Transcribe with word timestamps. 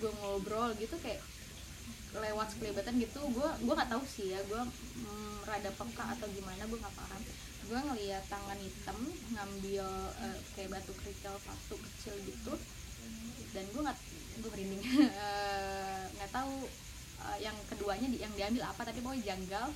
gue 0.00 0.12
ngobrol 0.20 0.72
gitu 0.80 0.96
kayak 1.04 1.20
lewat 2.10 2.46
sekelibatan 2.50 2.98
gitu 2.98 3.20
gue 3.30 3.48
gue 3.62 3.74
nggak 3.76 3.90
tahu 3.92 4.02
sih 4.02 4.34
ya 4.34 4.40
gue 4.42 4.62
mm, 4.98 5.46
rada 5.46 5.70
peka 5.70 6.04
atau 6.18 6.26
gimana 6.34 6.62
gue 6.66 6.78
nggak 6.80 6.96
paham. 6.96 7.22
Gue 7.70 7.78
ngeliat 7.86 8.24
tangan 8.26 8.58
hitam 8.58 8.98
ngambil 9.30 9.86
eh, 10.26 10.38
kayak 10.58 10.70
batu 10.74 10.92
kerikil 10.98 11.34
satu 11.38 11.78
kecil 11.78 12.14
gitu 12.26 12.54
dan 13.54 13.64
gue 13.70 13.82
nggak 13.82 13.98
gue 14.42 14.50
merinding. 14.50 14.82
Eh, 15.20 16.02
nggak 16.18 16.30
tahu 16.34 16.66
eh, 17.30 17.38
yang 17.44 17.54
keduanya 17.70 18.08
yang 18.10 18.32
diambil 18.34 18.62
apa 18.66 18.82
tapi 18.82 18.98
pokoknya 19.04 19.36
janggal 19.36 19.70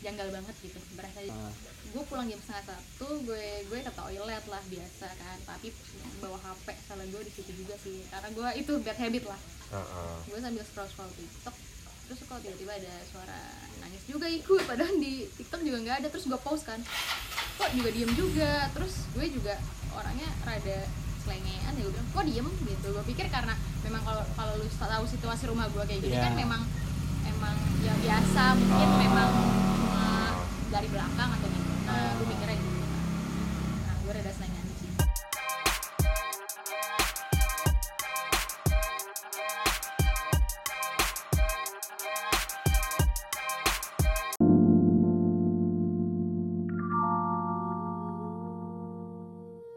janggal 0.00 0.28
banget 0.30 0.54
gitu 0.60 0.78
berasa 0.92 1.18
Ah. 1.22 1.52
gue 1.86 2.02
pulang 2.04 2.24
jam 2.24 2.38
setengah 2.38 2.64
satu 2.66 3.08
gue 3.20 3.44
gue 3.66 3.78
ke 3.80 3.92
toilet 3.92 4.44
lah 4.46 4.62
biasa 4.64 5.06
kan 5.10 5.38
tapi 5.44 5.68
bawa 6.18 6.38
hp 6.38 6.66
salah 6.82 7.04
gue 7.04 7.20
di 7.20 7.32
situ 7.32 7.50
juga 7.54 7.74
sih 7.76 8.04
karena 8.06 8.28
gue 8.30 8.48
itu 8.56 8.72
bad 8.80 8.96
habit 8.96 9.24
lah 9.26 9.40
Heeh. 9.70 10.14
gue 10.26 10.38
sambil 10.38 10.62
scroll 10.62 10.86
scroll 10.86 11.12
tiktok 11.12 11.54
terus 12.02 12.20
kok 12.22 12.40
tiba-tiba 12.40 12.72
ada 12.74 12.94
suara 13.06 13.38
nangis 13.78 14.02
juga 14.04 14.26
ikut 14.26 14.62
padahal 14.64 14.96
di 14.96 15.14
tiktok 15.32 15.60
juga 15.60 15.78
nggak 15.80 15.96
ada 15.98 16.08
terus 16.08 16.26
gue 16.26 16.40
post 16.40 16.64
kan 16.64 16.80
kok 17.56 17.70
juga 17.70 17.90
diem 17.90 18.12
juga 18.14 18.66
terus 18.70 19.06
gue 19.12 19.26
juga 19.28 19.54
orangnya 19.92 20.26
rada 20.42 20.78
selengean 21.20 21.70
ya 21.70 21.80
gue 21.80 21.92
bilang 21.92 22.08
kok 22.10 22.24
diem 22.24 22.48
gitu 22.64 22.86
gue 22.88 23.04
pikir 23.06 23.26
karena 23.28 23.54
memang 23.80 24.00
kalau 24.00 24.24
kalau 24.34 24.54
lu 24.56 24.66
tahu 24.66 25.04
situasi 25.06 25.44
rumah 25.46 25.66
gue 25.68 25.84
kayak 25.84 26.00
gini 26.00 26.12
Iya. 26.12 26.24
kan 26.24 26.34
memang 26.34 26.62
emang 27.24 27.54
ya 27.80 27.94
biasa 27.96 28.42
mungkin 28.56 28.88
Oh. 28.88 28.98
memang 28.98 29.28
cuma 29.30 29.79
dari 30.70 30.86
belakang 30.86 31.30
atau 31.34 31.48
gimana? 31.50 31.98
Gue 32.14 32.26
mikirnya 32.30 32.56
gitu. 32.56 32.70
Nah 33.84 33.94
gue 34.00 34.12
rada 34.14 34.30
selengean 34.30 34.66
sih. 34.78 34.90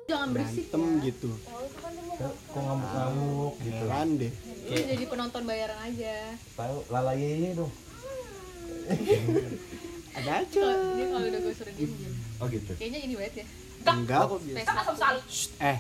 Jangan 0.06 0.30
berisik 0.30 0.70
ya. 0.70 0.78
gitu. 1.10 1.32
Kok 2.54 2.62
ngamuk-ngamuk 2.62 3.54
gitu. 3.66 3.82
Heran 3.82 4.10
deh? 4.22 4.32
Jadi 4.70 5.04
penonton 5.10 5.42
bayaran 5.50 5.80
aja. 5.90 6.38
Tahu 6.54 6.86
lalayenya 6.94 7.58
dong 7.58 7.74
ada 10.14 10.32
aja. 10.46 10.66
dia 10.94 11.06
kalau 11.10 11.26
udah 11.26 11.40
gue 11.42 11.54
suruh 11.58 11.74
diem 11.74 11.92
diem 11.98 12.14
oh 12.38 12.46
gitu. 12.50 12.72
Kayaknya 12.78 13.00
ini 13.02 13.14
banget 13.18 13.34
ya. 13.42 13.46
Enggak. 13.94 14.22
Kok 14.30 14.40
biasa. 14.46 14.72
Eh. 15.60 15.78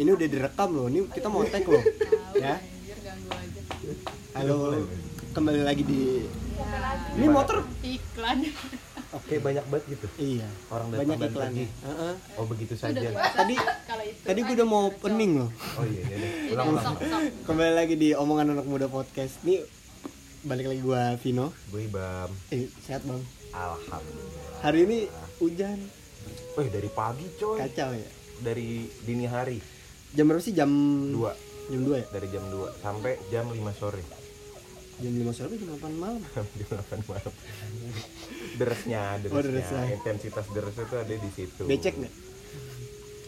Ini 0.00 0.10
udah 0.10 0.28
direkam 0.28 0.68
loh. 0.72 0.86
Ini 0.88 1.00
kita 1.12 1.28
mau 1.28 1.44
tag 1.44 1.64
loh. 1.68 1.82
Ya. 2.38 2.54
anjir 2.54 2.98
ganggu 3.02 3.30
aja. 3.34 3.60
Halo. 4.38 4.78
Kembali 5.34 5.60
lagi 5.66 5.82
di 5.82 6.22
ya, 6.54 7.18
ini 7.18 7.26
motor? 7.26 7.66
Iklan. 7.82 8.46
Oke 9.10 9.42
banyak 9.42 9.64
banget 9.66 9.84
gitu. 9.96 10.06
Iya. 10.22 10.48
Orang 10.70 10.94
datang 10.94 11.00
banyak 11.02 11.18
iklannya. 11.18 11.66
pergi. 11.66 11.86
Heeh. 11.88 12.12
oh 12.38 12.46
begitu 12.46 12.74
saja. 12.78 13.08
Tadi- 13.10 13.58
kalau 13.58 14.04
itu. 14.06 14.22
tadi 14.22 14.40
gue 14.44 14.54
udah 14.54 14.68
mau 14.68 14.86
kacau. 14.86 14.98
opening 15.02 15.32
loh. 15.42 15.50
Oh 15.80 15.84
iya 15.88 16.02
iya 16.04 16.16
iya. 16.16 16.30
Iya, 16.30 16.52
ulang 16.54 16.66
ulang. 16.78 17.24
kembali 17.42 17.72
lagi 17.74 17.94
di 17.98 18.08
omongan 18.14 18.46
anak 18.54 18.66
muda 18.70 18.86
podcast. 18.86 19.42
Nih 19.42 19.66
balik 20.46 20.70
lagi 20.70 20.80
gua 20.84 21.18
Vino. 21.18 21.50
Gue 21.74 21.90
ibam. 21.90 22.30
Eh 22.54 22.70
sehat 22.86 23.02
bang 23.02 23.18
alhamdulillah. 23.52 24.56
Hari 24.60 24.78
ini 24.84 24.98
hujan. 25.38 25.78
Wih 26.56 26.68
dari 26.68 26.90
pagi 26.90 27.26
coy. 27.38 27.58
Kacau 27.58 27.90
ya? 27.94 28.10
Dari 28.42 28.86
dini 29.02 29.26
hari. 29.26 29.58
Jam 30.12 30.26
berapa 30.26 30.42
sih? 30.42 30.54
Jam 30.54 30.70
dua. 31.12 31.32
Jam 31.68 31.84
2 31.84 32.00
ya? 32.00 32.06
Dari 32.08 32.28
jam 32.32 32.44
2 32.48 32.80
sampai 32.80 33.20
jam 33.28 33.44
5 33.44 33.60
sore. 33.76 34.00
Jam 35.04 35.12
5 35.12 35.36
sore 35.36 35.52
jam 35.60 35.68
8 35.76 36.00
malam. 36.00 36.22
Jam 36.64 36.80
8 36.80 37.12
malam. 37.12 37.32
Deresnya 38.56 39.20
deresnya, 39.20 39.36
Oh, 39.36 39.44
deresnya. 39.44 39.82
intensitas 39.92 40.46
deresnya 40.48 40.84
tuh 40.88 40.98
ada 41.04 41.12
di 41.12 41.30
situ. 41.36 41.62
Becek 41.68 41.94
nggak? 42.00 42.14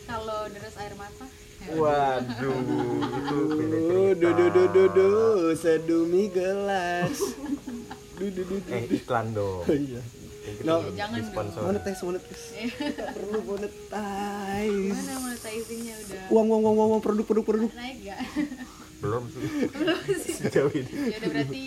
Kalau 0.08 0.40
deres 0.50 0.74
air 0.80 0.94
mata 0.96 1.26
ya. 1.60 1.76
waduh 1.76 2.56
itu 2.56 3.36
beda 3.52 4.28
cerita. 4.40 4.72
Oh, 4.72 4.88
du 4.88 5.08
sedumi 5.54 6.32
gelas. 6.32 7.16
Eh 8.20 8.84
iklan 9.00 9.32
dong. 9.32 9.64
Oh 9.64 9.72
iya. 9.72 10.00
Kita 10.40 10.62
No. 10.62 10.74
Jangan 10.90 11.12
dong. 11.12 11.20
disponsori. 11.22 11.64
Monetize, 11.66 12.00
monetize. 12.02 12.44
Tak 12.90 13.08
perlu 13.12 13.38
monetize. 13.42 14.88
mana 14.90 15.14
monetizingnya 15.20 15.94
udah 15.98 16.22
Uang, 16.28 16.46
uang, 16.46 16.62
uang, 16.62 16.74
uang, 16.74 16.88
uang, 16.90 17.00
produk, 17.00 17.24
produk, 17.24 17.44
produk. 17.44 17.70
naik 17.72 17.96
gak 18.02 18.20
belum 19.00 19.24
sih 19.26 19.40
belum 19.70 19.96
sih 20.14 20.34
sejauh 20.38 20.68
ini 20.70 20.92
ya 21.08 21.16
udah 21.16 21.30
berarti 21.30 21.64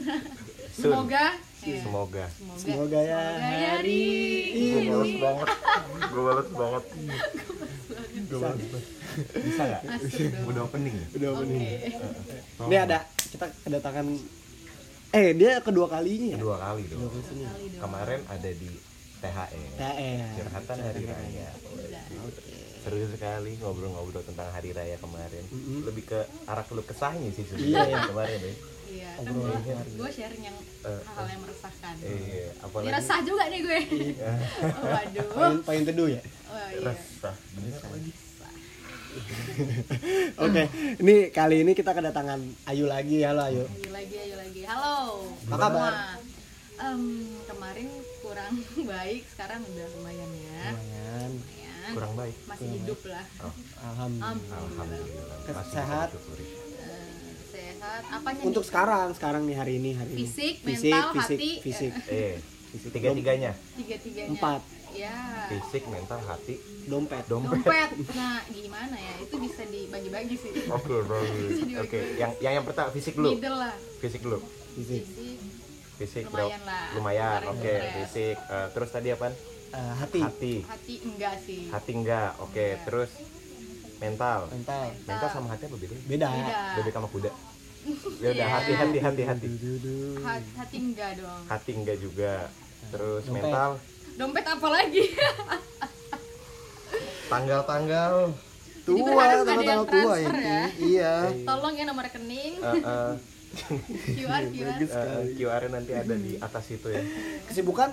semoga 0.76 1.24
ya. 1.60 1.80
semoga 1.80 2.24
semoga 2.32 2.56
Semoga 2.56 2.98
ya 2.98 3.20
hari 3.76 4.04
gue 4.48 4.80
ini. 4.80 4.88
males 4.88 5.14
banget 5.18 5.48
gue 6.06 6.22
males 6.22 6.48
banget 6.50 6.84
gue 8.22 8.38
males 8.38 8.66
banget 8.66 8.84
bisa 9.38 9.62
nggak 9.62 9.82
udah 10.46 10.62
opening 10.62 10.94
ya? 10.94 11.06
Udah 11.14 11.28
opening. 11.34 11.60
Ini 12.62 12.76
ada 12.78 12.98
kita 13.04 13.46
kedatangan 13.62 14.06
eh 15.16 15.32
dia 15.32 15.52
kedua 15.58 15.88
kalinya 15.88 16.28
ya. 16.28 16.36
kedua 16.36 16.56
kali 16.58 16.82
Kedua 16.84 17.08
dong 17.08 17.24
sini. 17.24 17.42
Kali 17.42 17.64
dong. 17.66 17.80
kemarin 17.82 18.20
ada 18.28 18.50
di 18.52 18.70
THE 19.16 19.32
THR. 19.74 20.30
curhatan 20.36 20.78
hari 20.78 21.02
raya 21.06 21.48
seru 22.84 23.02
sekali 23.08 23.52
ngobrol-ngobrol 23.58 24.22
tentang 24.22 24.46
hari 24.52 24.70
raya 24.70 24.94
kemarin 24.96 25.42
Mm-mm. 25.48 25.82
lebih 25.82 26.04
ke 26.04 26.18
arah 26.44 26.62
keluh 26.62 26.84
kesahnya 26.84 27.32
sih 27.32 27.42
Iya. 27.42 27.50
sebenarnya 27.50 27.98
kemarin 28.06 28.38
ya 28.38 28.52
iya 28.86 29.10
kan 29.16 29.24
gue 29.26 29.50
gue 29.96 30.10
sharing 30.12 30.42
yang 30.44 30.56
Eh, 30.86 31.00
hal-hal 31.02 31.26
yang 31.26 31.40
meresahkan 31.42 31.94
iya 31.98 32.12
ini 32.46 32.62
apalagi 32.62 32.92
resah 32.92 33.18
juga 33.24 33.44
nih 33.48 33.60
gue 33.60 33.78
oh, 33.82 34.86
waduh 34.94 35.26
Paling 35.32 35.60
paling 35.64 35.84
teduh 35.84 36.08
ya. 36.08 36.20
oh 36.46 36.66
iya 36.70 36.80
resah 36.84 37.34
bener 37.52 37.82
lagi 37.82 38.12
Oke, 40.36 40.68
ini 41.00 41.32
kali 41.32 41.64
ini 41.64 41.72
kita 41.72 41.88
kedatangan 41.90 42.36
Ayu 42.68 42.84
lagi. 42.84 43.24
Halo 43.24 43.40
Ayu. 43.42 43.64
lagi 43.64 43.85
halo 44.66 44.98
Apa 45.46 45.56
kabar? 45.60 45.92
Em, 46.76 47.02
kemarin 47.46 47.88
kurang 48.20 48.54
baik 48.92 49.22
sekarang 49.30 49.64
udah 49.64 49.86
lumayan 49.94 50.30
ya 50.34 50.64
Lumayan. 50.68 51.30
lumayan 51.32 51.92
kurang 51.94 52.12
baik 52.14 52.34
masih 52.44 52.68
hidup 52.74 53.00
lah 53.06 53.24
oh, 53.40 53.54
Alhamdulillah. 53.80 54.58
alhamdulillah 54.58 55.38
Masih 55.46 55.72
sehat. 55.72 56.08
Eh, 56.10 57.10
sehat 57.46 58.02
apanya 58.10 58.40
Untuk 58.42 58.60
nih? 58.60 58.68
sekarang, 58.68 59.08
sekarang 59.14 59.42
nih 59.46 59.56
hari 59.56 59.72
ini, 59.78 59.90
hari 59.94 60.10
ini. 60.12 60.18
Fisik, 60.20 60.54
fisik, 60.60 60.90
mental, 60.90 61.14
fisik, 61.14 61.38
hati, 61.38 61.50
fisik. 61.62 61.92
eh 62.10 62.34
tiga-tiganya 62.78 63.52
tiga-tiganya. 63.74 64.30
Empat. 64.30 64.60
ya. 64.92 65.12
Fisik 65.46 65.84
mental 65.86 66.20
hati. 66.20 66.56
Dompet. 66.86 67.24
dompet. 67.26 67.58
Dompet. 67.58 67.90
Nah 68.12 68.40
gimana 68.46 68.96
ya? 68.96 69.14
Itu 69.20 69.36
bisa 69.36 69.62
dibagi-bagi 69.64 70.34
sih. 70.34 70.52
Oke 70.68 70.96
bagus. 71.02 71.52
oke 71.78 72.00
yang 72.16 72.32
yang 72.38 72.52
yang 72.54 72.64
pertama 72.64 72.88
fisik 72.90 73.12
dulu 73.12 73.32
middle 73.32 73.56
lah. 73.56 73.74
Fisik 73.98 74.20
dulu 74.20 74.38
Fisik. 74.74 75.02
fisik 75.04 75.38
fisik 75.96 76.24
Lumayan 76.28 76.60
bro. 76.60 76.68
lah. 76.68 76.86
lumayan 76.92 77.40
oke 77.48 77.60
stres. 77.72 77.92
fisik. 77.94 78.36
Eh, 78.38 78.66
terus 78.70 78.90
tadi 78.90 79.08
apa 79.10 79.28
Eh, 79.66 79.92
hati. 79.98 80.20
hati. 80.22 80.54
Hati 80.62 80.94
enggak 81.02 81.34
sih. 81.42 81.62
Hati 81.68 81.90
enggak 81.92 82.30
oke. 82.38 82.54
Enggak. 82.54 82.84
terus 82.84 83.10
mental? 83.96 84.40
Mental. 84.48 84.84
mental 85.04 85.28
sama 85.28 85.48
hati 85.50 85.62
apa 85.64 85.76
beda? 85.76 85.96
Beda. 86.06 86.28
beda. 86.76 86.90
Sama 86.90 87.08
kuda? 87.08 87.30
Ya 88.16 88.28
udah 88.32 88.46
Iya. 88.46 88.54
hati 88.56 88.72
hati 88.74 88.98
hati. 88.98 89.22
Hati 89.22 90.50
hati 90.54 90.76
enggak 90.80 91.10
dong. 91.16 91.42
Hati 91.46 91.70
enggak 91.72 91.96
juga 91.98 92.32
terus 92.88 93.22
Dompet. 93.24 93.42
mental 93.42 93.70
dompet 94.16 94.44
apa 94.44 94.68
lagi 94.70 95.04
tanggal-tanggal 97.26 98.12
Tua, 98.86 99.02
tanggal-tanggal 99.42 99.82
tua 99.90 100.14
ini. 100.22 100.38
ya. 100.38 100.62
Iya. 100.78 101.14
tolong 101.42 101.74
ya 101.74 101.84
nomor 101.84 102.06
rekening 102.06 102.54
eh, 102.54 102.78
eh, 102.78 103.12
QR 104.14 104.42
QR 104.46 104.78
eh, 104.78 105.22
QR 105.34 105.62
nanti 105.66 105.90
ada 105.90 106.14
di 106.14 106.38
atas 106.38 106.70
itu 106.70 106.86
ya 106.86 107.02
Kesibukan? 107.50 107.90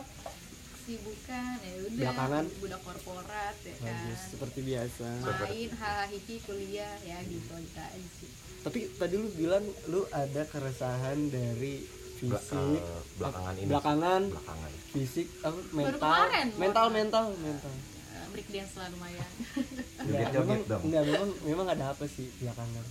sibukan 0.84 1.56
ya 1.64 1.74
udah 1.80 1.92
Belakangan? 1.98 2.44
budak 2.60 2.82
korporat 2.84 3.56
ya 3.58 3.74
kan 3.80 3.88
Bagus, 3.88 4.20
seperti 4.30 4.60
biasa. 4.62 5.08
main 5.24 5.70
hahaha 5.72 6.36
kuliah 6.46 6.96
ya 7.02 7.18
gitu 7.24 7.52
aja 7.56 7.86
sih 8.14 8.30
Tapi 8.62 8.80
tadi 8.94 9.16
lu 9.16 9.32
bilang 9.34 9.64
lu 9.88 10.04
ada 10.12 10.44
keresahan 10.46 11.18
dari 11.28 12.03
fisik, 12.26 12.80
eh, 12.80 13.02
belakangan 13.16 13.54
ini 13.54 13.68
belakangan, 13.68 14.22
belakangan 14.30 14.72
fisik, 14.90 15.28
apa, 15.40 15.60
mental, 15.72 16.00
kemarin, 16.00 16.48
mental, 16.56 16.86
baru. 16.86 16.96
mental, 16.96 17.26
mental. 17.38 17.74
Eh, 17.74 18.26
break 18.30 18.48
dance 18.50 18.74
lah 18.74 18.88
lumayan 18.90 19.30
joget 20.34 20.62
memang, 20.64 20.82
enggak, 20.82 21.04
memang, 21.06 21.30
memang 21.44 21.68
ada 21.70 21.86
apa 21.92 22.06
sih 22.06 22.28
belakangan? 22.38 22.86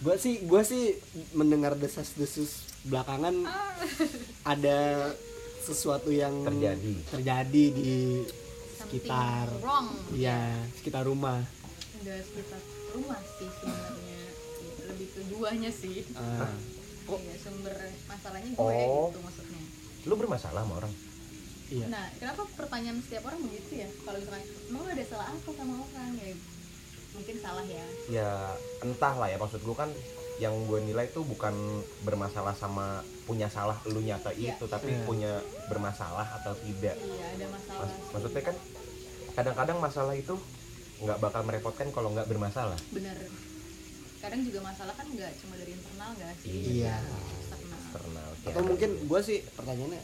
Gua 0.00 0.16
sih, 0.16 0.34
gua 0.42 0.62
sih 0.62 0.96
mendengar 1.32 1.72
desas-desus 1.74 2.50
belakangan 2.82 3.44
ada 4.52 4.78
sesuatu 5.60 6.08
yang 6.08 6.32
Terjadi. 6.42 6.94
terjadi 7.10 7.64
di 7.70 7.92
Something 8.24 8.80
sekitar, 8.80 9.46
wrong 9.60 9.92
ya 10.10 10.40
sekitar 10.74 11.04
rumah. 11.04 11.44
enggak 11.94 12.24
sekitar 12.24 12.60
rumah 12.90 13.20
sih 13.30 13.48
sebenarnya 13.52 14.18
Ya, 14.80 14.88
lebih 14.88 15.06
ke 15.06 15.20
gitu 15.20 15.20
duanya 15.30 15.70
Iya, 17.16 17.34
sumber 17.36 17.74
masalahnya 18.06 18.50
gue 18.50 18.62
Oh. 18.62 19.08
gitu 19.08 19.18
maksudnya. 19.20 19.62
Lu 20.02 20.14
bermasalah 20.14 20.60
sama 20.60 20.74
orang? 20.76 20.92
Iya. 21.68 21.86
Nah 21.86 22.04
kenapa 22.14 22.42
pertanyaan 22.52 22.98
setiap 23.00 23.22
orang 23.24 23.40
begitu 23.42 23.72
ya? 23.76 23.88
Kalau 24.00 24.18
misalkan 24.18 24.42
emang 24.66 24.80
lo 24.80 24.90
ada 24.90 25.04
salah 25.04 25.26
apa 25.28 25.50
sama 25.50 25.74
orang? 25.80 26.10
Ya 26.16 26.34
mungkin 27.10 27.36
salah 27.36 27.64
ya. 27.64 27.84
Ya 28.08 28.30
entah 28.80 29.14
lah 29.14 29.28
ya 29.28 29.36
maksud 29.36 29.60
gue 29.60 29.76
kan 29.76 29.90
yang 30.36 30.56
gue 30.64 30.80
nilai 30.80 31.04
tuh 31.06 31.20
bukan 31.22 31.52
bermasalah 32.00 32.54
sama 32.54 33.00
punya 33.22 33.46
salah 33.46 33.76
lu 33.84 34.00
nyata 34.00 34.32
Iya. 34.32 34.56
itu 34.56 34.64
tapi 34.66 34.88
Iya. 34.90 35.04
punya 35.04 35.32
bermasalah 35.66 36.26
atau 36.38 36.54
tidak. 36.56 36.96
Iya 36.96 37.26
ada 37.30 37.46
masalah 37.50 37.84
Mas- 37.84 37.92
sih. 37.92 38.10
maksudnya 38.10 38.42
kan 38.42 38.56
kadang-kadang 39.30 39.78
masalah 39.78 40.14
itu 40.14 40.34
nggak 40.98 41.18
bakal 41.18 41.40
merepotkan 41.42 41.88
kalau 41.90 42.10
nggak 42.10 42.26
bermasalah. 42.26 42.76
Bener 42.90 43.16
kadang 44.20 44.40
juga 44.44 44.60
masalah 44.60 44.94
kan 44.94 45.06
nggak 45.08 45.32
cuma 45.40 45.54
dari 45.56 45.72
internal 45.72 46.10
nggak 46.16 46.34
sih? 46.44 46.52
Iya. 46.80 46.96
Eksternal. 47.00 47.80
Eksternal 47.80 48.28
atau 48.40 48.62
mungkin 48.64 48.90
gue 49.04 49.20
sih 49.20 49.38
pertanyaannya 49.52 50.02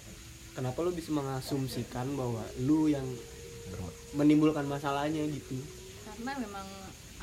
kenapa 0.52 0.78
lu 0.84 0.92
bisa 0.92 1.10
mengasumsikan 1.12 2.06
bahwa 2.16 2.44
lu 2.64 2.88
yang 2.88 3.04
menimbulkan 4.16 4.64
masalahnya 4.64 5.24
gitu? 5.28 5.56
Karena 6.08 6.32
memang 6.40 6.66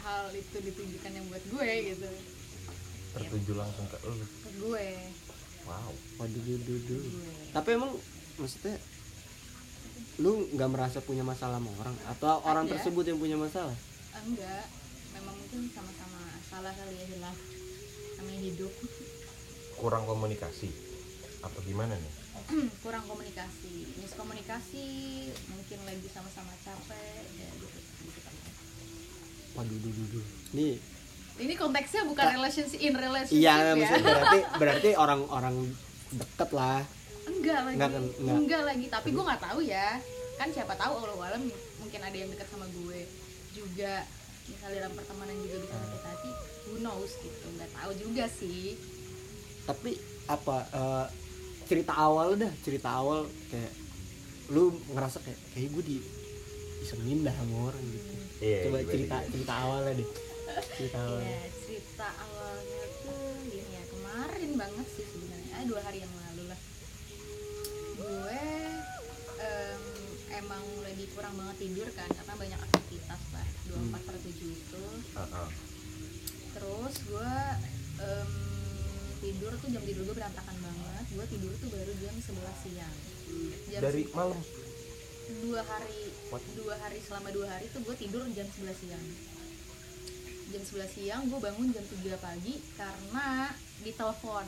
hal 0.04 0.30
itu 0.36 0.57
ditujukan 0.60 1.12
yang 1.13 1.25
buat 1.31 1.44
gue 1.48 1.69
gitu. 1.94 2.10
Tertuju 3.13 3.51
langsung 3.57 3.86
ke 3.89 3.98
lu. 4.06 4.25
Ke 4.25 4.51
gue. 4.57 4.88
Wow. 5.63 5.92
Waduh 6.19 6.42
duh, 6.44 6.80
duh, 6.84 7.04
tapi 7.56 7.80
emang 7.80 7.96
maksudnya 8.36 8.75
lu 10.19 10.46
nggak 10.51 10.69
merasa 10.69 11.00
punya 11.00 11.24
masalah 11.24 11.57
sama 11.57 11.72
orang? 11.80 11.96
Atau 12.12 12.28
orang 12.44 12.66
Ada. 12.68 12.72
tersebut 12.78 13.04
yang 13.07 13.18
punya 13.18 13.38
masalah? 13.39 13.74
Ah, 14.12 14.22
enggak. 14.28 14.68
Memang 15.16 15.34
mungkin 15.39 15.72
sama-sama 15.72 16.03
salah 16.54 16.70
kali 16.70 16.94
ya 16.94 17.06
hilaf 17.18 17.38
namanya 18.22 18.42
hidup. 18.46 18.74
Kurang 19.74 20.06
komunikasi 20.06 20.70
apa 21.42 21.58
gimana 21.66 21.98
nih? 21.98 22.14
Kurang 22.86 23.10
komunikasi. 23.10 23.90
Miskomunikasi 23.98 24.86
mungkin 25.50 25.80
lagi 25.82 26.08
sama-sama 26.14 26.54
capek 26.62 27.26
ya 27.42 27.50
gitu, 27.58 27.80
gitu 28.06 28.20
kan. 28.22 28.34
waduh 29.58 29.78
duh, 29.82 29.92
duh, 29.98 30.08
duh. 30.14 30.26
nih. 30.54 30.78
Ini 31.42 31.54
konteksnya 31.58 32.06
bukan 32.06 32.26
relationship 32.38 32.78
in 32.78 32.94
relationship 32.94 33.42
iya 33.42 33.54
ya. 33.58 33.74
maksudnya 33.74 34.06
berarti 34.06 34.40
berarti 34.62 34.90
orang-orang 34.94 35.56
deket 36.14 36.50
lah. 36.54 36.86
Enggak 37.26 37.60
lagi. 37.66 37.76
Enggak 37.82 37.90
enggak, 37.98 38.38
enggak. 38.38 38.62
lagi. 38.62 38.86
Tapi 38.94 39.10
gue 39.10 39.24
nggak 39.26 39.42
tahu 39.42 39.60
ya. 39.66 39.98
Kan 40.38 40.54
siapa 40.54 40.78
tahu 40.78 41.02
Allah 41.02 41.34
alam 41.34 41.50
mungkin 41.82 42.02
ada 42.06 42.14
yang 42.14 42.30
dekat 42.30 42.46
sama 42.54 42.70
gue 42.70 43.10
juga 43.58 44.06
misalnya 44.50 44.86
dalam 44.86 44.94
pertemanan 44.98 45.36
juga 45.44 45.57
bisa 45.63 45.75
sakit 45.80 46.04
hati 46.04 46.31
who 46.68 46.75
knows 46.84 47.12
gitu 47.19 47.45
nggak 47.56 47.72
tahu 47.72 47.92
juga 47.95 48.25
sih. 48.28 48.75
Tapi 49.63 49.92
apa 50.28 50.57
eh, 50.72 51.06
cerita 51.63 51.94
awal 51.95 52.36
dah 52.36 52.51
cerita 52.63 52.90
awal 52.92 53.28
kayak 53.48 53.74
lu 54.51 54.75
ngerasa 54.92 55.24
kayak 55.24 55.40
kayak 55.56 55.69
gue 55.72 55.84
di 55.88 55.98
isengin 56.84 57.24
dah 57.24 57.31
sama 57.31 57.72
orang 57.72 57.84
gitu. 57.88 58.12
Iya, 58.44 58.60
coba 58.68 58.78
gimana, 58.84 58.92
cerita 58.92 59.16
gimana? 59.16 59.31
cerita 59.31 59.54
awalnya 59.56 59.94
deh. 59.95 60.10
Cerita 60.75 60.98
awalnya. 61.00 61.31
Ya 61.31 61.44
cerita 61.63 62.07
awalnya 62.19 62.84
tuh 63.07 63.31
gini 63.48 63.72
ya 63.72 63.84
kemarin 63.88 64.51
banget 64.60 64.88
sih 64.92 65.06
sebenarnya. 65.07 65.51
Ah, 65.56 65.63
dua 65.63 65.81
hari 65.88 65.98
yang 66.04 66.13
lalu 66.13 66.44
lah. 66.51 66.60
Gue 67.94 68.44
em, 69.39 69.84
emang 70.44 70.63
lagi 70.84 71.06
kurang 71.16 71.34
banget 71.39 71.56
tidur 71.63 71.88
kan 71.96 72.10
karena 72.12 72.34
banyak 72.36 72.60
aktivitas 72.60 73.22
24 73.74 74.00
per 74.04 74.16
7 74.18 74.30
itu 74.30 74.84
Ah, 75.14 75.28
ah. 75.40 75.50
terus 76.54 76.96
gue 77.04 77.34
em, 78.00 78.31
tidur 79.20 79.54
tuh 79.56 79.70
jam 79.70 79.81
tidur 79.81 80.04
gue 80.04 80.16
berantakan 80.16 80.58
banget 80.58 81.06
gue 81.10 81.25
tidur 81.30 81.52
tuh 81.56 81.70
baru 81.70 81.94
jam 81.96 82.14
11 82.14 82.30
siang 82.62 82.96
jam 83.68 83.81
dari 83.81 84.04
malam 84.12 84.40
dua 85.40 85.62
hari 85.64 86.02
What? 86.30 86.44
dua 86.54 86.75
hari 86.78 87.00
selama 87.00 87.31
dua 87.31 87.48
hari 87.48 87.66
tuh 87.70 87.81
gue 87.81 87.96
tidur 87.96 88.22
jam 88.30 88.46
11 88.46 88.54
siang 88.78 89.06
jam 90.46 90.62
11 90.62 90.86
siang 90.92 91.22
gue 91.25 91.40
bangun 91.40 91.68
jam 91.72 91.81
3 91.81 91.96
pagi 92.20 92.56
karena 92.74 93.50
ditelepon 93.80 94.48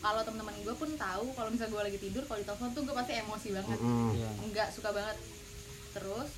kalau 0.00 0.20
teman-teman 0.20 0.56
gue 0.58 0.74
pun 0.74 0.90
tahu 0.92 1.30
kalau 1.30 1.46
misalnya 1.46 1.70
gue 1.70 1.82
lagi 1.84 1.98
tidur 2.00 2.24
kalau 2.24 2.40
ditelepon 2.40 2.68
tuh 2.72 2.82
gue 2.82 2.90
pasti 2.92 3.12
emosi 3.14 3.48
banget. 3.52 3.78
Iya. 3.78 4.30
enggak 4.42 4.68
suka 4.72 4.90
banget 4.90 5.14
terus 5.92 6.28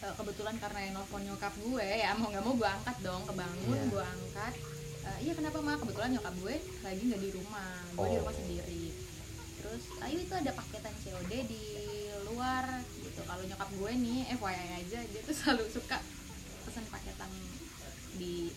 eh, 0.00 0.14
kebetulan 0.14 0.56
karena 0.56 0.78
yang 0.80 0.92
nelfon 0.94 1.22
nyokap 1.22 1.54
gue 1.56 1.86
ya 1.96 2.10
mau 2.14 2.28
nggak 2.28 2.40
mau 2.40 2.54
gue 2.54 2.68
angkat 2.70 2.96
dong 3.00 3.22
kebangun 3.24 3.76
Iya. 3.76 3.84
gue 3.88 4.04
angkat 4.06 4.54
Eh, 5.00 5.18
iya 5.22 5.32
kenapa 5.32 5.58
mah 5.58 5.74
kebetulan 5.74 6.10
nyokap 6.12 6.34
gue 6.36 6.54
lagi 6.82 7.02
nggak 7.02 7.22
di 7.22 7.30
rumah 7.32 7.70
gue 7.88 8.04
di 8.04 8.12
Oh. 8.12 8.20
rumah 8.20 8.34
sendiri 8.34 8.86
terus 9.56 9.82
ayo 9.98 10.18
itu 10.18 10.34
ada 10.34 10.50
paketan 10.52 10.94
COD 10.98 11.32
di 11.44 11.64
luar 12.24 12.64
gitu 12.98 13.20
kalau 13.22 13.42
nyokap 13.42 13.68
gue 13.72 13.90
nih 13.96 14.18
FYI 14.30 14.54
aja 14.78 14.98
dia 15.02 15.20
tuh 15.22 15.32
selalu 15.34 15.64
suka 15.66 15.96
pesan 16.62 16.84
paketan 16.86 17.30
di 18.14 18.52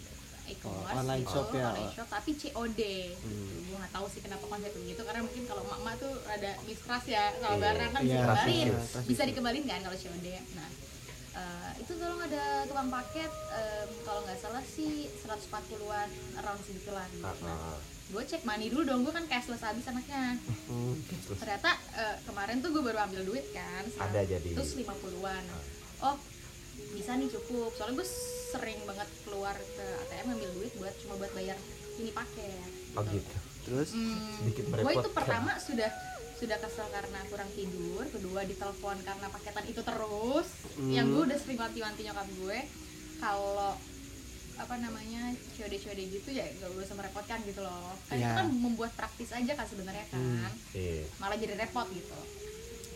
e-commerce 0.46 0.84
Oh, 0.88 1.00
online 1.00 1.24
gitu, 1.24 1.32
shop 1.32 1.48
ya. 1.52 1.64
online 1.66 1.92
shop 1.94 2.08
tapi 2.10 2.32
COD 2.36 2.82
Hmm. 3.16 3.48
gue 3.64 3.78
nggak 3.78 3.94
tahu 3.94 4.06
sih 4.08 4.20
kenapa 4.20 4.44
konsep 4.46 4.72
begitu 4.76 5.02
karena 5.02 5.22
mungkin 5.22 5.44
kalau 5.46 5.64
mak-mak 5.64 5.96
tuh 5.98 6.14
ada 6.28 6.52
mistrust 6.62 7.08
ya 7.08 7.32
sama 7.34 7.48
Iya. 7.50 7.64
barang 7.64 7.90
kan 7.90 8.02
bisa 8.02 8.12
Iya, 8.12 8.20
dikembalin 8.20 8.68
trust 8.68 9.08
bisa 9.08 9.22
dikembalin 9.24 9.64
kan 9.66 9.80
kalau 9.82 9.98
COD 9.98 10.28
nah 10.52 10.70
eh, 11.32 11.72
itu 11.80 11.92
tolong 11.96 12.22
ada 12.22 12.68
tukang 12.68 12.90
paket 12.92 13.32
em, 13.56 13.90
kalau 14.04 14.22
nggak 14.28 14.40
salah 14.40 14.64
sih 14.66 15.08
140-an 15.24 16.10
around 16.44 16.62
segitulah 16.68 17.06
gitu. 17.16 17.26
Ah, 17.26 17.36
nah, 17.44 17.58
ah. 17.76 17.80
gue 18.12 18.24
cek 18.28 18.44
money 18.44 18.68
dulu 18.68 18.84
dong 18.84 19.02
gue 19.08 19.14
kan 19.16 19.26
cashless 19.32 19.64
habis 19.64 19.88
anaknya. 19.88 20.36
Hmm. 20.68 20.96
Ternyata 21.40 21.70
eh, 21.96 22.16
kemarin 22.28 22.60
tuh 22.60 22.70
gue 22.76 22.84
baru 22.84 23.00
ambil 23.08 23.22
duit 23.24 23.46
kan 23.56 23.84
ada 24.04 24.22
jadi. 24.28 24.50
terus 24.56 24.76
50-an 24.76 25.44
oh 26.04 26.18
bisa 26.92 27.16
nih 27.16 27.30
cukup. 27.32 27.72
Soalnya 27.80 28.04
gue 28.04 28.08
sering 28.52 28.80
banget 28.84 29.10
keluar 29.24 29.56
ke 29.56 29.88
ATM 30.08 30.36
ngambil 30.36 30.50
duit 30.60 30.72
buat 30.76 30.94
cuma 31.06 31.16
buat 31.16 31.32
bayar 31.32 31.56
ini 32.02 32.12
paket 32.12 32.72
oh 33.00 33.04
gitu. 33.08 33.36
Terus? 33.62 33.90
Hmm, 33.94 34.42
Sedikit 34.42 34.64
gue 34.74 34.94
itu 35.00 35.12
pertama 35.14 35.56
sudah 35.62 35.92
sudah 36.42 36.58
kesel 36.58 36.88
karena 36.90 37.20
kurang 37.30 37.50
tidur. 37.54 38.02
Kedua 38.10 38.42
ditelepon 38.42 38.98
karena 39.06 39.28
paketan 39.30 39.66
itu 39.70 39.82
terus. 39.86 40.48
Hmm. 40.74 40.90
yang 40.90 41.06
gue 41.14 41.30
udah 41.30 41.38
sering 41.38 41.62
wanti-wanti 41.62 42.02
nyokap 42.02 42.28
gue. 42.42 42.60
Kalau 43.22 43.78
apa 44.58 44.76
namanya 44.78 45.34
COD-COD 45.58 46.00
gitu 46.12 46.30
ya 46.34 46.46
gak 46.58 46.70
usah 46.74 46.98
merepotkan 46.98 47.40
gitu 47.46 47.62
loh. 47.62 47.94
Kan 48.10 48.18
itu 48.18 48.26
Iya. 48.26 48.38
kan 48.42 48.48
membuat 48.50 48.92
praktis 48.98 49.30
aja 49.30 49.54
kan 49.54 49.70
sebenarnya 49.70 50.06
kan. 50.10 50.18
Hmm. 50.18 50.50
iya. 50.74 51.06
Malah 51.22 51.38
jadi 51.38 51.54
repot 51.54 51.86
gitu. 51.94 52.18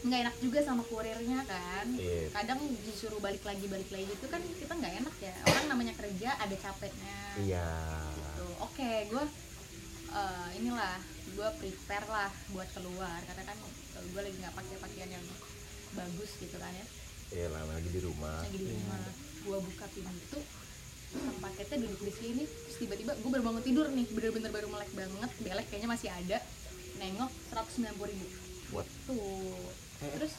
Nggak 0.06 0.20
enak 0.26 0.36
juga 0.42 0.60
sama 0.66 0.82
kurirnya 0.90 1.46
kan. 1.46 1.86
Iya. 1.94 2.34
Kadang 2.34 2.60
disuruh 2.82 3.22
balik 3.22 3.46
lagi 3.46 3.66
balik 3.70 3.90
lagi 3.94 4.10
itu 4.10 4.26
kan 4.26 4.42
kita 4.42 4.74
nggak 4.74 4.94
enak 5.06 5.16
ya. 5.22 5.34
Orang 5.46 5.66
namanya 5.70 5.94
kerja 5.94 6.30
ada 6.34 6.56
capeknya. 6.58 7.18
Iya. 7.38 7.70
Gitu. 8.18 8.46
Oke 8.62 8.92
gue 9.06 9.24
eh, 10.16 10.48
inilah 10.58 10.98
gue 11.36 11.50
prepare 11.60 12.08
lah 12.08 12.32
buat 12.56 12.68
keluar. 12.72 13.20
Karena 13.28 13.44
kan 13.46 13.58
gue 14.00 14.22
lagi 14.24 14.38
nggak 14.40 14.56
pakai 14.56 14.76
pakaian 14.80 15.10
yang 15.20 15.26
bagus 15.96 16.32
gitu 16.40 16.56
kan 16.58 16.72
ya. 16.72 16.86
Iya 17.36 17.48
lama 17.52 17.72
lagi 17.76 17.90
di 17.92 18.02
rumah. 18.02 18.40
Lagi 18.48 18.60
di 18.60 18.68
rumah. 18.72 19.00
Gue 19.46 19.58
buka 19.60 19.86
pintu 19.92 20.40
sang 21.16 21.38
paketnya 21.40 21.78
duduk 21.88 22.02
di 22.12 22.12
sini 22.12 22.44
terus 22.44 22.76
tiba-tiba 22.76 23.16
gue 23.16 23.30
baru 23.32 23.44
bangun 23.48 23.64
tidur 23.64 23.88
nih 23.88 24.04
bener-bener 24.12 24.52
baru 24.52 24.68
melek 24.68 24.92
banget 24.92 25.32
belek 25.48 25.68
kayaknya 25.72 25.90
masih 25.96 26.10
ada 26.12 26.38
nengok 27.00 27.32
190 27.56 28.12
ribu. 28.12 28.28
What? 28.76 28.88
tuh 29.08 29.72
terus 30.20 30.34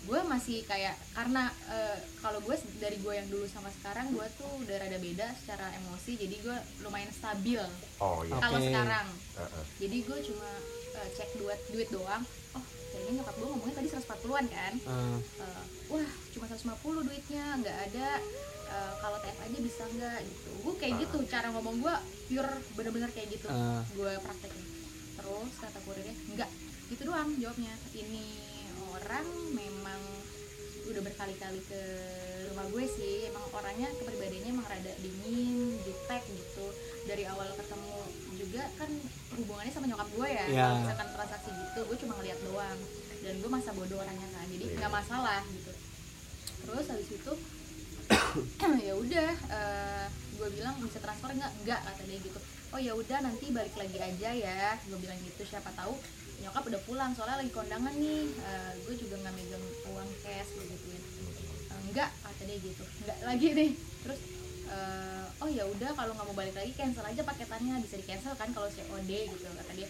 gue 0.00 0.20
masih 0.26 0.64
kayak 0.64 0.96
karena 1.12 1.52
eh, 1.68 1.98
kalau 2.24 2.40
gue 2.40 2.56
dari 2.80 2.96
gue 3.00 3.12
yang 3.12 3.28
dulu 3.28 3.44
sama 3.48 3.68
sekarang 3.80 4.10
gue 4.16 4.26
tuh 4.40 4.50
udah 4.64 4.76
rada 4.80 4.98
beda 4.98 5.26
secara 5.40 5.68
emosi 5.76 6.12
jadi 6.16 6.36
gue 6.40 6.56
lumayan 6.84 7.12
stabil. 7.12 7.60
Oh 8.00 8.24
iya. 8.24 8.40
Kalau 8.40 8.58
Oke. 8.58 8.66
sekarang. 8.72 9.06
Ah, 9.36 9.42
ah. 9.44 9.64
jadi 9.76 9.96
gue 10.00 10.18
cuma 10.32 10.48
eh, 10.96 11.08
cek 11.16 11.30
duit 11.36 11.60
duit 11.72 11.88
doang. 11.92 12.22
Oh 12.56 12.64
kayaknya 12.90 13.22
nyokap 13.22 13.34
gue 13.38 13.48
ngomongnya 13.54 13.76
tadi 13.78 13.88
140-an 13.92 14.46
kan? 14.50 14.74
Eh, 14.78 15.18
Eh, 15.40 15.64
wah 15.92 16.10
cuma 16.32 16.44
150 16.48 17.06
duitnya 17.08 17.44
nggak 17.60 17.78
ada 17.90 18.08
Eh, 18.70 18.92
kalau 19.02 19.18
TF 19.18 19.38
aja 19.50 19.58
bisa 19.58 19.82
nggak 19.82 20.18
gitu. 20.22 20.50
Gue 20.62 20.74
kayak 20.78 20.94
gitu 21.02 21.18
cara 21.26 21.50
ngomong 21.50 21.82
gue 21.82 21.94
pure 22.30 22.52
bener-bener 22.78 23.10
kayak 23.10 23.34
gitu. 23.34 23.50
Ah. 23.50 23.82
gue 23.98 24.12
praktekin. 24.22 24.62
Terus 25.18 25.52
kata 25.58 25.78
kurirnya 25.82 26.14
enggak 26.30 26.50
gitu 26.86 27.02
doang 27.10 27.34
jawabnya. 27.42 27.74
Ini 27.90 28.24
orang 28.94 29.26
memang 29.50 29.69
udah 30.82 31.02
berkali-kali 31.02 31.60
ke 31.64 31.80
rumah 32.50 32.66
gue 32.66 32.84
sih. 32.86 33.28
Emang 33.28 33.44
orangnya 33.50 33.88
kepribadiannya 33.94 34.50
emang 34.50 34.66
rada 34.66 34.92
dingin 34.98 35.78
jutek 35.82 36.22
gitu. 36.26 36.66
Dari 37.04 37.24
awal 37.24 37.48
ketemu 37.54 37.94
juga 38.36 38.62
kan 38.74 38.90
hubungannya 39.36 39.72
sama 39.72 39.86
nyokap 39.86 40.08
gue 40.10 40.28
ya. 40.28 40.44
Kalau 40.50 40.76
misalkan 40.82 41.08
transaksi 41.14 41.50
gitu 41.50 41.80
gue 41.84 41.96
cuma 42.02 42.12
ngeliat 42.18 42.38
doang. 42.42 42.78
Dan 43.20 43.34
gue 43.38 43.50
masa 43.52 43.70
bodoh 43.70 43.98
orangnya 43.98 44.28
kan. 44.32 44.46
Jadi 44.48 44.64
Iya. 44.66 44.76
nggak 44.78 44.92
masalah 44.92 45.40
gitu. 45.46 45.72
Terus 46.60 46.86
habis 46.88 47.08
itu 47.08 47.32
ya 48.88 48.94
udah 48.94 49.30
eh, 49.30 50.06
gue 50.34 50.48
bilang 50.50 50.74
bisa 50.82 50.98
transfer 50.98 51.30
nggak? 51.30 51.52
Nggak 51.62 51.80
kata 51.84 52.02
dia 52.04 52.18
gitu. 52.18 52.40
Oh 52.70 52.78
ya 52.78 52.94
udah 52.94 53.18
nanti 53.20 53.50
balik 53.50 53.74
lagi 53.74 53.98
aja 53.98 54.30
ya. 54.32 54.64
Gue 54.86 54.98
bilang 54.98 55.18
gitu 55.20 55.42
siapa 55.44 55.70
tahu 55.74 55.94
nyokap 56.40 56.62
udah 56.72 56.80
pulang 56.88 57.10
soalnya 57.12 57.44
lagi 57.44 57.52
kondangan 57.52 57.94
nih. 57.94 58.24
Eh, 58.32 58.72
gue 58.88 58.94
juga 58.96 59.14
nggak 59.20 59.34
megang 59.36 59.64
uang 59.92 60.10
cash 60.24 60.50
gue 60.56 60.64
gituin 60.66 61.02
"Eh, 61.70 61.80
enggak 61.90 62.10
kata 62.24 62.42
dia 62.48 62.58
gitu. 62.58 62.84
Enggak 63.04 63.18
lagi 63.28 63.48
nih. 63.52 63.70
Terus 63.76 64.20
eh, 64.70 65.24
oh 65.44 65.48
ya 65.52 65.64
udah 65.68 65.90
kalau 65.92 66.12
nggak 66.16 66.26
mau 66.32 66.36
balik 66.36 66.54
lagi 66.56 66.72
cancel 66.72 67.04
aja 67.04 67.22
paketannya. 67.22 67.74
Bisa 67.84 67.94
di 68.00 68.04
cancel 68.08 68.32
kan 68.40 68.48
kalau 68.56 68.68
COD 68.72 69.10
gitu 69.10 69.44
kata 69.44 69.72
dia. 69.76 69.88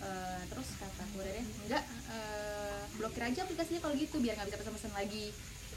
Eh, 0.00 0.40
terus 0.48 0.68
kata 0.80 1.02
kurirnya 1.12 1.44
enggak 1.68 1.84
eh, 2.08 2.82
blokir 2.96 3.22
aja 3.24 3.40
aplikasinya 3.44 3.80
kalau 3.84 3.94
gitu 3.96 4.16
biar 4.24 4.34
nggak 4.40 4.48
bisa 4.48 4.58
pesan-pesan 4.64 4.92
lagi. 4.96 5.26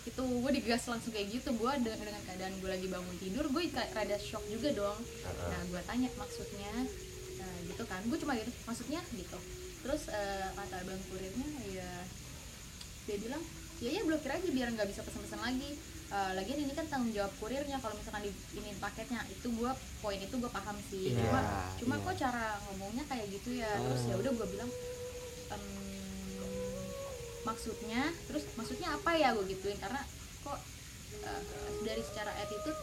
Itu 0.04 0.24
gue 0.24 0.52
digas 0.56 0.84
langsung 0.88 1.12
kayak 1.12 1.28
gitu. 1.36 1.50
Gue 1.56 1.72
dengan, 1.84 2.00
dengan 2.00 2.24
keadaan 2.28 2.54
gue 2.64 2.70
lagi 2.72 2.88
bangun 2.88 3.16
tidur 3.20 3.46
gue 3.52 3.64
rada 3.72 4.18
shock 4.24 4.44
juga 4.48 4.72
dong. 4.72 5.00
Nah 5.52 5.62
gue 5.68 5.82
tanya 5.84 6.08
maksudnya 6.16 6.72
gitu 7.68 7.84
kan. 7.88 8.00
Gue 8.08 8.20
cuma 8.20 8.36
gitu 8.40 8.52
maksudnya? 8.64 9.04
Gitu 9.12 9.63
terus 9.84 10.08
eh, 10.08 10.48
kata 10.50 10.76
abang 10.80 11.02
kurirnya 11.06 11.48
ya 11.70 11.92
dia 13.04 13.18
bilang 13.20 13.44
ya 13.78 13.90
ya 13.92 14.02
blokir 14.02 14.32
aja 14.32 14.48
biar 14.48 14.68
nggak 14.72 14.88
bisa 14.88 15.02
pesan-pesan 15.02 15.42
lagi 15.42 15.72
Eh, 16.14 16.32
lagian 16.38 16.62
ini 16.62 16.78
kan 16.78 16.86
tanggung 16.86 17.10
jawab 17.10 17.34
kurirnya 17.42 17.82
kalau 17.82 17.98
misalkan 17.98 18.22
di 18.22 18.30
ini 18.54 18.70
paketnya 18.78 19.26
itu 19.26 19.50
gue 19.50 19.72
poin 19.98 20.14
itu 20.16 20.30
gue 20.30 20.52
paham 20.54 20.78
sih 20.86 21.10
Iya, 21.10 21.26
cuma 21.26 21.40
cuma 21.74 21.96
iya. 21.98 22.06
kok 22.06 22.16
cara 22.22 22.46
ngomongnya 22.70 23.04
kayak 23.10 23.34
gitu 23.34 23.58
ya 23.58 23.72
terus 23.82 24.06
Ah. 24.06 24.10
ya 24.14 24.16
udah 24.22 24.32
gue 24.32 24.48
bilang 24.48 24.70
"Em, 25.50 25.64
maksudnya 27.44 28.02
terus 28.24 28.46
maksudnya 28.54 28.94
apa 28.94 29.10
ya 29.14 29.34
gue 29.34 29.46
gituin 29.48 29.74
karena 29.76 30.06
kok 30.46 30.60
eh, 31.18 31.42
dari 31.82 32.06
secara 32.06 32.30
attitude 32.38 32.78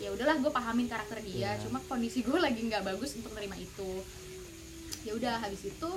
ya 0.00 0.08
udahlah 0.10 0.36
gue 0.40 0.48
pahamin 0.50 0.88
karakter 0.88 1.20
dia 1.20 1.52
Iya. 1.52 1.62
cuma 1.62 1.84
kondisi 1.84 2.24
gue 2.24 2.38
lagi 2.38 2.64
nggak 2.64 2.80
bagus 2.82 3.12
untuk 3.14 3.30
terima 3.32 3.54
itu 3.54 3.90
ya 5.04 5.12
udah 5.12 5.36
habis 5.38 5.62
itu 5.62 5.90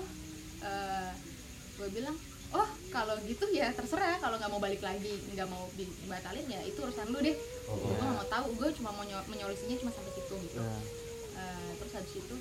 gue 1.78 1.90
bilang 1.94 2.16
oh 2.56 2.70
kalau 2.90 3.16
gitu 3.28 3.46
ya 3.52 3.70
terserah 3.76 4.18
kalau 4.18 4.40
nggak 4.40 4.52
mau 4.52 4.62
balik 4.64 4.80
lagi 4.80 5.20
nggak 5.36 5.48
mau 5.52 5.68
dibatalin 5.76 6.48
ya 6.48 6.60
itu 6.64 6.80
urusan 6.80 7.12
lu 7.12 7.20
deh. 7.20 7.36
Oh, 7.68 7.76
gue 7.76 7.92
iya. 7.92 8.02
nggak 8.02 8.16
mau 8.16 8.28
tahu 8.32 8.48
gue 8.56 8.70
cuma 8.80 8.90
mau 8.96 9.04
nyo- 9.04 9.28
menyolusinya 9.28 9.76
cuma 9.84 9.92
sampai 9.92 10.12
situ 10.16 10.36
gitu. 10.48 10.60
Nah, 10.64 10.82
Eh, 11.38 11.72
terus 11.78 11.94
habis 11.94 12.14
itu 12.18 12.36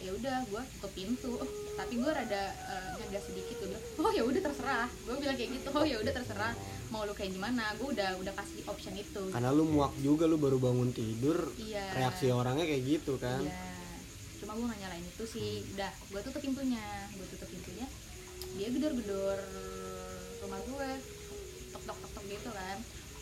ya 0.00 0.16
udah 0.16 0.36
gue 0.48 0.62
tutup 0.78 0.92
pintu. 0.96 1.32
Tapi 1.76 1.92
gue 2.00 2.08
rada 2.08 2.42
eh, 2.56 2.90
ngegas 3.04 3.24
sedikit 3.28 3.54
gue 3.60 3.68
bilang 3.74 3.84
oh 4.00 4.12
ya 4.14 4.22
udah 4.24 4.42
terserah. 4.48 4.88
Gue 5.04 5.16
bilang 5.18 5.36
kayak 5.36 5.50
gitu 5.60 5.68
oh 5.76 5.84
ya 5.84 5.96
udah 6.00 6.12
terserah 6.14 6.52
mau 6.88 7.02
lu 7.04 7.12
kayak 7.12 7.34
gimana. 7.36 7.74
Gue 7.76 7.92
udah 7.92 8.16
udah 8.16 8.32
kasih 8.32 8.62
option 8.64 8.94
itu. 8.96 9.22
Karena 9.28 9.50
lu 9.52 9.66
muak 9.68 9.92
juga 10.00 10.24
lu 10.24 10.40
baru 10.40 10.56
bangun 10.56 10.94
tidur 10.94 11.52
iya. 11.60 11.84
reaksi 11.92 12.32
orangnya 12.32 12.64
kayak 12.64 12.82
gitu 12.86 13.18
kan. 13.20 13.42
Iya 13.44 13.69
cuma 14.40 14.56
gue 14.56 14.66
gak 14.66 14.80
nyalain 14.80 15.04
itu 15.04 15.24
sih. 15.28 15.50
Udah 15.76 15.92
gue 16.08 16.20
tutup 16.24 16.40
pintunya. 16.40 16.84
Gue 17.14 17.26
tutup 17.30 17.48
pintunya 17.48 17.86
dia 18.50 18.66
gedor-gedor 18.72 19.38
rumah 20.42 20.58
gue 20.64 20.90
tok 21.70 21.82
tok 21.86 21.98
tok 22.00 22.10
tok 22.18 22.24
gitu 22.26 22.50
kan. 22.50 22.78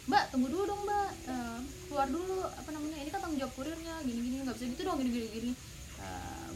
Mbak 0.09 0.25
tunggu 0.33 0.49
dulu 0.49 0.63
dong 0.65 0.83
mbak. 0.87 1.11
Eh, 1.29 1.59
keluar 1.91 2.09
dulu 2.09 2.41
apa 2.47 2.71
namanya 2.73 2.97
ini 3.03 3.11
kan 3.13 3.21
tanggung 3.21 3.37
jawab 3.37 3.53
kurirnya. 3.53 3.95
Gini 4.07 4.21
gini 4.25 4.35
nggak 4.47 4.57
bisa 4.57 4.67
gitu 4.73 4.83
dong 4.87 4.99
gini 5.03 5.11
gini 5.13 5.29
gini 5.29 5.53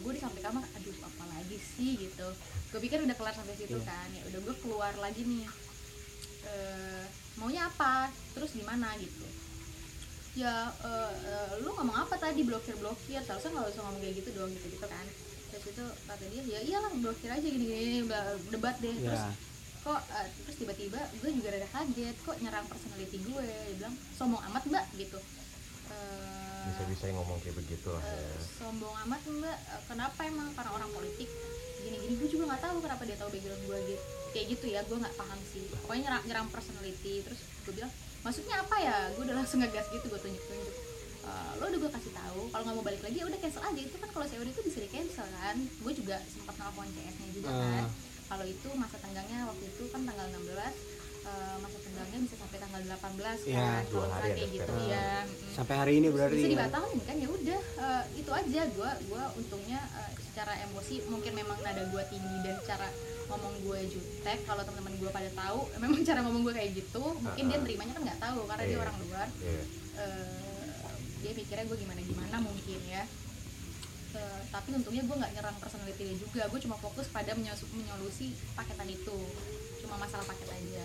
gue 0.03 0.13
di 0.15 0.23
sampai 0.23 0.41
kamar 0.43 0.65
aduh 0.79 0.97
apa 1.05 1.25
lagi 1.37 1.59
sih 1.59 1.99
gitu. 1.99 2.27
Gue 2.73 2.81
pikir 2.81 3.03
udah 3.03 3.15
kelar 3.15 3.35
sampai 3.35 3.55
situ 3.55 3.77
Iya. 3.77 3.87
kan. 3.87 4.09
Ya 4.15 4.23
udah 4.31 4.41
gue 4.41 4.55
keluar 4.63 4.95
lagi 4.99 5.23
nih. 5.23 5.47
Eh, 6.43 7.05
maunya 7.39 7.67
apa? 7.71 8.11
Terus 8.35 8.51
gimana 8.57 8.95
gitu 8.99 9.27
ya 10.33 10.73
eh, 10.73 11.13
eh, 11.29 11.51
lu 11.61 11.71
ngomong 11.77 11.97
apa 12.09 12.15
tadi? 12.17 12.41
Blokir 12.41 12.77
blokir 12.81 13.21
seharusnya 13.21 13.53
nggak 13.53 13.69
usah 13.77 13.83
ngomong 13.85 14.01
kayak 14.01 14.15
gitu 14.21 14.31
dong 14.33 14.51
gitu 14.53 14.67
gitu 14.73 14.87
kan. 14.89 15.07
Terus 15.53 15.65
itu 15.69 15.85
kata 16.09 16.25
dia 16.33 16.43
ya 16.49 16.59
iyalah 16.65 16.91
blokir 16.97 17.29
aja 17.29 17.45
gini 17.45 17.65
gini 17.69 18.01
debat 18.49 18.77
deh. 18.81 18.97
Terus 18.97 19.25
ya 19.25 19.33
kok 19.83 19.99
eh, 20.15 20.29
terus 20.47 20.57
tiba-tiba 20.63 21.01
gue 21.19 21.31
juga 21.35 21.49
rada 21.51 21.69
kaget 21.75 22.17
kok 22.23 22.37
nyerang 22.39 22.67
personality 22.71 23.19
gue? 23.19 23.43
Dia 23.43 23.75
bilang 23.83 23.95
sombong 24.15 24.43
amat 24.51 24.63
mbak 24.71 24.85
gitu. 24.95 25.19
Eh, 25.91 26.65
bisa-bisa 26.71 27.11
ngomong 27.11 27.43
kayak 27.43 27.59
begitu 27.59 27.91
lah 27.91 28.01
ya. 28.01 28.39
sombong 28.63 28.95
amat 29.05 29.23
mbak. 29.27 29.59
Kenapa 29.91 30.21
emang? 30.25 30.49
Karena 30.55 30.71
orang 30.71 30.91
politik 30.95 31.29
gini-gini. 31.83 32.15
Gue 32.15 32.29
juga 32.31 32.55
nggak 32.55 32.63
tahu 32.63 32.77
kenapa 32.79 33.03
dia 33.05 33.19
tahu 33.19 33.29
background 33.35 33.63
gue 33.67 33.79
gitu 33.91 34.05
kayak 34.33 34.47
gitu 34.55 34.67
ya. 34.71 34.81
Gue 34.87 34.97
nggak 35.03 35.17
paham 35.19 35.41
sih. 35.51 35.67
Pokoknya 35.83 36.03
nyerang, 36.09 36.23
nyerang 36.31 36.49
personality. 36.55 37.15
Terus 37.27 37.41
gue 37.67 37.75
bilang 37.75 37.93
maksudnya 38.23 38.57
apa 38.59 38.77
ya? 38.79 38.97
Gue 39.15 39.23
udah 39.27 39.37
langsung 39.37 39.59
ngegas 39.61 39.87
gitu 39.91 40.07
gue 40.07 40.21
tunjuk-tunjuk 40.21 40.77
Eh, 41.23 41.51
lo 41.63 41.71
udah 41.71 41.79
gue 41.79 41.93
kasih 41.95 42.13
tahu 42.13 42.41
kalau 42.51 42.63
nggak 42.67 42.77
mau 42.77 42.83
balik 42.83 43.03
lagi 43.07 43.23
ya 43.23 43.27
udah 43.31 43.39
cancel 43.39 43.63
aja. 43.63 43.79
Itu 43.79 43.95
kan 43.95 44.11
kalau 44.11 44.27
COD 44.27 44.49
itu 44.49 44.63
bisa 44.67 44.79
di 44.83 44.91
cancel 44.91 45.23
kan? 45.23 45.57
Gue 45.79 45.93
juga 45.95 46.17
sempat 46.27 46.55
nelfon 46.59 46.89
CS 46.91 47.15
nya 47.15 47.29
juga 47.31 47.49
kan. 47.55 47.63
Ah. 47.79 47.89
kalau 48.27 48.49
itu 48.49 48.69
masa 48.75 48.97
tenggangnya 48.99 49.45
waktu 49.45 49.65
itu 49.69 49.85
kan 49.93 50.03
tanggal 50.03 50.25
16 50.25 50.51
eh, 51.23 51.57
masa 51.61 51.79
tenggangnya 51.79 52.19
bisa 52.25 52.35
sampai 52.41 52.59
tanggal 52.59 52.81
18 52.81 52.99
Iya, 53.45 53.61
kan 53.61 53.83
dua 53.87 54.01
kalau 54.03 54.09
misalnya 54.09 54.33
kayak 54.35 54.51
gitu 54.51 54.75
ya 54.89 55.09
sampai 55.53 55.75
hari 55.77 55.93
ini 56.01 56.09
berarti 56.11 56.35
bisa 56.35 56.49
ya. 56.49 56.55
dibatalin 56.57 57.01
kan? 57.05 57.17
Ya 57.23 57.29
udah 57.31 57.61
eh, 57.79 58.03
itu 58.19 58.31
aja. 58.33 58.61
Gua 58.75 58.91
gua 59.07 59.23
untungnya 59.39 59.81
eh, 59.95 60.11
secara 60.33 60.57
emosi 60.65 61.05
mungkin 61.07 61.33
memang 61.35 61.61
nada 61.61 61.85
gua 61.87 62.01
tinggi 62.09 62.37
dan 62.41 62.57
cara 62.65 62.89
ngomong 63.29 63.53
gue 63.63 63.81
jutek 63.87 64.43
kalau 64.43 64.61
teman-teman 64.61 64.97
gua 64.97 65.11
pada 65.11 65.29
tahu 65.31 65.69
memang 65.83 66.01
cara 66.01 66.21
ngomong 66.21 66.43
gua 66.43 66.55
kayak 66.55 66.73
gitu 66.75 67.05
mungkin 67.15 67.45
dia 67.45 67.53
Ah, 67.53 67.61
ah. 67.61 67.63
nerimanya 67.63 67.93
kan 67.93 68.03
nggak 68.03 68.21
tahu 68.23 68.41
karena 68.47 68.63
dia 68.63 68.73
Iya. 68.73 68.81
orang 68.81 68.97
luar 68.99 69.29
Iya. 69.39 69.63
Eh, 69.95 70.65
dia 71.21 71.33
mikirnya 71.33 71.65
gue 71.65 71.79
gimana 71.79 72.01
gimana 72.03 72.37
mungkin 72.41 72.81
ya 72.83 73.05
Eh, 74.13 74.41
tapi 74.49 74.73
untungnya 74.73 75.01
gue 75.03 75.17
nggak 75.17 75.33
nyerang 75.33 75.57
personality 75.57 76.03
dia 76.03 76.17
juga 76.19 76.45
gue 76.45 76.61
cuma 76.61 76.77
fokus 76.77 77.09
pada 77.09 77.33
menyolusi 77.33 78.27
paketan 78.53 78.85
itu 78.87 79.19
cuma 79.79 79.97
masalah 79.97 80.25
paket 80.27 80.49
aja 80.49 80.85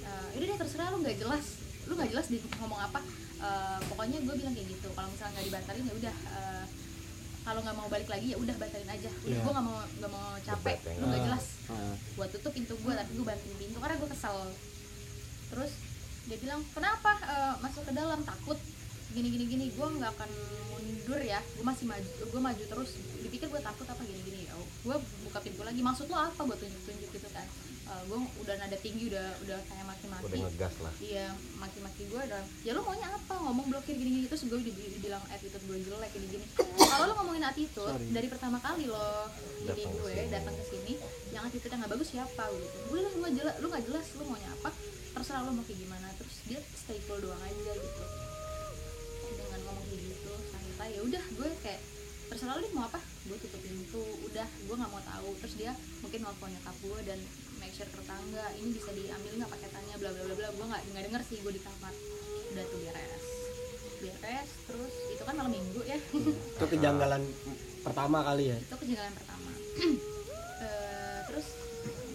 Eh, 0.00 0.26
yaudah 0.34 0.46
deh 0.46 0.58
terserah 0.58 0.88
lu 0.88 1.00
nggak 1.00 1.16
jelas 1.16 1.44
lu 1.84 1.92
nggak 1.94 2.10
jelas 2.10 2.26
di 2.26 2.36
ngomong 2.56 2.80
apa 2.82 3.00
Eh, 3.40 3.78
pokoknya 3.86 4.20
gue 4.20 4.34
bilang 4.36 4.52
kayak 4.52 4.68
gitu 4.68 4.88
kalau 4.90 5.08
misalnya 5.08 5.32
nggak 5.34 5.46
dibatalin 5.48 5.84
ya 5.86 5.94
udah 5.96 6.14
eh, 6.30 6.64
kalau 7.40 7.60
nggak 7.60 7.76
mau 7.76 7.88
balik 7.88 8.06
lagi 8.06 8.26
ya 8.30 8.36
udah 8.36 8.54
batalin 8.54 8.86
aja. 8.86 9.10
Udah 9.10 9.30
Iya. 9.30 9.40
gue 9.40 9.52
nggak 9.52 9.66
mau 9.66 9.78
nggak 9.98 10.10
mau 10.10 10.26
capek. 10.38 10.76
Lu 10.96 11.04
nggak 11.04 11.20
Ah, 11.20 11.26
jelas. 11.26 11.44
Ah. 11.66 11.94
gue 11.96 12.26
tutup 12.30 12.52
pintu 12.52 12.74
gue 12.76 12.92
tapi 12.92 13.10
gue 13.10 13.26
banting 13.26 13.54
pintu 13.56 13.78
karena 13.78 13.96
gue 13.96 14.08
kesel. 14.08 14.36
Terus 15.50 15.72
dia 16.28 16.38
bilang 16.38 16.60
kenapa 16.70 17.10
eh, 17.22 17.54
masuk 17.58 17.82
ke 17.84 17.92
dalam? 17.92 18.20
Takut. 18.22 18.58
Gini 19.10 19.28
gini 19.28 19.44
gini. 19.46 19.64
Gue 19.72 19.86
nggak 19.90 20.10
akan 20.14 20.30
mundur 20.70 21.18
ya. 21.18 21.40
Gue 21.56 21.64
masih 21.64 21.84
maju 21.84 22.06
gue 22.22 22.40
maju 22.40 22.62
terus. 22.62 22.90
Dipikir 23.18 23.48
gue 23.48 23.60
takut 23.60 23.86
apa 23.86 24.02
gini 24.02 24.20
gini. 24.22 24.40
Ya 24.46 24.54
gue 24.54 24.96
buka 25.24 25.38
pintu 25.40 25.62
lagi. 25.62 25.80
Maksud 25.80 26.06
lo 26.06 26.16
apa? 26.16 26.40
Gue 26.44 26.56
tunjuk 26.56 26.82
tunjuk 26.84 27.10
gitu 27.10 27.28
kan 27.30 27.46
gue 28.06 28.18
udah 28.42 28.54
nada 28.58 28.76
tinggi 28.78 29.10
udah 29.10 29.26
udah 29.46 29.58
kayak 29.66 29.84
maki 29.86 30.06
udah 30.10 30.38
ngegas 30.46 30.74
lah. 30.84 30.92
Iya 31.00 31.26
maki-maki 31.58 32.02
gue 32.06 32.22
dan 32.28 32.44
ya 32.62 32.70
lo 32.76 32.84
maunya 32.84 33.08
apa? 33.08 33.34
Ngomong 33.40 33.66
blokir 33.72 33.94
gini-gini 33.96 34.26
terus 34.28 34.44
gue 34.46 34.60
dibilang 34.60 35.22
attitude 35.32 35.64
gue 35.64 35.78
jelek 35.86 36.10
gini-gini 36.12 36.44
kalau 36.76 37.04
lo 37.10 37.12
ngomongin 37.22 37.44
attitude 37.46 37.88
Sorry. 37.88 38.12
dari 38.12 38.28
pertama 38.28 38.58
kali 38.60 38.84
lo 38.90 39.30
jadi 39.64 39.82
gue 39.86 40.14
sini. 40.14 40.30
datang 40.32 40.54
ke 40.54 40.64
sini 40.68 40.92
yang 41.32 41.42
attitude 41.46 41.70
yang 41.72 41.80
nggak 41.80 41.92
bagus 41.96 42.08
siapa 42.12 42.44
gitu. 42.52 42.76
Gue 42.92 42.98
lah 43.00 43.10
lu 43.10 43.18
nggak 43.24 43.34
jelas 43.38 43.54
lu 43.58 43.66
nggak 43.70 43.84
jelas 43.88 44.04
lu 44.18 44.22
maunya 44.28 44.50
apa 44.60 44.70
terserah 45.10 45.42
lo 45.46 45.50
mau 45.56 45.64
kayak 45.64 45.80
gimana. 45.80 46.06
Terus 46.20 46.34
dia 46.46 46.60
stay 46.76 46.98
cool 47.08 47.18
doang 47.22 47.42
aja 47.42 47.72
gitu. 47.74 48.04
Dengan 49.30 49.60
ngomong 49.66 49.84
kayak 49.88 50.02
gitu 50.04 50.32
santai 50.50 50.90
ya 50.94 51.00
udah 51.06 51.24
gue 51.36 51.48
kayak 51.64 51.80
terserah 52.30 52.54
lo 52.54 52.60
deh 52.62 52.72
mau 52.76 52.84
apa 52.86 53.00
gue 53.00 53.36
tutup 53.42 53.60
pintu 53.62 54.04
udah 54.30 54.46
gue 54.46 54.74
nggak 54.78 54.90
mau 54.90 55.02
tahu. 55.02 55.28
Terus 55.42 55.54
dia 55.56 55.72
mungkin 56.04 56.20
nelfon 56.22 56.50
nyokap 56.54 56.76
gue 56.82 56.98
dan 57.08 57.18
ke 57.80 57.96
tetangga 57.96 58.44
ini 58.60 58.70
bisa 58.76 58.90
diambil 58.92 59.32
nggak 59.40 59.52
paketannya 59.56 59.94
bla 59.96 60.10
bla 60.12 60.22
bla 60.28 60.34
bla. 60.36 60.48
Gue 60.52 60.66
nggak 60.68 60.82
nggak 60.92 61.04
denger 61.08 61.22
sih 61.24 61.36
gue 61.40 61.52
di 61.56 61.62
kamar. 61.64 61.94
Udah 62.52 62.64
tuh 62.68 62.78
beres. 62.84 63.26
Beres 64.00 64.48
terus 64.68 64.94
itu 65.16 65.22
kan 65.24 65.34
malam 65.40 65.52
minggu 65.52 65.80
ya. 65.88 65.96
Itu 66.12 66.64
kejanggalan 66.68 67.22
pertama 67.80 68.18
kali 68.20 68.44
ya? 68.52 68.58
Itu 68.60 68.76
kejanggalan 68.76 69.14
pertama. 69.16 69.50
Eh, 70.60 71.20
terus 71.24 71.56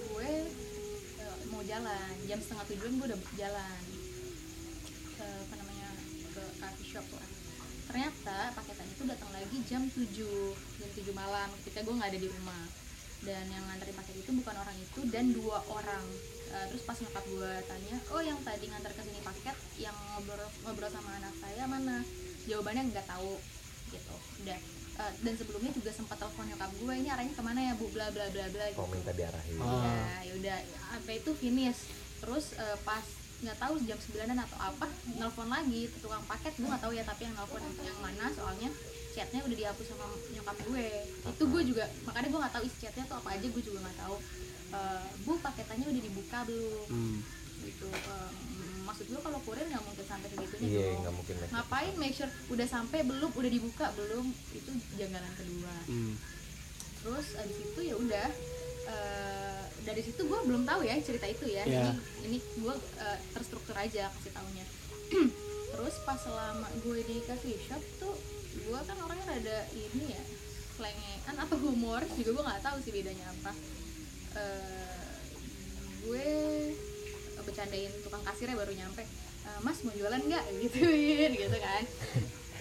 gue 0.05 0.31
eh, 1.17 1.37
mau 1.49 1.65
jalan. 1.65 2.13
Jam 2.29 2.37
setengah 2.37 2.65
tujuan 2.69 2.93
gue 3.01 3.07
udah 3.09 3.19
jalan. 3.41 3.81
Ke 5.17 5.25
apa 5.25 5.53
namanya 5.57 5.89
ke 6.29 6.43
coffee 6.61 6.89
shop 6.93 7.09
lah. 7.09 7.29
Ternyata 7.89 8.53
paketan 8.53 8.85
itu 8.85 9.03
datang 9.09 9.33
lagi 9.33 9.57
jam 9.65 9.81
7 9.89 9.97
jam 10.77 10.89
7 10.93 11.09
malam. 11.17 11.49
Ketika 11.65 11.81
gue 11.89 11.93
nggak 11.97 12.09
ada 12.13 12.19
di 12.21 12.29
rumah 12.29 12.61
dan 13.23 13.45
yang 13.47 13.63
nganterin 13.69 13.95
paket 13.95 14.15
itu 14.19 14.31
bukan 14.35 14.55
orang 14.59 14.77
itu 14.81 14.99
dan 15.07 15.31
dua 15.31 15.63
orang. 15.71 16.03
Eh, 16.55 16.65
terus 16.71 16.83
pas 16.83 16.97
nyokap 16.99 17.25
gue 17.25 17.51
tanya 17.67 17.95
oh 18.15 18.21
yang 18.21 18.39
tadi 18.43 18.65
nganter 18.69 18.91
ke 18.93 19.01
sini 19.01 19.19
paket 19.23 19.57
yang 19.81 19.95
ngobrol 20.13 20.49
ngobrol 20.67 20.91
sama 20.91 21.09
anak 21.19 21.33
saya 21.39 21.63
mana? 21.69 22.03
Jawabannya 22.49 22.91
nggak 22.91 23.07
tahu 23.07 23.39
gitu. 23.91 24.15
Udah 24.43 24.59
Eh, 24.95 25.11
dan 25.27 25.33
sebelumnya 25.35 25.75
juga 25.75 25.91
sempat 25.91 26.15
telepon 26.15 26.47
nyokap 26.47 26.71
gue 26.79 26.93
ini 26.95 27.11
arahnya 27.11 27.35
ke 27.35 27.43
mana 27.43 27.59
ya 27.59 27.73
bu? 27.75 27.91
Bla 27.91 28.07
bla 28.15 28.31
bla 28.31 28.47
bla 28.47 28.65
mau 28.79 28.87
gitu. 28.87 28.95
minta 28.95 29.11
diarahin. 29.11 29.59
Oh. 29.59 29.83
ya 29.83 30.23
ya 30.23 30.33
udah 30.39 30.57
apa 30.95 31.11
itu 31.11 31.31
finish. 31.35 31.79
Terus 32.23 32.55
eh, 32.55 32.77
pas 32.87 33.03
nggak 33.37 33.57
tahu 33.57 33.73
jam 33.81 33.97
9an 33.97 34.37
atau 34.39 34.57
apa 34.59 34.87
nelpon 35.13 35.47
lagi 35.47 35.81
ke 35.85 35.97
tukang 35.99 36.23
paket 36.23 36.53
gue 36.53 36.65
nggak 36.65 36.81
tahu 36.81 36.93
ya 36.93 37.03
tapi 37.03 37.21
yang 37.23 37.35
nelpon 37.35 37.61
yang 37.79 37.97
mana 37.99 38.25
soalnya 38.29 38.69
chatnya 39.11 39.39
udah 39.41 39.57
dihapus 39.57 39.85
sama 39.87 40.05
nyokap 40.29 40.55
gue 40.61 40.87
itu 41.25 41.43
gue 41.45 41.61
juga 41.65 41.83
makanya 42.03 42.27
gue 42.27 42.39
nggak 42.41 42.53
tahu 42.53 42.63
isi 42.63 42.77
chatnya 42.79 43.03
tuh 43.05 43.17
apa 43.17 43.29
aja 43.31 43.45
gue 43.45 43.63
juga 43.63 43.79
nggak 43.81 43.99
tahu 43.99 44.17
Eh, 44.67 45.03
bu 45.23 45.37
paketannya 45.39 45.87
udah 45.87 46.03
dibuka 46.03 46.39
belum 46.43 46.83
Hmm. 46.85 47.17
gitu 47.61 47.85
Em, 47.85 48.33
maksud 48.83 49.05
gue 49.05 49.19
kalau 49.19 49.39
kurir 49.39 49.61
nggak 49.63 49.79
mungkin 49.79 50.03
sampai 50.03 50.27
segitunya 50.27 50.67
dong. 50.67 50.99
nggak 50.99 51.15
mungkin 51.15 51.35
lah 51.37 51.47
ngapain 51.53 51.93
make 51.95 52.11
sure 52.11 52.27
udah 52.49 52.67
sampai 52.67 52.99
belum 53.01 53.29
udah 53.31 53.47
dibuka 53.47 53.85
belum 53.93 54.25
itu 54.51 54.69
janggalan 54.95 55.31
kedua 55.33 55.75
Hmm. 55.85 56.13
terus 56.97 57.27
abis 57.37 57.57
itu 57.63 57.79
ya 57.83 57.95
udah 57.95 58.27
eh, 58.85 59.54
dari 59.85 60.01
situ 60.01 60.21
gue 60.25 60.39
belum 60.49 60.65
tahu 60.65 60.81
ya 60.83 60.97
cerita 60.99 61.29
itu 61.29 61.45
ya. 61.47 61.63
Iya. 61.63 61.93
ini 62.25 62.35
ini 62.35 62.37
gue 62.59 62.73
eh, 62.99 63.17
terstruktur 63.31 63.75
aja 63.77 64.09
kasih 64.09 64.33
taunya. 64.33 64.65
Terus 65.71 65.95
pas 66.03 66.17
selama 66.17 66.67
gue 66.81 66.99
di 67.05 67.17
coffee 67.23 67.59
shop 67.69 67.83
tuh 68.01 68.15
gue 68.55 68.79
kan 68.81 68.97
orangnya 69.03 69.25
rada 69.29 69.57
ini 69.75 70.03
ya 70.09 70.23
selengean 70.75 71.35
atau 71.39 71.57
humor 71.61 72.01
juga 72.19 72.29
gue 72.35 72.43
nggak 72.43 72.63
tahu 72.65 72.77
sih 72.81 72.91
bedanya 72.91 73.25
apa. 73.29 73.51
Eh, 74.35 75.13
gue 76.03 76.27
bercandain 77.45 77.93
tukang 78.01 78.23
kasirnya 78.25 78.57
baru 78.57 78.73
nyampe 78.73 79.05
"Eh, 79.45 79.59
mas 79.61 79.77
mau 79.85 79.93
jualan 79.93 80.17
nggak? 80.17 80.45
Gituin 80.65 81.31
gitu 81.37 81.57
kan. 81.61 81.83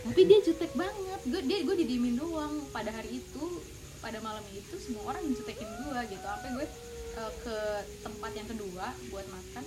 Tapi 0.05 0.21
dia 0.29 0.39
jutek 0.45 0.73
banget. 0.77 1.21
Gue 1.25 1.41
dia 1.49 1.59
gue 1.65 1.77
didiemin 1.81 2.21
doang. 2.21 2.61
Pada 2.69 2.93
hari 2.93 3.25
itu 3.25 3.45
pada 4.05 4.21
malam 4.21 4.45
itu 4.53 4.77
semua 4.77 5.17
orang 5.17 5.25
jutekin 5.33 5.65
gue 5.65 6.01
gitu. 6.13 6.21
Sampai 6.21 6.51
gue 6.53 6.67
eh, 7.15 7.33
ke 7.43 7.57
tempat 8.03 8.33
yang 8.35 8.49
kedua 8.49 8.87
buat 9.09 9.27
makan 9.31 9.65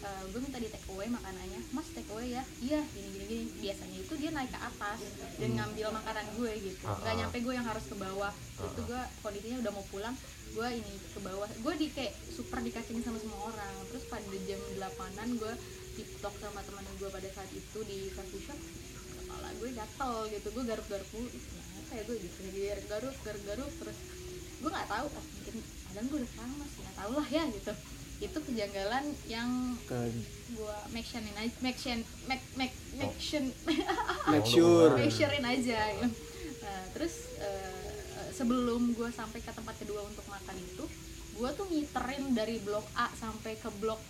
eh, 0.00 0.22
gue 0.32 0.40
minta 0.40 0.56
di 0.56 0.68
take 0.72 0.88
away 0.88 1.08
makanannya. 1.12 1.60
Mas 1.76 1.88
take 1.92 2.08
away 2.08 2.32
ya? 2.32 2.42
Iya 2.64 2.80
gini 2.92 3.08
gini 3.12 3.24
gini 3.28 3.44
biasanya 3.60 3.96
itu 4.00 4.14
dia 4.16 4.30
naik 4.32 4.48
ke 4.48 4.60
atas 4.60 5.00
dan 5.36 5.50
ngambil 5.56 5.86
makanan 5.92 6.26
gue 6.40 6.52
gitu. 6.64 6.84
Nggak 6.88 7.04
Ah, 7.04 7.12
ah. 7.12 7.18
nyampe 7.20 7.36
gue 7.44 7.54
yang 7.54 7.66
harus 7.68 7.84
ke 7.84 7.96
bawah. 8.00 8.32
Itu 8.56 8.80
ah. 8.80 8.84
gue 8.88 9.00
kondisinya 9.20 9.58
udah 9.60 9.72
mau 9.76 9.84
pulang 9.92 10.16
gue 10.50 10.68
ini 10.72 10.94
ke 11.14 11.20
bawah. 11.20 11.48
Gue 11.62 11.74
di 11.76 11.86
kayak 11.92 12.16
super 12.32 12.58
dikacangin 12.64 13.04
sama 13.04 13.18
semua 13.20 13.40
orang. 13.52 13.74
Terus 13.92 14.04
pada 14.08 14.36
jam 14.48 14.60
8an 14.80 15.28
gue 15.36 15.52
tiktok 16.00 16.34
sama 16.40 16.60
teman 16.64 16.84
gue 16.96 17.08
pada 17.12 17.28
saat 17.36 17.50
itu 17.52 17.78
di 17.84 18.08
coffee 18.16 18.40
shop 18.40 18.58
kepala 19.20 19.48
gue 19.60 19.68
gatel 19.76 20.14
gitu. 20.32 20.48
Gue 20.48 20.64
garuk-garuk 20.64 21.08
mulu. 21.12 21.28
Kenapa 21.28 21.92
ya 21.92 22.02
gue 22.08 22.16
gitu? 22.24 22.38
Garuk 22.56 22.86
garuk 22.88 23.16
garuk 23.20 23.42
garuk 23.46 23.70
terus. 23.84 23.98
Gue 24.64 24.70
nggak 24.72 24.88
tahu 24.88 25.06
ah, 25.12 25.24
mungkin 25.28 25.56
kadang 25.90 26.06
gue 26.06 26.18
udah 26.22 26.32
panas 26.38 26.70
nggak 26.78 26.96
tahu 26.96 27.12
lah 27.18 27.28
ya 27.28 27.44
gitu. 27.50 27.72
Itu 28.20 28.38
kejanggalan 28.44 29.04
yang 29.26 29.50
gue 30.50 30.76
make 30.94 31.06
surein 31.06 31.36
aja 31.36 31.54
make 31.66 31.78
sure 31.78 32.00
make 32.30 32.44
make 32.54 32.74
make 32.96 33.16
sure 33.18 33.44
make 34.30 34.46
sure. 34.46 34.90
Make 34.94 35.14
surein 35.14 35.44
aja 35.44 35.78
gitu. 35.98 36.08
Nah, 36.60 36.82
terus 36.94 37.14
eh, 37.42 37.90
sebelum 38.30 38.94
gue 38.94 39.10
sampai 39.12 39.42
ke 39.42 39.50
tempat 39.52 39.74
kedua 39.76 40.00
untuk 40.06 40.24
makan 40.30 40.56
itu 40.56 40.84
gue 41.40 41.50
tuh 41.56 41.66
ngiterin 41.72 42.36
dari 42.36 42.60
blok 42.60 42.84
A 43.00 43.08
sampai 43.16 43.56
ke 43.56 43.72
blok 43.80 44.00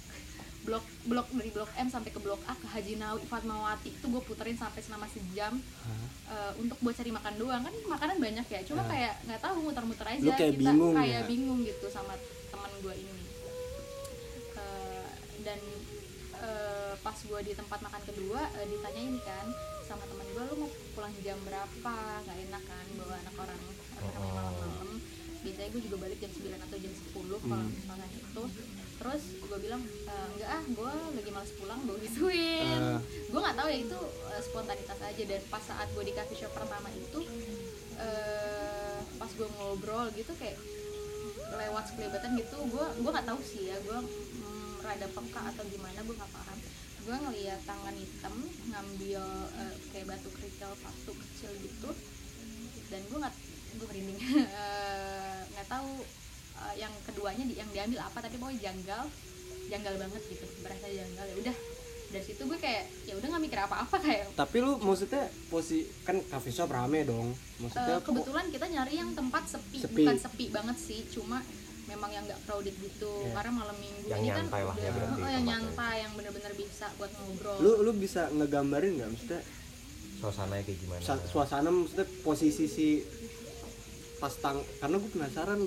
blok 0.60 0.80
blok 1.02 1.28
dari 1.30 1.50
blok 1.50 1.70
M 1.74 1.88
sampai 1.88 2.10
ke 2.10 2.18
blok 2.18 2.38
A 2.44 2.52
ke 2.52 2.66
Haji 2.66 2.94
Nawawi 2.94 3.24
Fatmawati 3.24 3.90
itu 3.90 4.06
gue 4.06 4.22
puterin 4.22 4.54
sampai 4.54 4.78
selama 4.78 5.06
sejam 5.06 5.56
eh, 6.26 6.52
untuk 6.56 6.76
buat 6.78 6.92
cari 6.92 7.08
makan 7.10 7.34
doang 7.36 7.62
kan 7.62 7.74
makanan 7.88 8.16
banyak 8.18 8.46
ya 8.46 8.60
cuma 8.62 8.82
Hah? 8.82 8.88
kayak 8.88 9.14
nggak 9.24 9.40
tahu 9.40 9.56
muter-muter 9.62 10.06
aja 10.06 10.20
Lu 10.20 10.30
kayak 10.30 10.52
kita 10.52 10.60
bingung 10.68 10.94
kayak 10.94 11.12
ya? 11.16 11.26
bingung 11.26 11.60
gitu 11.62 11.86
sama 11.88 12.12
teman 12.46 12.70
gue 12.78 12.94
ini 12.94 13.22
Eh, 14.52 15.08
dan 15.40 15.60
eh, 16.38 16.92
pas 16.98 17.16
gue 17.16 17.40
di 17.42 17.52
tempat 17.52 17.78
makan 17.80 18.02
kedua 18.04 18.40
eh, 18.54 18.66
ditanyain 18.66 19.16
kan 19.20 19.46
sama 19.82 20.04
teman 20.04 20.26
gue 20.28 20.42
lu 20.44 20.54
mau 20.58 20.70
pulang 20.92 21.14
jam 21.18 21.38
berapa 21.40 21.94
nggak 22.20 22.38
enak 22.46 22.62
kan 22.64 22.86
bawa 22.96 23.14
anak 23.16 23.36
orang 23.38 23.62
Oh. 24.00 24.08
malam-malam 24.16 24.96
biasanya 25.40 25.68
gue 25.70 25.82
juga 25.82 25.96
balik 25.98 26.16
jam 26.18 26.32
9 26.32 26.56
atau 26.58 26.76
jam 26.78 26.88
10 26.88 27.12
kalau 27.12 27.36
Hmm. 27.52 27.68
misalnya 27.68 28.08
itu 28.10 28.42
terus 29.00 29.22
gue 29.40 29.58
bilang 29.58 29.80
"E, 29.80 30.12
enggak 30.36 30.50
ah 30.52 30.62
gue 30.68 30.92
lagi 31.16 31.30
males 31.32 31.52
pulang 31.56 31.80
gue 31.88 31.96
gituin. 32.04 32.80
Ah. 32.84 33.00
gue 33.00 33.40
nggak 33.40 33.56
tahu 33.56 33.68
ya 33.72 33.78
itu 33.80 34.00
eh, 34.28 34.42
spontanitas 34.44 34.98
aja. 35.00 35.22
Dan 35.24 35.40
pas 35.48 35.64
saat 35.64 35.88
gue 35.90 36.04
di 36.04 36.12
coffee 36.12 36.36
shop 36.36 36.52
pertama 36.52 36.88
itu 36.92 37.20
eh, 37.96 38.98
pas 39.16 39.30
gue 39.32 39.48
ngobrol 39.56 40.06
gitu 40.12 40.32
kayak 40.36 40.60
lewat 41.50 41.84
sekelibatan 41.90 42.38
gitu 42.38 42.56
gue 42.62 42.86
gue 43.00 43.10
nggak 43.10 43.26
tahu 43.26 43.40
sih 43.42 43.72
ya 43.72 43.76
gue 43.82 43.98
mm, 43.98 44.86
rada 44.86 45.08
peka 45.10 45.40
atau 45.50 45.64
gimana 45.66 45.98
gue 46.04 46.14
nggak 46.14 46.32
paham. 46.36 46.58
Gue 47.00 47.16
ngeliat 47.16 47.60
tangan 47.64 47.96
hitam 47.96 48.34
ngambil 48.68 49.24
eh, 49.56 49.74
kayak 49.90 50.06
batu 50.12 50.28
kerikil 50.28 50.70
satu 50.76 51.12
kecil 51.16 51.50
gitu 51.64 51.90
dan 52.92 53.00
gue 53.08 53.18
nggak 53.18 53.34
gue 53.80 53.86
merinding. 53.88 54.18
Eh, 54.60 55.40
nggak 55.56 55.68
tahu 55.68 56.04
eh, 56.62 56.74
yang 56.78 56.92
keduanya 57.02 57.44
di, 57.44 57.54
yang 57.54 57.68
diambil 57.68 58.00
apa 58.02 58.18
tapi 58.20 58.36
pokoknya 58.36 58.60
janggal 58.62 59.02
janggal 59.66 59.94
banget 59.98 60.22
gitu 60.26 60.44
berasa 60.60 60.86
janggal 60.86 61.24
ya 61.24 61.36
udah 61.40 61.56
dari 62.10 62.24
situ 62.24 62.42
gue 62.42 62.58
kayak 62.58 62.84
ya 63.06 63.14
udah 63.14 63.28
nggak 63.28 63.44
mikir 63.44 63.58
apa-apa 63.60 63.96
kayak 64.00 64.26
tapi 64.34 64.56
lu 64.58 64.76
maksudnya 64.78 65.22
posisi 65.46 65.86
kan 66.02 66.18
coffee 66.24 66.50
shop 66.50 66.68
rame 66.68 67.04
dong 67.04 67.30
maksudnya 67.56 67.96
Eh, 67.96 68.02
kebetulan 68.02 68.46
kita 68.48 68.66
nyari 68.66 68.94
yang 68.94 69.10
tempat 69.12 69.46
sepi, 69.46 69.78
Sepi. 69.78 69.94
bukan 70.00 70.16
sepi 70.18 70.44
banget 70.48 70.76
sih 70.76 71.00
cuma 71.08 71.38
memang 71.86 72.10
yang 72.10 72.22
nggak 72.24 72.40
crowded 72.44 72.74
gitu 72.76 73.10
Iya. 73.20 73.30
karena 73.32 73.52
malam 73.56 73.76
minggu 73.76 74.04
Yang 74.04 74.20
ini 74.20 74.28
kan 74.28 74.36
nyantai 74.40 74.62
lah 74.64 74.74
udah 74.74 74.82
ya 74.82 74.90
berarti 74.90 75.06
oh, 75.06 75.14
yang 75.14 75.22
tempatnya. 75.22 75.46
nyantai 75.46 75.96
yang 75.96 76.12
bener-bener 76.14 76.52
bisa 76.56 76.86
buat 76.96 77.10
ngobrol 77.16 77.56
lu 77.56 77.72
lu 77.80 77.92
bisa 77.96 78.22
ngegambarin 78.28 78.92
nggak 78.92 79.08
maksudnya 79.08 79.40
suasananya 80.16 80.62
kayak 80.62 80.78
gimana 80.78 81.00
sa- 81.00 81.24
suasana 81.24 81.68
maksudnya 81.68 82.06
posisi 82.20 82.64
si 82.66 82.88
pas 84.16 84.34
tang 84.36 84.58
karena 84.76 84.96
gue 84.98 85.10
penasaran 85.10 85.60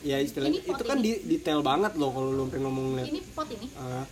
ya 0.00 0.16
istilahnya 0.18 0.60
itu 0.60 0.82
kan 0.82 0.98
ini. 0.98 1.04
di, 1.04 1.12
detail 1.28 1.60
banget 1.60 1.92
loh 1.94 2.10
kalau 2.10 2.30
lu 2.30 2.44
pengen 2.46 2.64
ngomong 2.66 2.86
liat 2.96 3.08
ini 3.08 3.20
pot 3.32 3.48
ini. 3.48 3.66
Ah, 3.74 4.04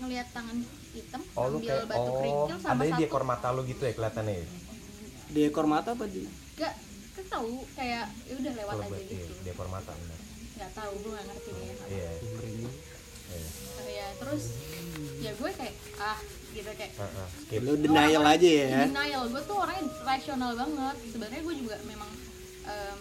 ngelihat 0.00 0.26
tangan 0.30 0.56
hitam 0.90 1.22
oh 1.32 1.44
ambil 1.46 1.60
kayak 1.62 1.86
batu 1.86 2.10
kerikil 2.14 2.56
oh 2.56 2.58
sama 2.58 2.72
ada 2.72 2.82
di 2.82 2.90
satu 2.90 3.04
ekor 3.04 3.22
mata 3.22 3.46
lu 3.50 3.60
gitu 3.62 3.82
ya 3.82 3.92
kelihatannya 3.92 4.34
ya? 4.34 4.46
di 5.30 5.40
ekor 5.44 5.66
mata 5.66 5.90
apa 5.92 6.04
di? 6.04 6.22
Gak 6.56 6.74
kan 7.10 7.24
tahu 7.28 7.50
kayak 7.72 8.04
ya 8.26 8.34
udah 8.34 8.52
lewat 8.54 8.74
Oh, 8.74 8.82
aja 8.82 8.98
gitu. 9.00 9.34
di 9.36 9.48
ekor 9.48 9.68
mata 9.68 9.90
benar. 9.92 10.18
Nggak 10.56 10.70
tahu 10.74 10.92
gue 10.98 11.10
nggak 11.10 11.26
ngerti 11.26 11.50
deh 11.50 11.66
apa. 11.70 11.84
iya. 11.86 12.10
Iya 13.30 13.90
ya 13.90 14.06
terus 14.18 14.44
ya 15.20 15.30
gue 15.30 15.50
kayak 15.52 15.74
ah 15.98 16.18
gitu 16.50 16.70
kayak. 16.74 16.92
Ah, 16.98 17.28
skip. 17.38 17.60
Lu 17.60 17.72
denial 17.76 18.24
aja 18.24 18.48
ya. 18.50 18.66
denial 18.84 19.22
gue 19.26 19.42
tuh 19.44 19.56
orangnya 19.56 19.84
rasional 20.02 20.50
banget. 20.54 20.96
Sebenarnya 21.08 21.40
gue 21.40 21.54
juga 21.56 21.76
memang 21.84 22.10
em, 22.66 22.98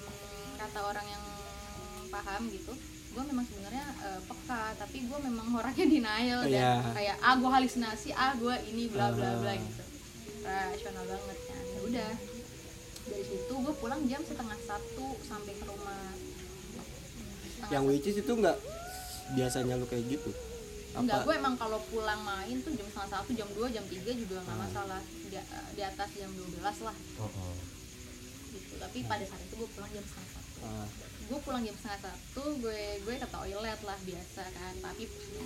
kata 0.55 0.79
orang 0.83 1.05
yang 1.07 1.23
paham 2.09 2.49
gitu. 2.49 2.73
Gue 3.09 3.23
memang 3.23 3.41
sebenarnya 3.43 3.85
eh, 3.99 4.21
peka 4.21 4.61
tapi 4.75 4.97
gue 5.01 5.19
memang 5.19 5.47
orangnya 5.55 5.85
denial 5.87 6.41
dan 6.43 6.51
Iya. 6.51 6.73
kayak 6.93 7.15
ah 7.19 7.35
gue 7.35 7.49
halusinasi 7.51 8.09
ah 8.13 8.33
gue 8.33 8.55
ini 8.67 8.83
bla 8.87 9.09
bla 9.09 9.29
bla 9.35 9.49
Ah. 9.49 9.55
gitu. 9.55 9.83
Rasional 10.41 11.05
banget 11.05 11.37
kan. 11.43 11.63
Ya 11.65 11.79
udah. 11.83 12.11
Dari 13.01 13.23
situ 13.23 13.53
gue 13.55 13.73
pulang 13.75 14.01
jam 14.05 14.21
setengah 14.21 14.59
satu 14.61 15.07
sampai 15.23 15.53
ke 15.53 15.65
rumah. 15.65 16.13
Setengah 17.49 17.69
yang 17.71 17.83
which 17.85 18.05
is 18.05 18.17
itu 18.17 18.29
nggak 18.31 18.57
biasanya 19.31 19.73
lu 19.75 19.85
kayak 19.85 20.05
gitu? 20.07 20.29
Enggak, 20.91 21.21
apa? 21.21 21.25
gue 21.25 21.35
emang 21.35 21.55
kalau 21.55 21.77
pulang 21.85 22.17
main 22.19 22.57
tuh 22.59 22.73
jam 22.73 22.83
setengah 22.83 23.09
satu, 23.11 23.29
jam 23.31 23.45
2, 23.47 23.69
jam 23.69 23.85
3 23.85 24.09
juga 24.11 24.37
nggak 24.39 24.53
Ah. 24.53 24.61
masalah. 24.63 25.01
Di, 25.23 25.37
di 25.75 25.81
atas 25.83 26.09
jam 26.11 26.29
12 26.29 26.57
lah. 26.81 26.95
Oh, 27.19 27.29
oh. 27.29 27.53
gitu. 28.49 28.73
Tapi 28.75 28.97
pada 29.03 29.21
saat 29.23 29.37
itu 29.39 29.53
gue 29.55 29.69
pulang 29.69 29.91
jam 29.91 30.01
setengah 30.01 30.29
satu. 30.31 30.57
Ah, 30.61 30.87
gue 31.29 31.39
pulang 31.45 31.61
jam 31.61 31.75
setengah 31.77 32.09
satu 32.09 32.43
gue 32.57 32.81
gue 33.05 33.15
ke 33.15 33.27
toilet 33.29 33.79
lah 33.85 33.99
biasa 34.01 34.43
kan. 34.49 34.73
Tapi 34.81 35.03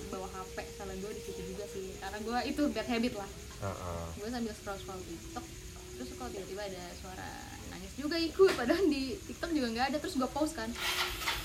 bawa 0.07 0.27
hp 0.31 0.57
salah 0.79 0.95
gue 0.95 1.11
di 1.11 1.21
situ 1.21 1.41
juga 1.43 1.65
sih. 1.67 1.91
Karena 1.99 2.17
gue 2.23 2.37
itu 2.47 2.61
bad 2.71 2.87
habit 2.87 3.13
lah. 3.19 3.29
Ah, 3.59 3.67
ah. 3.69 4.05
gue 4.15 4.27
sambil 4.27 4.53
scroll 4.55 4.79
scroll 4.79 5.03
tiktok 5.03 5.45
terus 5.93 6.09
kok 6.17 6.25
tiba-tiba 6.33 6.63
ada 6.65 6.83
suara 6.97 7.29
nangis 7.69 7.93
juga 7.99 8.15
ikut. 8.15 8.51
Padahal 8.55 8.83
di 8.87 9.19
tiktok 9.27 9.51
juga 9.51 9.67
nggak 9.75 9.85
ada 9.91 9.97
terus 9.99 10.15
gue 10.15 10.29
pause 10.31 10.55
kan. 10.55 10.71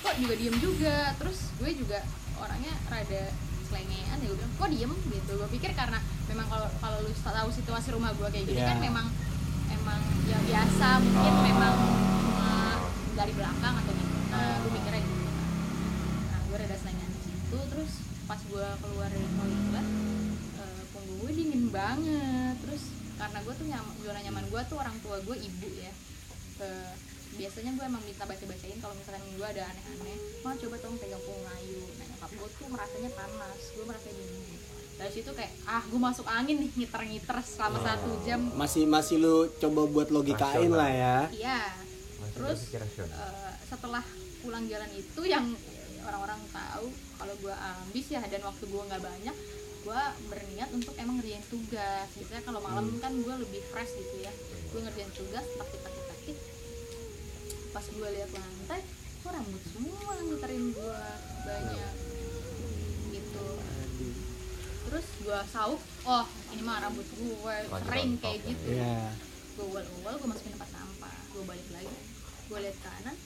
Kok 0.00 0.14
juga 0.22 0.34
diem 0.38 0.56
juga? 0.62 0.96
Terus 1.18 1.38
gue 1.58 1.70
juga 1.74 1.98
orangnya 2.38 2.74
rada 2.86 3.22
selengean 3.68 4.16
ya 4.22 4.26
gue 4.30 4.38
bilang 4.38 4.54
kok 4.54 4.70
diem? 4.70 4.92
Gitu. 5.10 5.30
Gue 5.34 5.48
pikir 5.50 5.70
karena 5.74 5.98
memang 6.30 6.46
kalau 6.46 6.68
kalau 6.78 6.98
lu 7.02 7.10
tahu 7.10 7.48
situasi 7.50 7.90
rumah 7.90 8.14
gue 8.14 8.28
kayak 8.30 8.46
gini 8.46 8.62
Iya. 8.62 8.70
kan 8.70 8.78
memang 8.78 9.06
emang 9.68 10.00
ya 10.30 10.38
biasa. 10.46 10.88
Mungkin 11.02 11.34
Oh. 11.34 11.42
memang 11.44 11.74
cuma 12.22 12.50
dari 13.18 13.32
belakang 13.34 13.74
atau 13.74 13.92
gitu 13.92 14.07
nah 14.28 14.60
gue 14.60 14.70
mikirnya 14.76 15.00
gitu. 15.00 15.24
Nah 16.28 16.40
gue 16.44 16.56
rada 16.60 16.76
selengean 16.76 17.10
di 17.10 17.20
situ 17.24 17.58
terus 17.72 17.92
pas 18.28 18.40
gue 18.44 18.66
keluar 18.84 19.08
dari 19.08 19.28
toilet 19.40 19.86
eh, 20.60 20.82
punggung 20.92 21.18
gue 21.24 21.32
dingin 21.32 21.64
banget. 21.72 22.54
Terus 22.64 22.82
karena 23.18 23.38
gue 23.42 23.54
tuh 23.56 23.66
nyaman 23.66 23.94
zona 24.04 24.20
nyaman 24.22 24.44
gue 24.52 24.60
tuh 24.68 24.76
orang 24.76 24.96
tua 25.00 25.16
gue 25.24 25.36
ibu 25.36 25.68
ya. 25.80 25.92
Eh, 26.58 26.92
biasanya 27.38 27.70
gue 27.78 27.84
emang 27.86 28.02
minta 28.02 28.24
baca 28.26 28.44
bacain 28.44 28.78
kalau 28.82 28.94
misalkan 28.98 29.22
gue 29.22 29.46
ada 29.46 29.62
aneh-aneh 29.70 30.16
mah 30.42 30.54
coba 30.58 30.76
tolong 30.82 30.98
pegang 31.00 31.22
punggung 31.24 31.48
Ayu. 31.56 31.82
Nah 31.96 32.04
nyokap 32.12 32.30
gue 32.36 32.48
tuh 32.52 32.66
merasanya 32.68 33.10
panas 33.16 33.60
gue 33.72 33.84
merasa 33.86 34.08
dingin. 34.12 34.58
Dari 34.98 35.12
situ 35.14 35.30
kayak 35.30 35.52
ah 35.64 35.82
gue 35.86 36.00
masuk 36.02 36.26
angin 36.26 36.56
nih 36.58 36.70
ngiter-ngiter 36.74 37.36
selama 37.46 37.78
satu 37.80 38.10
jam. 38.26 38.40
Masih 38.58 38.84
masih 38.84 39.16
lu 39.22 39.46
coba 39.62 39.86
buat 39.86 40.08
logikain 40.10 40.66
Rasional. 40.68 40.80
lah 40.82 40.90
ya 40.90 41.16
iya 41.32 41.60
terus 42.38 42.60
eh, 42.70 43.54
setelah 43.68 44.04
pulang 44.40 44.64
jalan 44.64 44.88
itu 44.96 45.22
yang 45.28 45.44
orang-orang 46.08 46.40
tahu 46.48 46.88
kalau 47.20 47.34
gue 47.44 47.52
ambis 47.52 48.06
ya 48.08 48.24
dan 48.24 48.40
waktu 48.40 48.64
gue 48.64 48.82
nggak 48.88 49.02
banyak 49.04 49.36
gue 49.78 50.02
berniat 50.26 50.68
untuk 50.74 50.92
emang 50.98 51.22
ngerjain 51.22 51.44
tugas. 51.48 52.08
Biasanya 52.18 52.42
kalau 52.42 52.60
malam 52.60 52.92
kan 52.98 53.14
gue 53.14 53.34
lebih 53.40 53.62
fresh 53.70 53.94
gitu 53.94 54.26
ya. 54.26 54.32
Gue 54.74 54.80
ngerjain 54.82 55.12
tugas 55.14 55.46
taktik 55.54 55.80
taktik 55.80 56.04
taktik 56.12 56.38
pas 57.68 57.84
gue 57.84 58.08
lihat 58.10 58.30
lantai 58.32 58.80
kok 59.18 59.30
rambut 59.34 59.62
semua 59.70 60.12
ngiterin 60.18 60.64
gue 60.74 61.00
banyak. 61.46 61.94
Gitu. 63.12 63.46
Terus 64.88 65.06
gue 65.24 65.40
sauk 65.52 65.80
oh 66.08 66.26
ini 66.56 66.62
mah 66.64 66.84
rambut 66.84 67.06
gue 67.14 67.54
rontok 67.70 67.84
kayak 67.88 68.40
ya. 68.44 68.48
gitu. 68.50 68.68
Iya. 68.72 68.98
gue 69.58 69.66
ual-ual 69.66 70.14
gue 70.20 70.28
masukin 70.28 70.52
tempat 70.58 70.70
sampah. 70.74 71.16
Gue 71.32 71.42
balik 71.46 71.68
lagi 71.70 71.96
gue 72.48 72.58
lihat 72.64 72.78
kanan 72.80 73.16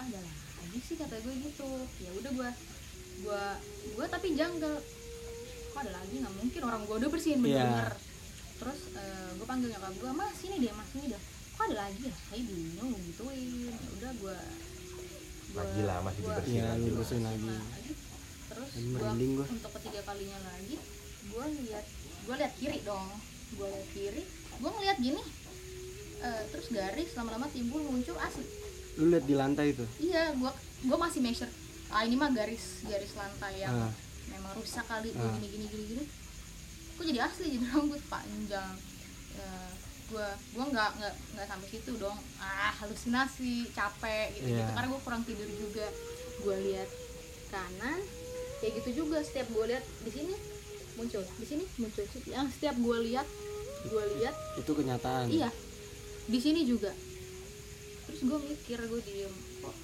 kok 0.00 0.08
ada 0.08 0.20
lagi 0.64 0.78
sih 0.80 0.96
kata 0.96 1.12
gue 1.20 1.34
gitu. 1.44 1.68
Ya 2.00 2.10
udah 2.16 2.30
gue 2.32 2.48
gue 3.20 3.42
gue 3.92 4.06
tapi 4.08 4.32
janggal. 4.32 4.74
Kok 5.70 5.80
ada 5.84 5.92
lagi? 5.92 6.14
Nggak 6.24 6.34
mungkin 6.40 6.60
orang 6.64 6.80
gue 6.88 6.96
udah 7.04 7.10
bersihin 7.12 7.44
Iya. 7.44 7.68
bener 7.68 7.92
terus 8.60 8.80
gue 9.40 9.46
panggil 9.48 9.72
nyokap 9.72 9.94
gue 9.96 10.10
mas 10.12 10.36
ini 10.40 10.56
deh 10.60 10.72
mas 10.72 10.90
ini 10.96 11.06
deh. 11.12 11.22
Kok 11.52 11.64
ada 11.68 11.76
lagi 11.84 12.00
ya? 12.08 12.14
Saya 12.28 12.42
bingung 12.44 12.92
gituin. 13.12 13.72
Ya 13.72 13.88
udah 14.00 14.12
gue 14.16 14.36
Lagi 15.50 15.82
lah, 15.82 15.98
masih 16.00 16.20
dibersihin 16.22 16.56
Iya, 16.56 16.64
lagi. 16.70 16.84
dibersihin 16.86 17.24
lagi. 17.26 17.48
terus 18.50 18.70
gua, 18.96 19.10
gua. 19.14 19.44
untuk 19.46 19.72
ketiga 19.78 20.00
kalinya 20.02 20.38
lagi 20.42 20.76
gue 21.20 21.44
lihat 21.60 21.84
gue 22.24 22.34
lihat 22.40 22.52
kiri 22.56 22.78
dong. 22.82 23.08
Gue 23.52 23.66
lihat 23.68 23.88
kiri 23.92 24.22
gue 24.56 24.70
ngeliat 24.72 24.96
gini. 24.96 25.22
Eh, 26.20 26.42
terus 26.52 26.66
garis 26.72 27.10
lama-lama 27.16 27.52
timbul 27.52 27.84
muncul 27.84 28.16
asli 28.16 28.48
lu 28.96 29.06
lihat 29.08 29.24
di 29.24 29.34
lantai 29.34 29.66
itu? 29.70 29.84
Iya 30.00 30.32
gue 30.32 30.50
gue 30.82 30.98
masih 30.98 31.20
measure. 31.20 31.52
Ah 31.88 32.02
ini 32.02 32.14
mah 32.14 32.30
garis 32.30 32.82
garis 32.82 33.12
lantai 33.12 33.60
yang 33.60 33.74
Ah. 33.76 33.92
memang 34.28 34.52
rusak 34.54 34.82
kali 34.84 35.10
Ah. 35.12 35.30
gini 35.34 35.46
gini 35.48 35.66
gini 35.66 35.84
gini. 35.88 36.04
Kok 36.94 37.04
jadi 37.04 37.20
asli 37.22 37.46
jadi 37.52 37.66
rambut 37.68 38.02
panjang. 38.06 38.74
Ya, 39.32 39.52
gue 40.06 40.26
gue 40.52 40.64
nggak 40.66 40.90
nggak 40.96 41.14
nggak 41.34 41.46
sampai 41.46 41.68
situ 41.68 41.92
dong. 41.96 42.18
Ah 42.36 42.72
halusinasi 42.76 43.52
capek 43.70 44.34
gitu 44.34 44.46
gitu 44.48 44.58
Iya. 44.58 44.72
karena 44.72 44.88
gue 44.88 45.00
kurang 45.00 45.22
tidur 45.22 45.48
juga. 45.48 45.86
Gue 46.40 46.56
lihat 46.62 46.88
kanan 47.48 48.00
kayak 48.58 48.72
gitu 48.78 49.02
juga. 49.02 49.18
Setiap 49.20 49.48
gue 49.48 49.64
lihat 49.66 49.84
di 50.02 50.10
sini 50.10 50.34
muncul. 50.94 51.24
Di 51.24 51.46
sini 51.46 51.64
muncul. 51.76 52.04
Yang 52.26 52.46
setiap 52.54 52.76
gue 52.76 52.96
lihat 53.06 53.26
gue 53.82 54.02
lihat 54.14 54.34
itu 54.56 54.70
kenyataan. 54.70 55.26
Iya. 55.26 55.48
Di 56.26 56.38
sini 56.38 56.62
juga 56.62 56.92
terus 58.10 58.22
gue 58.24 58.38
mikir 58.44 58.78
gue 58.80 59.00
diem. 59.02 59.34
Kok 59.60 59.76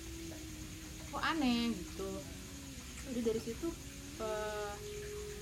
kok 1.09 1.23
aneh 1.25 1.71
gitu. 1.73 2.11
Udah 3.07 3.23
dari 3.23 3.39
situ 3.39 3.69
eh, 4.19 4.73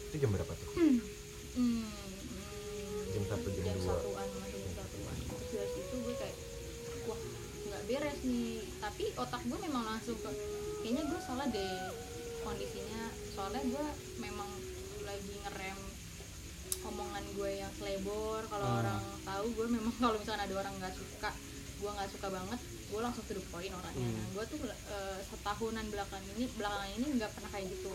Itu 0.07 0.17
jam 0.19 0.31
berapa 0.31 0.53
tuh? 0.53 0.69
hmm, 0.75 0.99
hmm, 1.55 1.87
Jam 3.11 3.23
satu, 3.27 3.49
jam 3.49 3.65
jam 3.65 3.77
dua. 3.79 3.89
satuan 3.91 4.29
masih 4.37 4.59
jam 4.61 4.73
satuan. 4.77 5.17
Terus 5.25 5.51
dari 5.51 5.71
situ 5.73 5.95
gue 5.99 6.15
kayak 6.15 6.37
wah 7.05 7.21
nggak 7.65 7.83
beres 7.87 8.19
nih. 8.23 8.53
Tapi 8.79 9.05
otak 9.15 9.43
gue 9.43 9.59
memang 9.61 9.85
langsung 9.87 10.17
ke 10.17 10.31
kayaknya 10.79 11.03
gue 11.05 11.21
salah 11.21 11.47
deh 11.47 11.75
kondisinya. 12.41 13.03
Soalnya 13.31 13.63
gue 13.65 13.87
memang 14.19 14.51
lagi 15.03 15.35
ngerem 15.41 15.79
omongan 16.85 17.25
gue 17.33 17.51
yang 17.57 17.73
selebor. 17.75 18.45
Kalau 18.45 18.67
Ah. 18.69 18.79
orang 18.79 19.01
tahu 19.25 19.47
gue 19.55 19.67
memang 19.73 19.95
kalau 20.03 20.15
misalnya 20.15 20.45
ada 20.45 20.57
orang 20.59 20.75
nggak 20.77 20.95
suka 20.95 21.31
gue 21.85 21.93
nggak 21.93 22.11
suka 22.11 22.29
banget 22.33 22.61
gue 22.65 23.01
langsung 23.03 23.25
to 23.29 23.37
the 23.37 23.45
point 23.53 23.69
orangnya. 23.69 24.01
Hmm. 24.01 24.17
nah 24.17 24.27
gue 24.33 24.45
tuh 24.49 24.59
eh, 24.65 25.19
setahunan 25.29 25.85
belakang 25.93 26.23
ini 26.33 26.49
belakangan 26.57 26.89
ini 26.97 27.07
nggak 27.21 27.31
pernah 27.37 27.51
kayak 27.53 27.67
gitu. 27.69 27.93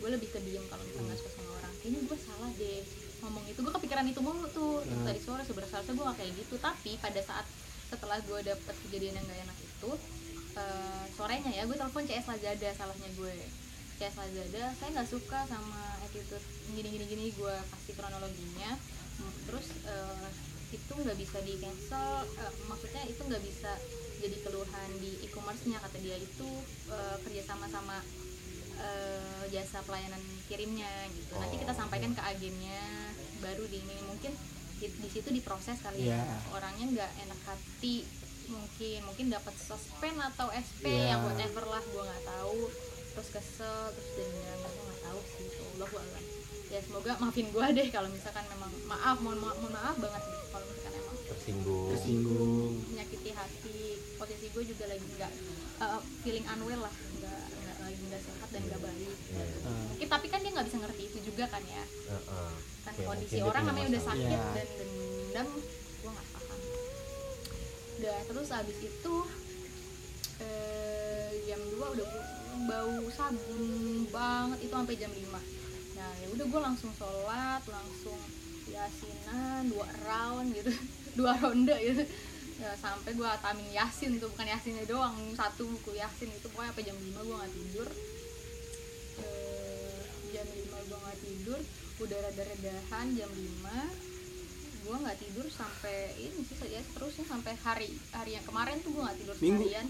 Gue 0.00 0.08
lebih 0.08 0.28
ke 0.32 0.40
diem 0.40 0.64
kalau 0.72 0.80
misalnya 0.80 1.12
nggak 1.12 1.18
suka 1.20 1.30
sama 1.36 1.50
orang. 1.52 1.72
Kayaknya 1.82 2.00
gue 2.08 2.18
salah 2.18 2.50
deh 2.56 2.78
ngomong 3.20 3.44
itu. 3.44 3.58
Gue 3.60 3.72
kepikiran 3.74 4.04
itu 4.08 4.20
mulu 4.22 4.46
tuh. 4.48 4.80
Itu 4.80 4.94
Hmm. 4.96 5.04
tadi 5.04 5.20
sore 5.20 5.42
sebenarnya 5.44 5.70
seharusnya 5.70 5.92
gue 5.92 6.04
gak 6.08 6.16
kayak 6.16 6.32
gitu. 6.38 6.54
Tapi 6.56 6.90
pada 6.96 7.20
saat 7.20 7.46
setelah 7.90 8.18
gue 8.22 8.38
dapet 8.40 8.74
kejadian 8.86 9.18
yang 9.18 9.24
gak 9.26 9.40
enak 9.44 9.58
itu 9.60 9.90
eh, 10.56 11.04
sorenya 11.12 11.50
ya 11.52 11.62
gue 11.62 11.76
telepon 11.76 12.04
CS 12.06 12.26
Lazada 12.26 12.70
salahnya 12.72 13.10
gue. 13.12 13.34
CS 13.98 14.14
Lazada 14.16 14.64
saya 14.80 14.88
nggak 14.94 15.10
suka 15.10 15.38
sama 15.44 15.76
attitude 16.00 16.40
gini 16.72 16.88
gini 16.88 17.04
gini 17.04 17.24
gue 17.34 17.54
kasih 17.68 17.94
kronologinya. 17.94 18.70
Hmm, 19.20 19.32
terus 19.44 19.66
eh, 19.84 20.28
itu 20.70 20.92
nggak 20.92 21.18
bisa 21.18 21.38
di 21.40 21.54
cancel 21.56 22.10
eh, 22.36 22.52
maksudnya 22.64 23.02
itu 23.04 23.20
nggak 23.20 23.42
bisa 23.42 23.72
jadi 24.20 24.36
keluhan 24.40 24.90
di 24.96 25.18
e-commerce-nya 25.22 25.78
kata 25.78 25.96
dia 25.98 26.14
itu 26.14 26.48
eh, 26.88 27.16
kerjasama 27.20 27.66
sama 27.66 27.98
eh, 28.76 29.42
jasa 29.48 29.82
pelayanan 29.82 30.20
kirimnya 30.46 30.88
gitu 31.12 31.32
nanti 31.36 31.56
kita 31.56 31.70
Oh. 31.70 31.78
sampaikan 31.78 32.12
ke 32.12 32.22
agennya 32.22 32.82
baru 33.38 33.64
di 33.64 33.78
ini 33.78 33.96
mungkin 34.04 34.32
di, 34.76 34.86
di 34.88 35.08
situ 35.08 35.28
diproses 35.28 35.78
kali 35.78 36.06
ya 36.06 36.16
Iya. 36.16 36.24
orangnya 36.50 36.86
nggak 36.90 37.10
enak 37.20 37.40
hati 37.44 38.04
mungkin 38.46 38.98
mungkin 39.04 39.26
dapat 39.28 39.54
suspend 39.54 40.18
atau 40.18 40.50
SP 40.50 40.86
Iya. 40.86 41.14
yang 41.14 41.20
whatever 41.22 41.64
lah 41.64 41.82
gue 41.82 42.02
nggak 42.02 42.24
tahu 42.26 42.60
terus 43.10 43.28
kesel 43.30 43.80
terus 43.90 44.10
dendam 44.14 44.58
gue 44.64 44.84
nggak 44.84 45.02
tahu 45.02 45.20
sih 45.26 45.46
Allah 45.60 45.90
alam 45.92 46.24
ya 46.70 46.78
semoga 46.80 47.12
maafin 47.18 47.46
gue 47.46 47.66
deh 47.72 47.88
kalau 47.90 48.06
misalkan 48.08 48.46
memang 48.48 48.70
maaf 48.86 49.18
mohon 49.18 49.38
maaf, 49.38 49.56
mohon 49.58 49.72
maaf 49.72 49.96
banget 49.98 50.22
kalau 50.48 50.64
misalkan 50.64 50.92
emang 50.96 51.16
Tersinggung. 51.26 51.88
tersinggung 51.90 52.72
menyakiti 52.86 53.30
hati 53.30 53.78
posisi 54.14 54.46
gue 54.48 54.64
juga 54.64 54.84
lagi 54.86 55.06
nggak 55.10 55.32
uh, 55.80 55.98
feeling 56.22 56.46
unwell 56.48 56.80
lah 56.80 56.94
nggak 57.16 57.42
nggak 57.56 57.76
lagi 57.80 58.02
nggak 58.06 58.22
sehat 58.22 58.48
dan 58.48 58.62
nggak 58.64 58.80
baik 58.80 59.16
Iya. 59.30 59.44
Ah. 59.62 59.82
mungkin 59.88 60.08
tapi 60.08 60.26
kan 60.26 60.38
dia 60.40 60.50
nggak 60.52 60.66
bisa 60.66 60.78
ngerti 60.78 61.02
itu 61.04 61.18
juga 61.24 61.44
kan 61.46 61.62
ya 61.64 61.84
Heeh. 62.06 62.52
kan 62.80 62.92
Oke, 62.92 63.02
kondisi 63.04 63.38
orang 63.40 63.62
namanya 63.64 63.86
udah 63.90 64.02
sakit 64.06 64.30
Iya. 64.30 64.44
dan 64.54 64.68
dendam 64.70 65.48
gue 66.00 66.10
nggak 66.10 66.28
paham 66.30 66.58
udah 67.96 68.18
terus 68.24 68.48
abis 68.52 68.78
itu 68.80 69.14
eh, 70.40 71.30
jam 71.44 71.60
2 71.60 71.94
udah 71.94 72.06
bau 72.62 72.94
sabun 73.10 73.62
banget 74.08 74.58
itu 74.60 74.72
sampai 74.72 74.94
jam 74.94 75.10
5 75.10 75.59
nah 76.00 76.12
ya 76.16 76.26
udah 76.32 76.46
gue 76.48 76.60
langsung 76.64 76.90
sholat 76.96 77.60
langsung 77.68 78.16
yasinan 78.72 79.68
dua 79.68 79.84
round 80.08 80.48
gitu. 80.56 80.72
Dua 81.18 81.34
ronde 81.42 81.74
gitu. 81.82 82.06
Ya 82.62 82.70
sampai 82.78 83.18
gue 83.18 83.26
atamin 83.26 83.66
yasin 83.74 84.22
tuh 84.22 84.30
bukan 84.30 84.46
yasinnya 84.46 84.86
doang 84.86 85.18
satu 85.34 85.66
buku 85.66 85.98
yasin 85.98 86.30
itu 86.30 86.46
pokoknya 86.54 86.70
sampai 86.70 86.84
jam 86.86 86.96
5 86.96 87.26
gue 87.26 87.34
nggak 87.34 87.54
tidur. 87.58 87.88
Eh, 89.20 90.00
jam 90.30 90.46
5 90.46 90.86
gue 90.86 90.98
nggak 91.02 91.18
tidur 91.20 91.60
udah 92.00 92.18
reda-redahan 92.30 93.06
jam 93.12 93.28
5 93.28 94.10
gue 94.80 94.96
nggak 94.96 95.18
tidur 95.20 95.46
sampai 95.52 96.16
ini 96.16 96.40
sih 96.46 96.56
ya 96.72 96.80
terusnya 96.96 97.28
sampai 97.28 97.52
hari 97.60 97.92
hari 98.16 98.38
yang 98.38 98.44
kemarin 98.48 98.80
tuh 98.80 98.94
gue 98.96 99.02
nggak 99.04 99.18
tidur 99.20 99.36
Minggu? 99.42 99.66
seharian. 99.66 99.86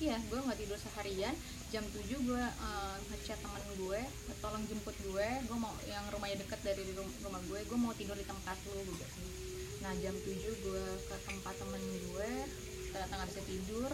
Iya 0.00 0.16
gue 0.16 0.38
nggak 0.40 0.58
tidur 0.64 0.78
seharian 0.80 1.34
jam 1.70 1.86
7 1.86 2.02
gue 2.02 2.42
uh, 2.42 2.96
ngechat 3.10 3.38
teman 3.38 3.62
gue 3.78 4.00
tolong 4.42 4.62
jemput 4.66 4.96
gue 5.06 5.28
gue 5.46 5.58
mau 5.58 5.70
yang 5.86 6.02
rumahnya 6.10 6.42
deket 6.42 6.60
dari 6.66 6.82
rum- 6.98 7.16
rumah 7.22 7.38
gue 7.46 7.60
gue 7.62 7.78
mau 7.78 7.94
tidur 7.94 8.18
di 8.18 8.26
tempat 8.26 8.58
lu 8.66 8.82
gue 8.90 9.08
nah 9.80 9.94
jam 10.02 10.12
7 10.12 10.26
gue 10.66 10.84
ke 11.08 11.16
tempat 11.24 11.54
temen 11.56 11.80
gue 11.80 12.30
ternyata 12.90 13.12
nggak 13.16 13.30
bisa 13.30 13.42
tidur. 13.46 13.90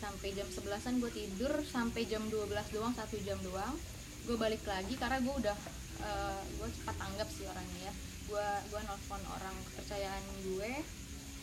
Sampai 0.00 0.32
jam 0.32 0.48
11an 0.48 0.94
gue 0.96 1.12
tidur 1.12 1.52
sampai 1.68 2.08
jam 2.08 2.24
12 2.32 2.48
doang 2.72 2.94
satu 2.96 3.20
jam 3.20 3.36
doang. 3.44 3.76
Gue 4.24 4.36
balik 4.40 4.64
lagi 4.64 4.96
karena 4.96 5.20
gue 5.20 5.34
udah 5.34 5.56
eh, 6.00 6.40
gue 6.56 6.68
cepat 6.80 6.96
tanggap 6.96 7.28
sih 7.28 7.44
orangnya 7.44 7.90
ya. 7.90 7.94
Gue 8.30 8.46
gue 8.72 8.80
nelfon 8.80 9.22
orang 9.28 9.56
kepercayaan 9.68 10.24
gue 10.46 10.70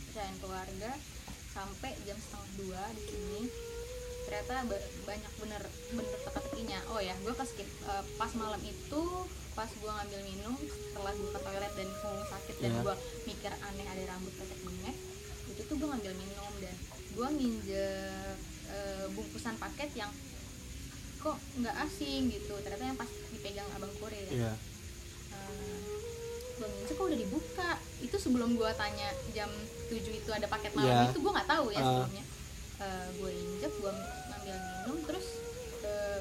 kepercayaan 0.09 0.35
keluarga 0.41 0.91
sampai 1.53 1.91
jam 2.05 2.17
setengah 2.17 2.49
dua 2.57 2.81
di 2.97 3.03
sini 3.05 3.41
ternyata 4.27 4.53
ba- 4.65 4.87
banyak 5.05 5.31
bener 5.37 5.61
bener 5.89 6.15
teka-tekinya 6.21 6.79
oh 6.89 6.99
ya 6.99 7.15
gue 7.17 7.31
pas 7.33 7.47
eh, 7.55 7.67
pas 8.13 8.31
malam 8.33 8.59
itu 8.61 9.01
pas 9.53 9.71
gue 9.71 9.87
ngambil 9.89 10.19
minum 10.21 10.53
setelah 10.59 11.11
gue 11.11 11.29
ke 11.29 11.39
toilet 11.39 11.73
dan 11.73 11.87
punggung 11.97 12.27
sakit 12.27 12.55
dan 12.59 12.69
Ya. 12.69 12.81
gue 12.83 12.95
mikir 13.25 13.51
aneh 13.57 13.87
ada 13.87 14.03
rambut 14.07 14.33
pesek 14.33 14.59
bengek 14.61 14.95
itu 15.47 15.61
tuh 15.63 15.75
gue 15.75 15.87
ngambil 15.87 16.13
minum 16.13 16.51
dan 16.59 16.75
gue 17.09 17.27
nginjek 17.33 18.35
eh, 18.67 19.05
bungkusan 19.09 19.55
paket 19.55 19.89
yang 19.95 20.11
kok 21.17 21.33
nggak 21.55 21.75
asing 21.83 22.29
gitu 22.29 22.53
ternyata 22.59 22.83
yang 22.85 22.95
pas 22.95 23.09
dipegang 23.31 23.65
abang 23.73 23.89
Korea 23.97 24.27
iya 24.27 24.53
gue 26.53 26.67
nginjek 26.67 26.93
kok 26.93 27.05
udah 27.05 27.19
dibuka 27.19 27.69
itu 27.99 28.15
sebelum 28.15 28.49
gue 28.53 28.69
tanya 28.73 29.07
jam 29.31 29.49
7 29.87 29.93
itu 29.97 30.29
ada 30.29 30.45
paket 30.45 30.73
malam 30.73 30.89
Iya. 30.99 31.03
itu 31.07 31.19
gue 31.19 31.31
nggak 31.31 31.47
tahu 31.47 31.65
ya 31.69 31.77
Ah. 31.77 31.85
sebelumnya 31.87 32.23
gue 33.13 33.31
injek 33.31 33.73
gue 33.73 33.91
ngambil 34.27 34.55
minum 34.55 34.97
terus 35.03 35.27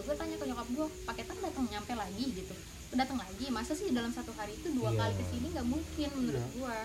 gue 0.03 0.15
tanya 0.15 0.37
ke 0.37 0.45
nyokap 0.45 0.69
gue 0.71 0.87
paketan 1.05 1.37
datang 1.41 1.65
nyampe 1.67 1.93
lagi 1.93 2.25
gitu 2.33 2.55
datang 2.93 3.19
lagi 3.19 3.47
masa 3.51 3.73
sih 3.73 3.91
dalam 3.91 4.09
satu 4.09 4.31
hari 4.33 4.55
itu 4.55 4.71
dua 4.71 4.89
Iya. 4.89 4.99
kali 4.99 5.13
ke 5.15 5.25
sini 5.27 5.47
nggak 5.51 5.67
mungkin 5.67 6.09
menurut 6.15 6.39
Iya. 6.41 6.53
gua 6.55 6.77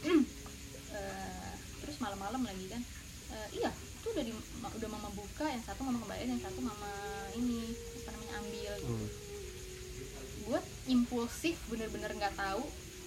Eh, 0.90 1.50
terus 1.80 1.96
malam-malam 1.98 2.42
lagi 2.42 2.66
kan 2.66 2.82
Eh, 3.30 3.48
iya 3.56 3.70
itu 3.70 4.10
udah 4.10 4.24
di 4.26 4.32
udah 4.74 4.88
mama 4.90 5.06
buka 5.12 5.46
yang 5.46 5.62
satu 5.62 5.86
mama 5.86 6.02
kembaliin 6.02 6.34
yang 6.34 6.42
satu 6.42 6.58
mama 6.58 6.90
ini 7.32 7.62
apa 7.96 8.10
namanya 8.10 8.34
ambil 8.38 8.74
Hmm. 8.80 9.08
gue 10.42 10.60
impulsif 10.88 11.54
bener-bener 11.66 12.10
nggak 12.12 12.34
tahu 12.34 12.66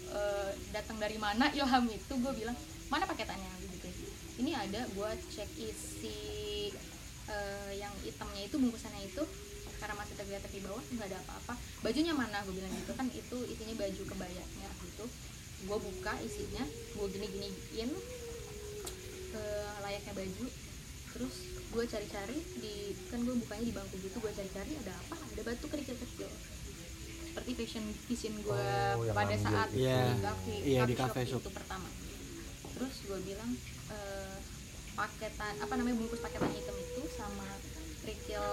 eh, 0.10 0.52
datang 0.72 0.96
dari 0.96 1.18
mana 1.18 1.52
ilham 1.56 1.86
itu 1.88 2.14
gue 2.14 2.34
bilang 2.34 2.56
mana 2.88 3.04
paketannya 3.04 3.52
gitu 3.60 3.63
ini 4.38 4.52
ada 4.52 4.82
gue 4.88 5.10
cek 5.30 5.50
isi 5.58 6.18
eh, 7.26 7.72
yang 7.76 7.94
hitamnya 8.02 8.44
itu 8.44 8.56
bungkusannya 8.58 9.04
itu. 9.06 9.24
Karena 9.78 10.00
masih 10.00 10.16
terlihat 10.16 10.48
di 10.48 10.64
bawah 10.64 10.80
nggak 10.80 11.08
ada 11.12 11.20
apa-apa. 11.22 11.54
Bajunya 11.84 12.16
mana? 12.16 12.40
Gue 12.44 12.56
bilang 12.56 12.72
gitu. 12.72 12.92
Kan 12.94 13.08
itu 13.12 13.38
isinya 13.46 13.76
baju 13.76 14.04
kebaya 14.08 14.44
merah 14.56 14.78
gitu. 14.80 15.06
Gue 15.64 15.78
buka 15.78 16.14
isinya 16.22 16.64
gue 16.96 17.08
gini-giniin 17.10 17.92
ke 19.30 19.44
layaknya 19.82 20.14
baju. 20.14 20.46
Terus 21.14 21.36
gue 21.70 21.84
cari-cari 21.84 22.38
di 22.58 22.74
kan 23.10 23.20
gue 23.22 23.36
bukanya 23.36 23.64
di 23.66 23.74
bangku 23.74 23.96
gitu 24.00 24.18
gue 24.18 24.32
cari-cari 24.32 24.72
ada 24.80 24.94
apa? 24.96 25.16
Ada 25.36 25.42
batu 25.44 25.66
kerikil 25.68 25.98
kecil 26.00 26.30
seperti 27.34 27.52
fashion 27.58 27.82
vision 28.06 28.34
gue 28.40 28.54
Oh, 28.94 29.10
pada 29.10 29.34
ambil. 29.34 29.42
saat. 29.42 29.68
Iya. 29.74 30.14
di 30.46 30.54
Iya, 30.70 30.82
di 30.86 30.94
coffee 30.94 30.98
cafe 31.02 31.22
shop 31.26 31.32
shop. 31.34 31.42
itu 31.42 31.52
pertama 31.52 31.88
terus 32.84 33.00
gue 33.08 33.20
bilang 33.24 33.52
eh, 33.88 34.38
paketan 34.94 35.54
apa 35.64 35.74
namanya 35.80 35.96
bungkus 36.04 36.20
paketan 36.20 36.52
hitam 36.52 36.76
itu 36.76 37.02
sama 37.16 37.48
kerikil 38.04 38.44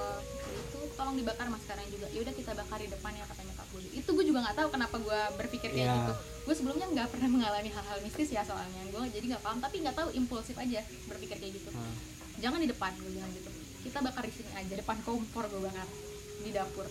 itu 0.47 0.79
tolong 0.95 1.19
dibakar 1.19 1.51
mas 1.51 1.59
sekarang 1.67 1.83
juga 1.91 2.07
yaudah 2.15 2.31
kita 2.31 2.55
bakar 2.55 2.79
di 2.79 2.87
depan 2.87 3.11
ya 3.19 3.27
katanya 3.27 3.59
kak 3.59 3.67
gue 3.75 3.83
itu 3.91 4.07
gue 4.07 4.25
juga 4.25 4.39
nggak 4.47 4.57
tahu 4.63 4.69
kenapa 4.71 4.97
gue 5.03 5.21
berpikir 5.35 5.71
kayak 5.75 5.91
Iya. 5.91 5.95
gitu. 5.99 6.15
Gue 6.47 6.55
sebelumnya 6.55 6.87
nggak 6.87 7.09
pernah 7.11 7.29
mengalami 7.35 7.71
hal-hal 7.75 7.99
mistis 8.07 8.31
ya 8.31 8.47
soalnya. 8.47 8.83
Gue 8.95 9.11
jadi 9.11 9.27
nggak 9.35 9.43
paham 9.43 9.59
tapi 9.59 9.83
nggak 9.83 9.97
tahu 9.99 10.09
impulsif 10.15 10.55
aja 10.55 10.81
berpikir 11.11 11.37
kayak 11.43 11.53
gitu. 11.59 11.71
Ah. 11.75 11.95
jangan 12.41 12.63
di 12.63 12.71
depan 12.71 12.95
gue 12.95 13.11
bilang 13.11 13.31
gitu. 13.35 13.51
Kita 13.85 13.99
bakar 14.01 14.23
di 14.23 14.33
sini 14.33 14.55
aja 14.55 14.75
depan 14.79 14.97
kompor 15.03 15.51
gue 15.51 15.61
bakar 15.67 15.89
di 16.47 16.51
dapur. 16.55 16.87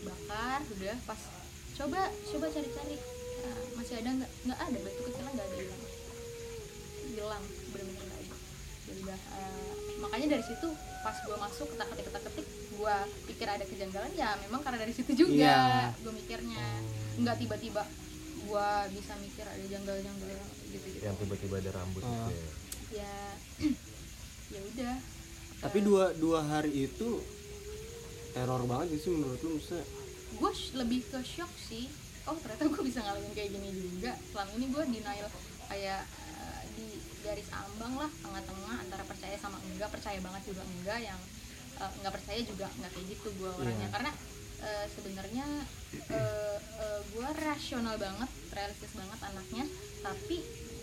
Bakar 0.00 0.58
udah 0.72 0.96
pas 1.04 1.20
coba 1.76 2.00
coba 2.08 2.46
cari-cari. 2.48 2.96
Nah, 3.44 3.60
masih 3.76 3.94
ada 4.00 4.08
nggak? 4.24 4.30
Nggak 4.48 4.58
ada 4.58 4.78
batu 4.80 5.00
kecilnya 5.04 5.32
nggak 5.36 5.46
ada 5.52 5.56
hilang 5.60 5.89
hilang 7.20 7.44
bener-bener 7.70 8.00
nggak 8.00 8.18
ada 8.18 8.36
ya 8.80 8.92
udah 8.98 9.18
eh, 9.36 9.72
makanya 10.00 10.26
dari 10.34 10.44
situ 10.44 10.68
pas 11.00 11.16
gue 11.16 11.36
masuk 11.36 11.66
ketak 11.70 11.86
ketik 11.92 12.04
ketak 12.08 12.22
ketik 12.26 12.46
gue 12.70 12.96
pikir 13.28 13.46
ada 13.46 13.64
kejanggalan 13.64 14.12
ya 14.14 14.30
memang 14.40 14.60
karena 14.60 14.78
dari 14.80 14.92
situ 14.92 15.12
juga 15.14 15.36
Iya. 15.36 15.92
gue 15.96 16.12
mikirnya. 16.14 16.64
Nggak 17.16 17.36
tiba-tiba 17.38 17.82
gue 18.40 18.68
bisa 18.90 19.12
mikir 19.16 19.44
ada 19.44 19.60
janggal-janggal 19.62 20.28
gitu 20.66 20.86
gitu 20.88 21.04
yang 21.04 21.12
tiba-tiba 21.14 21.54
ada 21.60 21.70
rambut 21.72 22.00
Oh. 22.00 22.08
gitu 22.08 22.40
ya. 22.96 23.04
ya 23.04 23.16
ya 24.56 24.60
udah. 24.64 24.94
Tapi 25.60 25.78
dua 25.80 26.04
dua 26.16 26.40
hari 26.42 26.88
itu 26.88 27.20
teror 28.32 28.64
banget 28.64 28.96
sih 28.96 29.12
menurut 29.12 29.40
lu 29.40 29.60
maksudnya? 29.60 29.84
Gue 30.32 30.50
lebih 30.74 31.00
ke 31.04 31.20
shock 31.20 31.52
sih. 31.60 31.84
Oh 32.24 32.36
ternyata 32.36 32.64
gue 32.64 32.82
bisa 32.82 33.04
ngalamin 33.04 33.32
kayak 33.34 33.50
gini 33.52 33.68
juga. 33.76 34.16
Selama 34.32 34.50
ini 34.56 34.66
gue 34.68 34.82
denial 34.88 35.28
kayak 35.68 36.02
eh, 36.08 36.60
di 36.74 36.88
garis 37.20 37.48
ambang 37.52 37.94
lah 37.96 38.10
tengah-tengah 38.24 38.76
antara 38.80 39.04
percaya 39.04 39.36
sama 39.38 39.56
enggak 39.70 39.90
percaya 39.92 40.18
banget 40.20 40.42
juga 40.50 40.62
enggak 40.64 41.00
yang 41.04 41.20
eh, 41.80 41.90
enggak 42.00 42.12
percaya 42.16 42.40
juga 42.44 42.66
enggak 42.80 42.90
kayak 42.96 43.06
gitu 43.12 43.28
gue 43.36 43.50
orangnya. 43.60 43.88
Iya. 43.88 43.94
karena 43.94 44.10
eh, 44.60 44.86
sebenarnya 44.92 45.46
gue 47.10 47.28
rasional 47.42 47.98
banget 47.98 48.30
realistis 48.54 48.92
banget 48.94 49.18
anaknya 49.26 49.64
tapi 50.06 50.38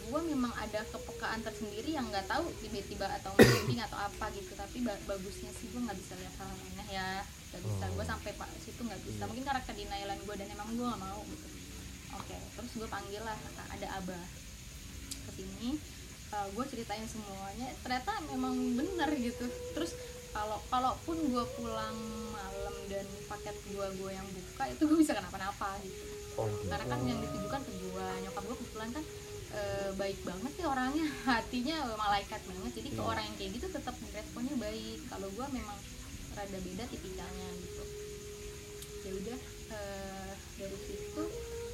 gue 0.08 0.22
memang 0.24 0.56
ada 0.56 0.88
kepekaan 0.88 1.44
tersendiri 1.44 1.92
yang 1.92 2.08
nggak 2.08 2.32
tahu 2.32 2.48
tiba-tiba 2.64 3.12
atau 3.20 3.36
merinding 3.36 3.84
atau 3.84 4.00
apa 4.00 4.32
gitu. 4.32 4.56
Tapi 4.56 4.80
ba- 4.88 5.04
bagusnya 5.04 5.52
sih 5.60 5.68
gue 5.68 5.84
nggak 5.84 6.00
bisa 6.00 6.16
lihat 6.16 6.32
hal 6.40 6.48
aneh 6.48 6.90
ya. 6.96 7.12
Nggak 7.52 7.62
bisa. 7.68 7.86
Gue 7.92 8.06
sampai 8.08 8.32
pak 8.40 8.48
situ 8.64 8.82
nggak 8.88 9.02
bisa. 9.04 9.28
Mungkin 9.28 9.44
karena 9.44 9.62
kedinailan 9.68 10.20
gue 10.24 10.36
dan 10.40 10.48
emang 10.56 10.68
gue 10.80 10.86
nggak 10.88 11.04
mau 11.04 11.20
gitu. 11.28 11.48
Oke 12.24 12.36
terus 12.56 12.72
gue 12.80 12.88
panggil 12.88 13.20
lah 13.20 13.36
ada 13.68 13.88
abah. 14.00 14.24
Ke 15.28 15.32
sini 16.28 16.50
gue 16.54 16.66
ceritain 16.68 17.08
semuanya 17.08 17.68
ternyata 17.82 18.12
memang 18.28 18.56
bener 18.76 19.10
gitu. 19.16 19.46
Terus 19.74 19.96
kalau 20.30 20.60
kalaupun 20.70 21.18
gue 21.32 21.44
pulang 21.58 21.98
malam 22.30 22.76
dan 22.92 23.06
paket 23.26 23.56
gue 23.72 23.88
gue 23.98 24.12
yang 24.12 24.28
buka 24.28 24.64
itu 24.70 24.82
gue 24.86 24.98
bisa 25.00 25.16
kenapa-napa 25.16 25.80
gitu. 25.82 26.04
Oh 26.38 26.46
gitu. 26.46 26.70
karena 26.70 26.86
kan 26.86 27.00
yang 27.02 27.18
ditujukan 27.18 27.62
ke 27.66 27.72
gue 27.74 28.08
nyokap 28.22 28.44
gue 28.46 28.58
kebetulan 28.62 28.90
kan 28.94 29.04
e, 29.50 29.62
baik 29.98 30.20
banget 30.22 30.54
ya 30.62 30.66
orangnya 30.70 31.08
hatinya 31.32 31.78
malaikat 31.98 32.42
banget. 32.46 32.72
Jadi 32.84 32.90
ke 32.94 33.02
Iya. 33.02 33.10
orang 33.10 33.24
yang 33.26 33.36
kayak 33.40 33.52
gitu 33.58 33.68
tetap 33.74 33.96
responnya 34.14 34.56
baik. 34.62 35.00
Kalau 35.10 35.28
gue 35.34 35.46
memang 35.56 35.78
rada 36.38 36.60
beda 36.62 36.84
tipikalnya 36.92 37.48
gitu. 37.64 37.84
Ya 39.08 39.12
udah 39.16 39.40
eh, 39.74 40.32
dari 40.60 40.78
situ 40.86 41.24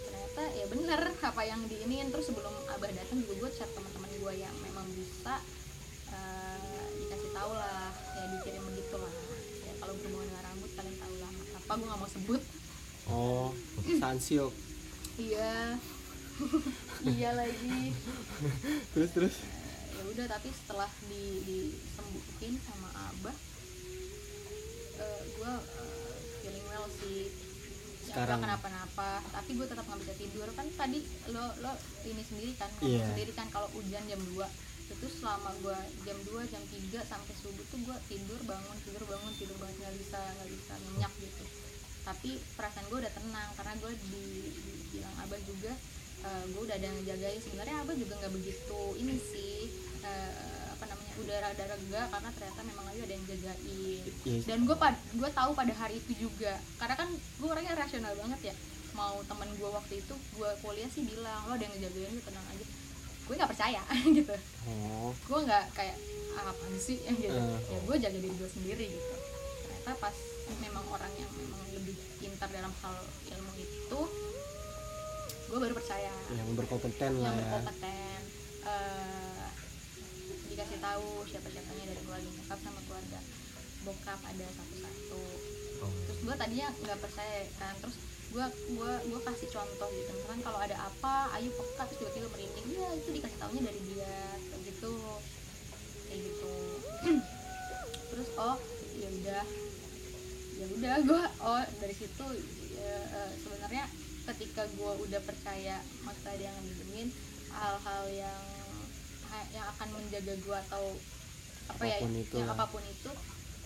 ternyata 0.08 0.44
ya 0.56 0.66
bener 0.72 1.02
apa 1.20 1.42
yang 1.44 1.60
diinin. 1.68 2.08
Terus 2.14 2.32
sebelum 2.32 2.54
abah 2.72 2.92
datang 2.94 3.20
juga 3.26 3.34
gue 3.44 3.50
chat 3.60 3.68
teman-teman 3.76 4.13
gue 4.24 4.34
yang 4.40 4.56
memang 4.64 4.88
bisa 4.96 5.36
eh, 6.16 6.86
dikasih 7.04 7.32
tahu 7.36 7.52
lah 7.52 7.92
ya 7.92 8.24
dikirim 8.40 8.64
begitu 8.72 8.96
lah. 8.96 9.14
Ya 9.68 9.74
kalau 9.84 9.94
berhubungan 10.00 10.28
dengan 10.32 10.44
rambut 10.48 10.72
kalian 10.80 10.96
tahu 10.96 11.16
lah. 11.20 11.32
Apa 11.60 11.72
gue 11.76 11.88
nggak 11.92 12.00
mau 12.00 12.12
sebut. 12.12 12.42
Oh 13.12 13.52
sansilk 14.00 14.56
iya. 15.20 15.76
Iya 17.04 17.36
lagi. 17.36 17.92
Terus 18.96 19.12
terus? 19.12 19.36
Ya 19.92 20.04
udah 20.08 20.26
tapi 20.32 20.50
setelah 20.56 20.88
di 21.12 21.44
disembuhin 21.44 22.56
sama 22.64 22.90
abah 23.12 23.36
gue 25.44 25.54
feeling 26.40 26.66
well 26.72 26.88
sih 27.04 27.28
Sekarang. 28.14 28.38
nggak 28.38 28.46
kenapa-napa 28.46 29.10
tapi 29.28 29.52
gue 29.58 29.66
tetap 29.66 29.84
nggak 29.84 30.02
bisa 30.06 30.14
tidur. 30.16 30.48
Kan 30.54 30.68
tadi 30.74 31.00
lo 31.34 31.46
lo 31.60 31.74
ini 32.06 32.22
sendiri 32.22 32.54
kan 32.56 32.70
Iya. 32.80 33.10
sendiri 33.10 33.32
kan 33.34 33.50
kalau 33.50 33.66
hujan 33.74 34.06
jam 34.06 34.22
2 34.22 34.46
itu 34.84 35.08
selama 35.10 35.50
gue 35.60 35.78
jam 36.06 36.18
2 36.22 36.46
jam 36.48 36.62
3 36.70 37.02
sampai 37.02 37.34
subuh 37.34 37.66
tuh 37.68 37.80
gue 37.82 37.98
tidur 38.08 38.38
bangun 38.46 38.78
tidur 38.86 39.04
bangun 39.04 39.34
tidur 39.36 39.58
banget 39.58 39.76
nggak 39.82 39.96
bisa 39.98 40.20
nggak 40.22 40.50
bisa 40.54 40.74
nyenyak 40.78 41.14
gitu. 41.18 41.46
Tapi 42.04 42.30
perasaan 42.54 42.86
gue 42.88 43.00
udah 43.02 43.14
tenang 43.16 43.50
karena 43.58 43.74
gue 43.82 43.92
di, 44.06 44.26
dibilang 44.54 45.16
abah 45.26 45.42
juga 45.44 45.74
gue 46.24 46.62
udah 46.64 46.76
ada 46.80 46.86
yang 46.88 46.96
ngejagain 47.04 47.36
sebenarnya 47.36 47.76
abah 47.84 47.96
juga 48.00 48.14
nggak 48.16 48.32
begitu 48.32 48.82
ini 48.96 49.16
sih 49.20 49.68
eh, 50.08 50.32
namanya 50.40 50.63
udah 51.22 51.38
rada 51.38 51.64
rega 51.70 52.02
karena 52.10 52.30
ternyata 52.34 52.62
memang 52.66 52.86
lagi 52.90 53.00
ada 53.06 53.14
yang 53.14 53.26
jagain. 53.30 54.04
Yes. 54.26 54.44
dan 54.50 54.60
gue 54.66 54.78
pad 54.78 54.96
gue 55.14 55.30
tahu 55.30 55.52
pada 55.54 55.74
hari 55.78 56.02
itu 56.02 56.28
juga. 56.30 56.54
Karena 56.82 56.96
kan 56.98 57.10
gue 57.14 57.48
orangnya 57.48 57.74
rasional 57.78 58.14
banget 58.18 58.54
ya. 58.54 58.56
Mau 58.98 59.22
temen 59.26 59.50
gue 59.58 59.70
waktu 59.70 59.94
itu 60.02 60.14
gue 60.38 60.50
kuliah 60.62 60.90
sih 60.90 61.04
bilang 61.06 61.42
lo 61.50 61.54
ada 61.54 61.64
yang 61.66 61.74
ngejagain 61.78 62.12
lu 62.14 62.22
tenang 62.26 62.46
aja. 62.50 62.66
Gue 63.24 63.34
nggak 63.38 63.52
percaya 63.54 63.82
gitu. 64.18 64.36
Oh. 64.70 65.10
Gue 65.30 65.40
nggak 65.46 65.64
kayak 65.78 65.98
ah, 66.40 66.50
apaan 66.50 66.76
sih? 66.82 66.98
Gitu. 67.22 67.30
Eh. 67.30 67.60
ya 67.70 67.80
gue 67.86 67.96
jaga 68.02 68.18
diri 68.18 68.34
gue 68.34 68.50
sendiri 68.50 68.86
gitu. 68.90 69.16
Ternyata 69.64 69.92
pas 70.02 70.16
memang 70.60 70.86
orang 70.90 71.14
yang 71.18 71.30
memang 71.38 71.62
lebih 71.78 71.96
pintar 72.20 72.50
dalam 72.50 72.74
hal 72.82 72.96
ilmu 73.30 73.52
itu 73.62 74.00
gue 75.54 75.60
baru 75.62 75.74
percaya. 75.78 76.10
Yang 76.34 76.50
berkompeten 76.58 77.12
lah 77.22 77.30
yang 77.30 77.38
ya. 77.38 77.42
berkompeten. 77.46 78.20
Eh, 78.64 79.33
dikasih 80.54 80.78
tahu 80.78 81.26
siapa 81.26 81.48
siapanya 81.50 81.84
dari 81.90 82.02
keluarga 82.06 82.30
nyokap 82.30 82.60
sama 82.62 82.80
keluarga. 82.86 83.20
Bokap 83.84 84.20
ada 84.22 84.46
satu-satu. 84.54 85.24
Oh. 85.84 85.92
terus 86.08 86.20
gue 86.24 86.36
tadinya 86.38 86.68
nggak 86.86 87.00
percaya 87.02 87.40
kan. 87.60 87.74
Terus 87.82 87.98
gue 88.34 88.46
gua 88.74 88.94
gua 89.10 89.20
kasih 89.34 89.50
contoh 89.50 89.90
gitu. 89.94 90.10
Misalkan 90.14 90.42
kalau 90.46 90.60
ada 90.62 90.78
apa 90.78 91.14
ayo 91.38 91.50
peka 91.54 91.84
terus 91.90 92.00
tiba-tiba 92.02 92.28
merinding 92.34 92.68
ya 92.74 92.90
itu 92.98 93.10
dikasih 93.18 93.38
taunya 93.42 93.62
dari 93.66 93.82
dia. 93.92 94.18
Kayak 94.54 94.62
gitu. 94.70 94.94
Kayak 96.08 96.20
gitu. 96.30 96.54
Terus 98.14 98.30
oh 98.38 98.58
ya 98.94 99.08
udah. 99.10 99.44
Ya 100.54 100.66
udah 100.70 100.96
gue 101.02 101.24
oh 101.42 101.64
dari 101.82 101.96
situ 101.98 102.26
ya, 102.78 102.94
eh, 103.10 103.32
sebenarnya 103.42 103.86
ketika 104.24 104.64
gue 104.80 104.92
udah 105.04 105.22
percaya 105.26 105.82
maksudnya 106.08 106.32
ada 106.32 106.44
yang 106.48 106.58
ngedemin 106.64 107.10
hal-hal 107.52 108.04
yang 108.14 108.42
yang 109.50 109.66
akan 109.70 109.88
menjaga 109.92 110.34
gue 110.36 110.58
atau 110.64 110.84
apa 111.66 111.84
ya 111.84 111.96
Apa 111.96 112.04
pun 112.04 112.12
itu 112.16 112.36
yang 112.36 112.50
lah. 112.50 112.56
apa 112.56 112.66
pun 112.68 112.84
itu 112.84 113.12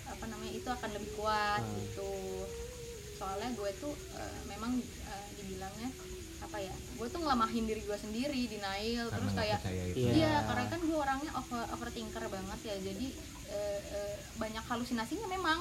apa 0.07 0.25
namanya 0.25 0.53
itu 0.53 0.69
akan 0.69 0.89
lebih 0.93 1.11
kuat 1.13 1.59
Hmm. 1.59 1.75
gitu 1.77 2.11
soalnya 3.17 3.49
gue 3.51 3.71
tuh 3.77 3.93
eh, 4.13 4.39
memang 4.45 4.77
eh, 4.79 5.25
dibilangnya 5.35 5.89
apa 6.37 6.57
ya 6.59 6.69
gue 6.69 7.07
tuh 7.07 7.19
ngelamahin 7.19 7.65
diri 7.65 7.81
gue 7.81 7.97
sendiri 7.97 8.41
denial 8.47 9.09
Karena 9.09 9.17
terus 9.17 9.33
kayak. 9.33 9.59
Iya. 9.97 10.11
Iya, 10.13 10.33
karena 10.45 10.65
kan 10.67 10.79
gue 10.79 10.97
orangnya 10.97 11.31
over 11.33 11.61
overthinker 11.73 12.23
banget 12.23 12.59
ya. 12.63 12.75
Jadi 12.79 13.07
eh, 13.49 13.79
eh, 13.91 14.15
banyak 14.35 14.63
halusinasinya 14.63 15.27
memang. 15.27 15.59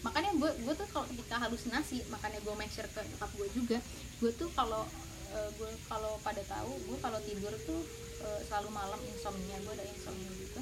makanya 0.00 0.32
gue 0.32 0.48
gue 0.64 0.74
tuh 0.74 0.88
kalau 0.88 1.04
ketika 1.06 1.36
halusinasi 1.38 2.00
makanya 2.08 2.40
gue 2.40 2.54
make 2.56 2.72
sure 2.72 2.88
ke 2.88 3.04
nyokap 3.04 3.28
gue 3.36 3.48
juga 3.52 3.78
gue 4.16 4.32
tuh 4.32 4.48
kalau 4.50 4.88
eh, 5.30 5.48
gue 5.52 5.68
kalau 5.86 6.16
pada 6.20 6.40
tahu 6.42 6.72
gue 6.72 6.96
kalau 6.98 7.20
tidur 7.20 7.52
tuh 7.62 7.84
eh, 8.20 8.40
selalu 8.44 8.68
malam 8.70 9.00
insomnia 9.04 9.56
gue 9.58 9.72
ada 9.72 9.86
insomnia 9.86 10.32
gitu 10.36 10.60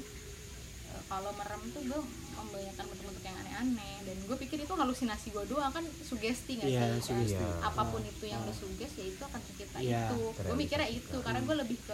Eh, 0.89 1.03
kalau 1.05 1.29
merem 1.31 1.61
tuh 1.69 1.85
gue 1.85 2.01
membayangkan 2.33 2.81
bentuk-bentuk 2.83 3.21
yang 3.21 3.37
aneh-aneh 3.37 3.95
dan 4.01 4.17
gue 4.19 4.37
pikir 4.39 4.57
itu 4.57 4.73
halusinasi 4.73 5.29
gue 5.29 5.45
doang 5.45 5.69
kan 5.69 5.85
sugesti 6.01 6.57
nggak 6.57 6.65
Iya, 6.67 6.97
sih 6.97 7.13
sugesti. 7.13 7.37
Iya. 7.37 7.61
apa 7.61 7.83
pun 7.85 8.01
itu 8.01 8.25
yang 8.25 8.41
ah. 8.41 8.49
lo 8.49 8.53
suges 8.55 8.89
ya 8.91 9.05
itu 9.05 9.21
akan 9.21 9.37
tercipta 9.39 9.77
Iya, 9.77 10.09
itu 10.09 10.19
gue 10.33 10.55
mikirnya 10.57 10.89
itu 10.89 11.17
karena 11.19 11.39
gue 11.39 11.55
lebih 11.59 11.77
ke 11.79 11.93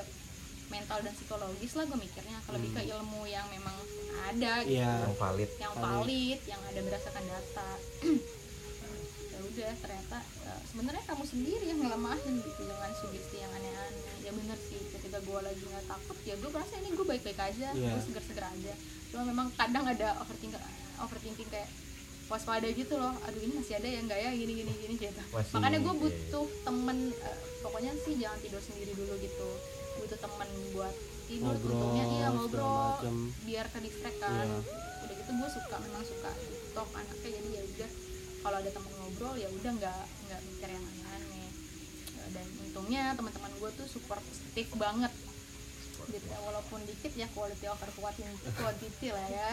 mental 0.65 0.97
dan 0.97 1.12
psikologis 1.12 1.71
lah 1.73 1.86
gue 1.86 1.99
mikirnya 1.99 2.38
kalau 2.41 2.56
lebih 2.56 2.71
ke 2.71 2.82
Hmm. 2.82 2.91
ilmu 2.95 3.21
yang 3.28 3.45
memang 3.49 3.75
ada 4.23 4.54
gitu 4.63 4.73
Iya. 4.73 4.91
yang 5.04 5.15
valid 5.19 5.49
yang 5.60 5.73
Valid. 5.75 5.84
valid 5.84 6.39
yang 6.47 6.62
ada 6.63 6.80
berdasarkan 6.82 7.23
data 7.28 7.69
ya 9.28 9.39
udah 9.41 9.71
ternyata 9.78 10.17
eh, 10.45 10.60
sebenarnya 10.65 11.04
kamu 11.04 11.23
sendiri 11.25 11.65
yang 11.65 11.80
ngelemahin 11.82 12.34
gitu 12.39 12.62
dengan 12.63 12.91
sugesti 12.95 13.38
yang 13.38 13.51
aneh-aneh 13.51 14.15
ya 14.23 14.32
bener 14.32 14.58
sih 14.62 14.80
ketika 15.15 15.32
gue 15.32 15.47
lagi 15.47 15.63
nggak 15.63 15.88
takut 15.88 16.17
ya 16.28 16.36
gue 16.36 16.49
merasa 16.51 16.73
ini 16.75 16.89
gue 16.91 17.06
baik-baik 17.08 17.39
aja 17.39 17.67
Iya. 17.71 17.88
gue 17.95 18.01
seger-seger 18.04 18.43
aja. 18.43 18.73
Cuma 19.08 19.23
memang 19.23 19.47
kadang 19.56 19.88
ada 19.88 20.19
overthinking 20.19 20.60
overthinking 20.99 21.47
kayak 21.47 21.71
waspada 22.28 22.67
gitu 22.67 22.99
loh. 22.99 23.15
Aduh 23.23 23.39
ini 23.39 23.54
masih 23.56 23.80
ada 23.80 23.88
ya 23.88 23.99
enggak 24.04 24.19
ya? 24.19 24.36
Gini 24.36 24.54
gini 24.60 24.71
gini 24.75 24.93
gitu. 24.99 25.23
Masih, 25.32 25.56
makanya 25.56 25.80
gue 25.88 25.95
butuh 26.04 26.45
temen 26.67 26.97
eh, 27.15 27.38
pokoknya 27.63 27.91
sih 28.04 28.19
jangan 28.19 28.39
tidur 28.43 28.60
sendiri 28.60 28.91
dulu 28.91 29.15
gitu. 29.23 29.49
Butuh 30.04 30.19
temen 30.19 30.49
buat 30.75 30.95
tidur 31.32 31.56
Ngobrol, 31.56 31.71
untungnya 31.80 32.06
iya 32.12 32.28
ngobrol 32.30 32.91
biar 33.47 33.65
ke 33.71 33.80
distract 33.88 34.19
kan. 34.19 34.45
Iya. 34.51 34.60
udah 35.06 35.15
gitu 35.15 35.32
gue 35.32 35.49
suka 35.54 35.75
memang 35.80 36.04
suka 36.04 36.32
talk 36.75 36.89
anaknya 36.91 37.30
jadi 37.39 37.49
ya 37.56 37.62
udah. 37.63 37.89
Kalau 38.43 38.58
ada 38.60 38.67
temen 38.69 38.91
ngobrol 38.99 39.34
ya 39.39 39.47
udah 39.47 39.71
nggak 39.80 40.01
nggak 40.28 40.39
mikir 40.43 40.69
yang 40.75 40.84
aneh-aneh. 40.84 41.49
Eh, 42.19 42.30
dan 42.36 42.45
untungnya 42.60 43.04
teman-teman 43.15 43.51
gue 43.56 43.69
tuh 43.80 43.88
support 43.88 44.19
positif 44.56 44.80
banget. 44.80 45.12
Gitu 46.06 46.32
walaupun 46.32 46.80
dikit 46.88 47.12
ya 47.12 47.28
quality 47.30 47.65
over 47.68 47.89
quantity, 47.91 48.24
quantity 48.56 49.08
lah 49.12 49.28
ya. 49.28 49.50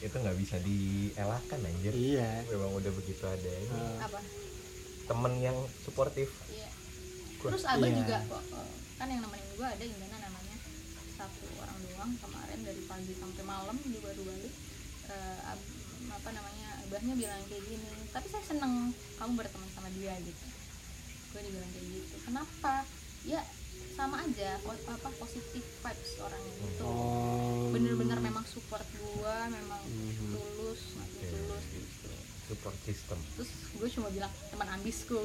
Itu 0.00 0.16
nggak 0.16 0.38
bisa 0.40 0.56
dielakkan 0.64 1.60
anjir. 1.60 1.92
Iya. 1.92 2.48
Memang 2.48 2.72
udah 2.72 2.92
begitu 2.94 3.20
ada 3.22 3.52
Eh, 3.52 3.96
apa? 4.00 4.20
Temen 5.04 5.32
yang 5.38 5.56
suportif. 5.84 6.32
Iya. 6.48 6.72
Terus 7.36 7.68
abah 7.68 7.84
Iya. 7.84 7.96
juga 8.00 8.16
kok 8.24 8.42
eh, 8.48 8.68
kan 8.96 9.12
yang 9.12 9.20
nemenin 9.20 9.50
gue 9.52 9.68
ada 9.68 9.84
Indana 9.84 10.16
namanya. 10.22 10.56
Satu 11.14 11.44
orang 11.54 11.76
doang 11.84 12.12
kemarin 12.16 12.58
dari 12.64 12.80
pagi 12.88 13.12
sampai 13.12 13.44
malam 13.44 13.76
dia 13.78 14.00
baru 14.00 14.22
balik 14.24 14.54
Eh, 15.04 15.40
ab- 15.44 15.72
apa 16.06 16.32
namanya 16.32 16.80
abahnya 16.80 17.12
bilang 17.12 17.44
kayak 17.44 17.60
gini 17.62 17.84
tapi 18.08 18.24
saya 18.26 18.40
seneng 18.46 18.88
kamu 19.20 19.36
berteman 19.36 19.68
sama 19.70 19.92
dia 19.92 20.16
gitu. 20.16 20.44
Gue 21.28 21.44
dibilang 21.44 21.68
kayak 21.68 21.86
gitu. 21.92 22.16
Kenapa? 22.24 22.88
Ya 23.22 23.44
sama 23.94 24.20
aja 24.20 24.58
apa 24.58 25.08
positif 25.16 25.62
vibes 25.62 26.10
orangnya 26.18 26.52
gitu 26.60 26.82
oh. 26.84 27.70
Bener-bener 27.70 28.18
memang 28.18 28.44
support 28.44 28.82
gue 28.90 29.36
memang 29.50 29.80
Mhm. 29.86 30.34
tulus 30.34 30.82
makin 30.94 31.22
Oke. 31.22 31.30
tulus 31.30 31.64
gitu. 31.70 32.10
Support 32.44 32.76
system. 32.84 33.18
Terus 33.34 33.50
gue 33.72 33.88
cuma 33.94 34.08
bilang 34.10 34.32
teman 34.50 34.68
ambisku. 34.74 35.16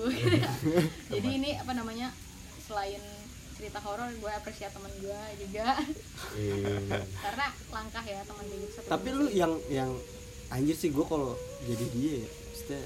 Jadi 1.14 1.30
ini 1.30 1.58
apa 1.58 1.74
namanya 1.74 2.14
selain 2.64 3.02
cerita 3.60 3.82
horor 3.84 4.08
gue 4.08 4.32
apresiasi 4.32 4.72
teman 4.72 4.94
gue 4.98 5.20
juga. 5.44 5.68
Eh, 6.40 6.90
karena 7.26 7.48
langkah 7.74 8.04
ya 8.06 8.22
teman 8.24 8.46
satu 8.72 8.88
tapi 8.88 9.08
lu 9.12 9.26
yang 9.30 9.54
yang 9.68 9.92
anjir 10.50 10.74
sih 10.74 10.90
gue 10.90 11.06
kalau 11.06 11.36
jadi 11.66 11.86
dia 11.94 12.12
ya 12.18 12.26
maksudnya 12.26 12.82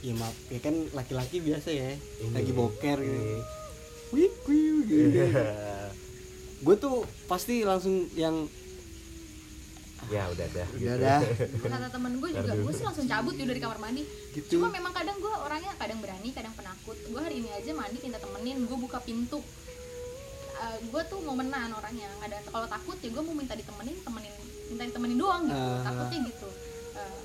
ya 0.00 0.12
maaf 0.16 0.36
ya 0.48 0.60
kan 0.64 0.74
laki-laki 0.92 1.36
biasa 1.40 1.68
ya 1.70 1.92
Ini. 1.92 2.32
lagi 2.32 2.52
boker 2.52 2.98
gitu 3.00 3.59
Wik 4.10 4.34
wik 4.46 4.84
gitu 4.90 5.22
Iya. 5.22 5.46
gue 6.60 6.74
tuh 6.76 7.08
pasti 7.24 7.64
langsung 7.64 8.04
yang 8.12 8.44
ya 10.10 10.26
udah 10.28 10.46
dah. 10.50 10.66
Udah 10.76 10.96
dah. 10.98 11.20
kata 11.70 11.88
temen 11.88 12.12
gue 12.18 12.30
juga 12.34 12.52
gue 12.52 12.72
sih 12.74 12.84
langsung 12.84 13.06
cabut 13.06 13.32
yuk 13.38 13.46
dari 13.46 13.60
kamar 13.62 13.78
mandi. 13.78 14.02
Gitu. 14.34 14.58
Cuma 14.58 14.68
memang 14.68 14.90
kadang 14.90 15.16
gue 15.22 15.30
orangnya 15.30 15.72
kadang 15.78 16.02
berani 16.02 16.28
kadang 16.34 16.52
penakut. 16.58 16.98
Gue 17.06 17.20
hari 17.20 17.44
ini 17.44 17.48
aja 17.54 17.70
mandi 17.72 17.96
minta 18.02 18.18
temenin 18.18 18.66
gue 18.66 18.78
buka 18.80 18.98
pintu. 19.00 19.38
Gue 20.92 21.02
tuh 21.08 21.22
mau 21.24 21.38
menahan 21.38 21.72
orangnya. 21.72 22.10
Ada 22.26 22.42
kalau 22.50 22.66
takut 22.68 22.96
ya 23.00 23.08
gue 23.08 23.22
mau 23.22 23.36
minta 23.36 23.54
ditemenin 23.54 23.96
temenin 24.02 24.34
minta 24.70 24.82
ditemenin 24.86 25.18
doang 25.18 25.42
gitu. 25.50 25.58
Ah. 25.58 25.82
takutnya 25.82 26.18
gitu 26.30 26.48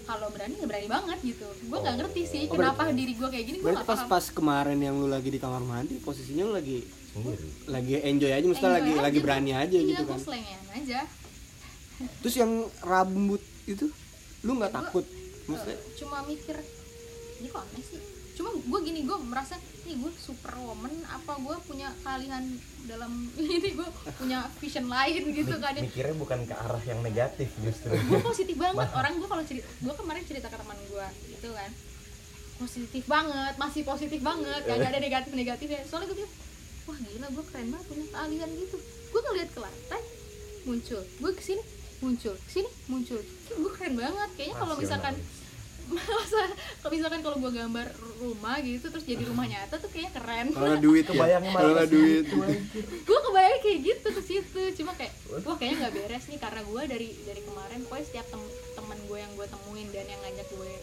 Kalau 0.06 0.28
berani 0.30 0.54
ya 0.56 0.66
berani 0.66 0.88
banget 0.88 1.20
gitu. 1.24 1.48
Gue 1.64 1.78
nggak 1.78 1.92
Oh. 1.92 2.00
ngerti 2.00 2.22
sih 2.24 2.42
Oh, 2.44 2.54
kenapa 2.54 2.82
berarti- 2.84 2.96
diri 2.96 3.14
gue 3.14 3.28
kayak 3.28 3.46
gini 3.46 3.58
gue 3.58 3.64
berarti 3.64 3.78
nggak 3.78 3.88
pas 3.88 4.00
paham. 4.00 4.12
pas 4.12 4.26
kemarin 4.30 4.80
yang 4.80 4.96
lu 4.96 5.08
lagi 5.08 5.30
di 5.30 5.40
kamar 5.40 5.62
mandi 5.62 5.96
posisinya 5.98 6.44
lu 6.44 6.54
lagi 6.54 6.78
sendiri. 7.10 7.48
lagi 7.68 7.94
enjoy 8.04 8.32
aja 8.32 8.46
mesti 8.46 8.66
lagi 8.66 8.82
Enjoy 8.88 9.02
lagi 9.02 9.18
aja 9.18 9.24
berani 9.24 9.50
tuh. 9.50 9.60
aja 9.60 9.78
iya, 9.78 9.90
gitu 9.90 10.04
kan? 10.06 10.20
aja. 10.76 11.00
Terus 12.20 12.36
yang 12.36 12.52
rambut 12.82 13.40
itu 13.66 13.86
lu 14.42 14.52
nggak 14.54 14.72
takut? 14.72 15.06
Maksudnya 15.46 15.78
cuma 15.96 16.18
mikir 16.24 16.58
ini 17.36 17.48
kok 17.48 17.62
aneh 17.62 17.84
sih 17.84 18.02
cuma 18.36 18.52
gue 18.52 18.80
gini 18.84 19.08
gue 19.08 19.18
merasa 19.32 19.56
nih 19.88 19.96
gue 19.96 20.12
superwoman 20.20 20.92
apa 21.08 21.40
gue 21.40 21.56
punya 21.64 21.88
keahlian 22.04 22.44
dalam 22.86 23.12
ini? 23.40 23.72
Gue 23.74 23.88
punya 24.20 24.44
vision 24.60 24.92
lain 24.92 25.24
gitu 25.32 25.56
kan 25.58 25.74
mikirnya 25.80 26.16
bukan 26.20 26.40
ke 26.44 26.54
arah 26.54 26.84
yang 26.84 27.00
negatif 27.00 27.50
justru. 27.64 27.96
Gue 27.96 28.20
positif 28.20 28.56
banget. 28.60 28.92
Orang 29.00 29.18
gue 29.18 29.28
kalau 29.30 29.44
cerita 29.48 29.68
gue 29.72 29.94
kemarin 29.96 30.24
cerita 30.28 30.48
ke 30.52 30.58
teman 30.60 30.78
gue 30.78 31.08
gitu 31.32 31.50
kan. 31.56 31.72
Positif 32.56 33.04
banget 33.08 33.54
masih 33.60 33.82
positif 33.84 34.20
banget 34.20 34.62
gak 34.68 34.84
ada 34.84 35.00
negatif 35.00 35.32
negatifnya. 35.32 35.82
Soalnya 35.88 36.12
gue 36.12 36.18
bilang 36.20 36.34
wah 36.86 36.98
gila 37.02 37.28
gue 37.32 37.44
keren 37.50 37.68
banget 37.72 37.86
punya 37.88 38.06
keahlian 38.12 38.50
gitu. 38.52 38.78
Gue 39.16 39.22
ngeliat 39.32 39.50
ke 39.56 39.60
lantai 39.64 40.02
muncul. 40.68 41.02
Gue 41.24 41.32
ke 41.32 41.44
sini 41.46 41.64
muncul. 42.04 42.36
Ke 42.36 42.52
sini 42.52 42.70
muncul. 42.92 43.20
Gue 43.54 43.72
keren 43.80 43.96
banget. 43.96 44.30
Kayaknya 44.36 44.56
kalau 44.60 44.76
misalkan 44.76 45.16
masa 45.94 46.42
kalau 46.82 46.92
misalkan 46.94 47.22
kalau 47.22 47.38
gue 47.38 47.52
gambar 47.54 47.88
rumah 48.22 48.58
gitu 48.62 48.86
terus 48.90 49.06
jadi 49.06 49.24
rumah 49.28 49.46
nyata 49.46 49.78
tuh 49.78 49.90
kayaknya 49.92 50.12
keren. 50.18 50.48
Kalau 50.54 50.78
duit 50.82 51.06
ya? 51.06 51.12
Kebayangnya 51.14 51.52
malah 51.54 51.86
kalau 51.86 51.86
duit. 51.90 52.26
gue 53.06 53.20
kebayang 53.30 53.60
kayak 53.62 53.80
gitu 53.86 54.08
ke 54.10 54.22
situ 54.24 54.62
cuma 54.82 54.92
kayak 54.98 55.14
wah 55.46 55.56
kayaknya 55.58 55.78
nggak 55.86 55.94
beres 55.94 56.26
nih 56.32 56.40
karena 56.42 56.62
gue 56.66 56.82
dari 56.90 57.10
dari 57.26 57.42
kemarin 57.44 57.80
pokoknya 57.86 58.06
setiap 58.08 58.28
tem 58.32 58.42
temen 58.78 59.00
gue 59.06 59.18
yang 59.20 59.32
gue 59.38 59.48
temuin 59.50 59.88
dan 59.94 60.06
yang 60.10 60.22
ngajak 60.26 60.48
gue 60.54 60.74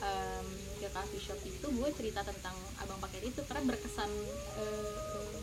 em, 0.00 0.46
ke 0.76 0.88
coffee 0.92 1.22
shop 1.22 1.40
itu 1.42 1.66
gue 1.66 1.88
cerita 1.96 2.20
tentang 2.22 2.56
abang 2.84 3.00
paket 3.00 3.32
itu 3.32 3.40
karena 3.48 3.62
berkesan 3.64 4.10
eh, 4.60 4.92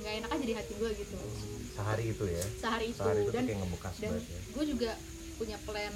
nggak 0.03 0.13
enak 0.23 0.29
aja 0.29 0.45
di 0.45 0.55
hati 0.55 0.73
gue 0.77 0.89
gitu. 0.93 1.15
Sehari 1.73 2.05
itu 2.13 2.25
ya? 2.29 2.43
Sehari 2.61 2.85
itu 2.93 3.01
sehari 3.01 3.21
itu 3.25 3.31
dan 3.33 3.43
dan 3.49 4.13
ya. 4.13 4.39
gue 4.53 4.65
juga 4.69 4.91
punya 5.41 5.57
plan 5.65 5.95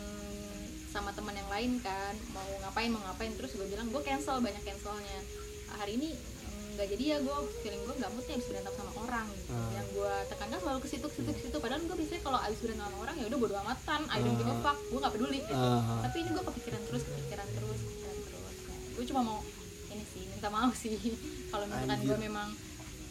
sama 0.97 1.11
teman 1.13 1.35
yang 1.35 1.45
lain 1.47 1.71
kan 1.79 2.13
mau 2.31 2.41
ngapain 2.59 2.89
mau 2.89 3.01
ngapain 3.03 3.31
terus 3.33 3.53
gue 3.53 3.67
bilang 3.67 3.85
gue 3.87 4.01
cancel 4.01 4.37
banyak 4.39 4.63
cancelnya 4.63 5.17
hari 5.77 5.93
ini 5.93 6.09
mm, 6.11 6.67
nggak 6.73 6.87
jadi 6.89 7.03
ya 7.05 7.17
gue 7.21 7.37
feeling 7.61 7.81
gue 7.83 7.95
nggak 7.95 8.11
mood 8.11 8.25
nih 8.25 8.35
abis 8.35 8.47
berantem 8.47 8.73
sama 8.73 8.91
orang 8.99 9.25
gitu. 9.31 9.51
Ah. 9.51 9.69
yang 9.71 9.87
gue 9.87 10.13
tekankan 10.27 10.57
selalu 10.57 10.79
ke 10.79 10.87
situ 10.87 11.05
ke 11.05 11.15
situ 11.15 11.29
ke 11.31 11.41
situ 11.43 11.57
padahal 11.57 11.81
gue 11.81 11.95
biasanya 11.95 12.21
kalau 12.21 12.39
abis 12.39 12.59
berantem 12.59 12.83
sama 12.83 12.97
orang 12.99 13.15
ya 13.15 13.25
udah 13.25 13.37
bodo 13.37 13.55
amatan 13.59 14.01
I 14.07 14.17
don't 14.17 14.35
give 14.35 14.45
a 14.45 14.51
Ah. 14.51 14.61
fuck 14.63 14.77
gue 14.83 14.99
nggak 14.99 15.13
peduli 15.13 15.39
gitu. 15.39 15.53
Ah. 15.55 16.01
tapi 16.01 16.15
ini 16.17 16.29
gue 16.31 16.43
kepikiran 16.43 16.81
terus 16.83 17.01
kepikiran 17.03 17.47
terus 17.47 17.79
kepikiran 17.79 18.17
terus 18.25 18.49
nah, 18.65 18.77
gue 18.91 19.05
cuma 19.05 19.21
mau 19.23 19.39
ini 19.87 20.03
sih 20.07 20.23
minta 20.27 20.49
maaf 20.49 20.73
sih 20.73 20.97
kalau 21.51 21.65
misalkan 21.65 21.99
gue 22.01 22.17
memang 22.19 22.49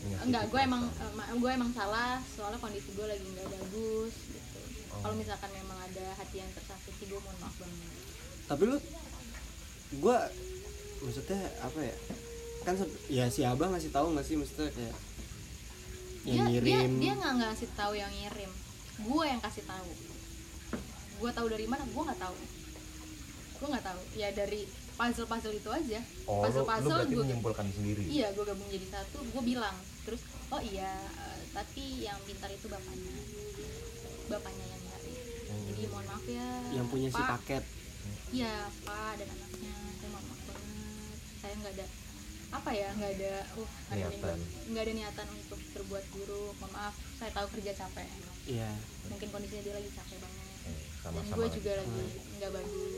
enggak 0.06 0.44
gue 0.46 0.60
emang 0.60 0.82
perasaan. 0.86 1.34
gue 1.36 1.50
emang 1.52 1.70
salah 1.72 2.18
soalnya 2.30 2.58
kondisi 2.58 2.90
gue 2.90 3.06
lagi 3.06 3.26
nggak 3.26 3.46
bagus 3.48 4.14
gitu 4.28 4.45
Oh. 4.96 5.00
kalau 5.04 5.16
misalkan 5.20 5.50
memang 5.52 5.76
ada 5.76 6.04
hati 6.16 6.40
yang 6.40 6.50
tersakiti 6.56 7.04
gue 7.12 7.20
mohon 7.20 7.36
maaf 7.44 7.56
banget. 7.60 7.90
Tapi 8.46 8.62
lu 8.64 8.78
gua 10.00 10.18
maksudnya 11.04 11.40
apa 11.60 11.78
ya? 11.82 11.96
Kan 12.64 12.74
ya 13.06 13.24
si 13.30 13.44
abang 13.44 13.70
ngasih 13.74 13.92
tahu 13.92 14.16
nggak 14.16 14.26
sih? 14.26 14.34
Maksudnya 14.38 14.72
kayak 14.72 14.96
dia 16.26 16.34
yang 16.34 16.48
dia 16.50 16.58
ngirim. 16.58 16.90
dia 16.98 17.12
nggak 17.14 17.34
ngasih 17.38 17.68
tahu 17.78 17.92
yang 17.94 18.10
ngirim. 18.10 18.50
Gue 19.06 19.24
yang 19.28 19.40
kasih 19.42 19.64
tahu. 19.68 19.90
Gue 21.22 21.30
tahu 21.30 21.46
dari 21.46 21.66
mana? 21.70 21.84
Gue 21.86 22.02
nggak 22.02 22.20
tahu. 22.20 22.36
Gue 23.62 23.68
nggak 23.70 23.86
tahu. 23.86 24.00
Ya 24.18 24.28
dari 24.34 24.66
puzzle 24.96 25.28
puzzle 25.28 25.54
itu 25.54 25.70
aja. 25.70 26.00
Oh 26.26 26.42
puzzle 26.42 26.64
lu 26.64 26.66
puzzle 26.66 26.90
berarti 26.90 27.14
gue 27.14 27.24
menyimpulkan 27.30 27.66
sendiri. 27.70 28.02
Iya 28.10 28.34
gue 28.34 28.44
gabung 28.46 28.68
jadi 28.72 28.86
satu. 28.90 29.18
Gue 29.22 29.42
bilang 29.44 29.76
terus 30.02 30.22
oh 30.50 30.62
iya 30.62 30.90
eh, 30.98 31.38
tapi 31.54 32.02
yang 32.02 32.18
pintar 32.26 32.50
itu 32.50 32.66
bapaknya. 32.66 33.14
Bapaknya 34.26 34.65
jadi 35.76 35.86
mohon 35.88 36.06
maaf 36.06 36.24
ya 36.24 36.48
yang 36.72 36.86
punya 36.88 37.08
si 37.08 37.20
Pak. 37.20 37.28
paket 37.38 37.64
Iya, 38.26 38.70
Pak 38.82 39.12
dan 39.18 39.28
anaknya. 39.28 39.74
Saya 39.98 40.08
mohon 40.10 40.24
maaf 40.26 40.40
banget. 40.46 41.18
Saya 41.36 41.54
nggak 41.58 41.72
ada 41.74 41.86
apa 42.46 42.70
ya, 42.70 42.88
nggak 42.94 43.12
ada 43.18 43.32
uh, 43.54 43.68
nggak 43.90 43.98
ada 43.98 44.14
Niatan. 44.14 44.38
nggak 44.70 44.82
ada 44.82 44.92
niatan 44.94 45.26
untuk 45.34 45.60
berbuat 45.74 46.04
buruk. 46.10 46.54
Mohon 46.58 46.72
maaf, 46.74 46.94
saya 47.18 47.30
tahu 47.34 47.46
kerja 47.54 47.72
capek. 47.74 48.08
iya 48.46 48.70
Mungkin 49.06 49.28
kondisinya 49.30 49.62
dia 49.62 49.74
lagi 49.74 49.90
capek 49.90 50.18
banget. 50.22 50.46
Eh, 50.66 50.80
Dan 51.02 51.02
sama-sama 51.02 51.34
gue 51.34 51.46
lagi. 51.46 51.56
juga 51.58 51.72
lagi 51.78 52.04
nggak 52.38 52.50
bagus. 52.54 52.94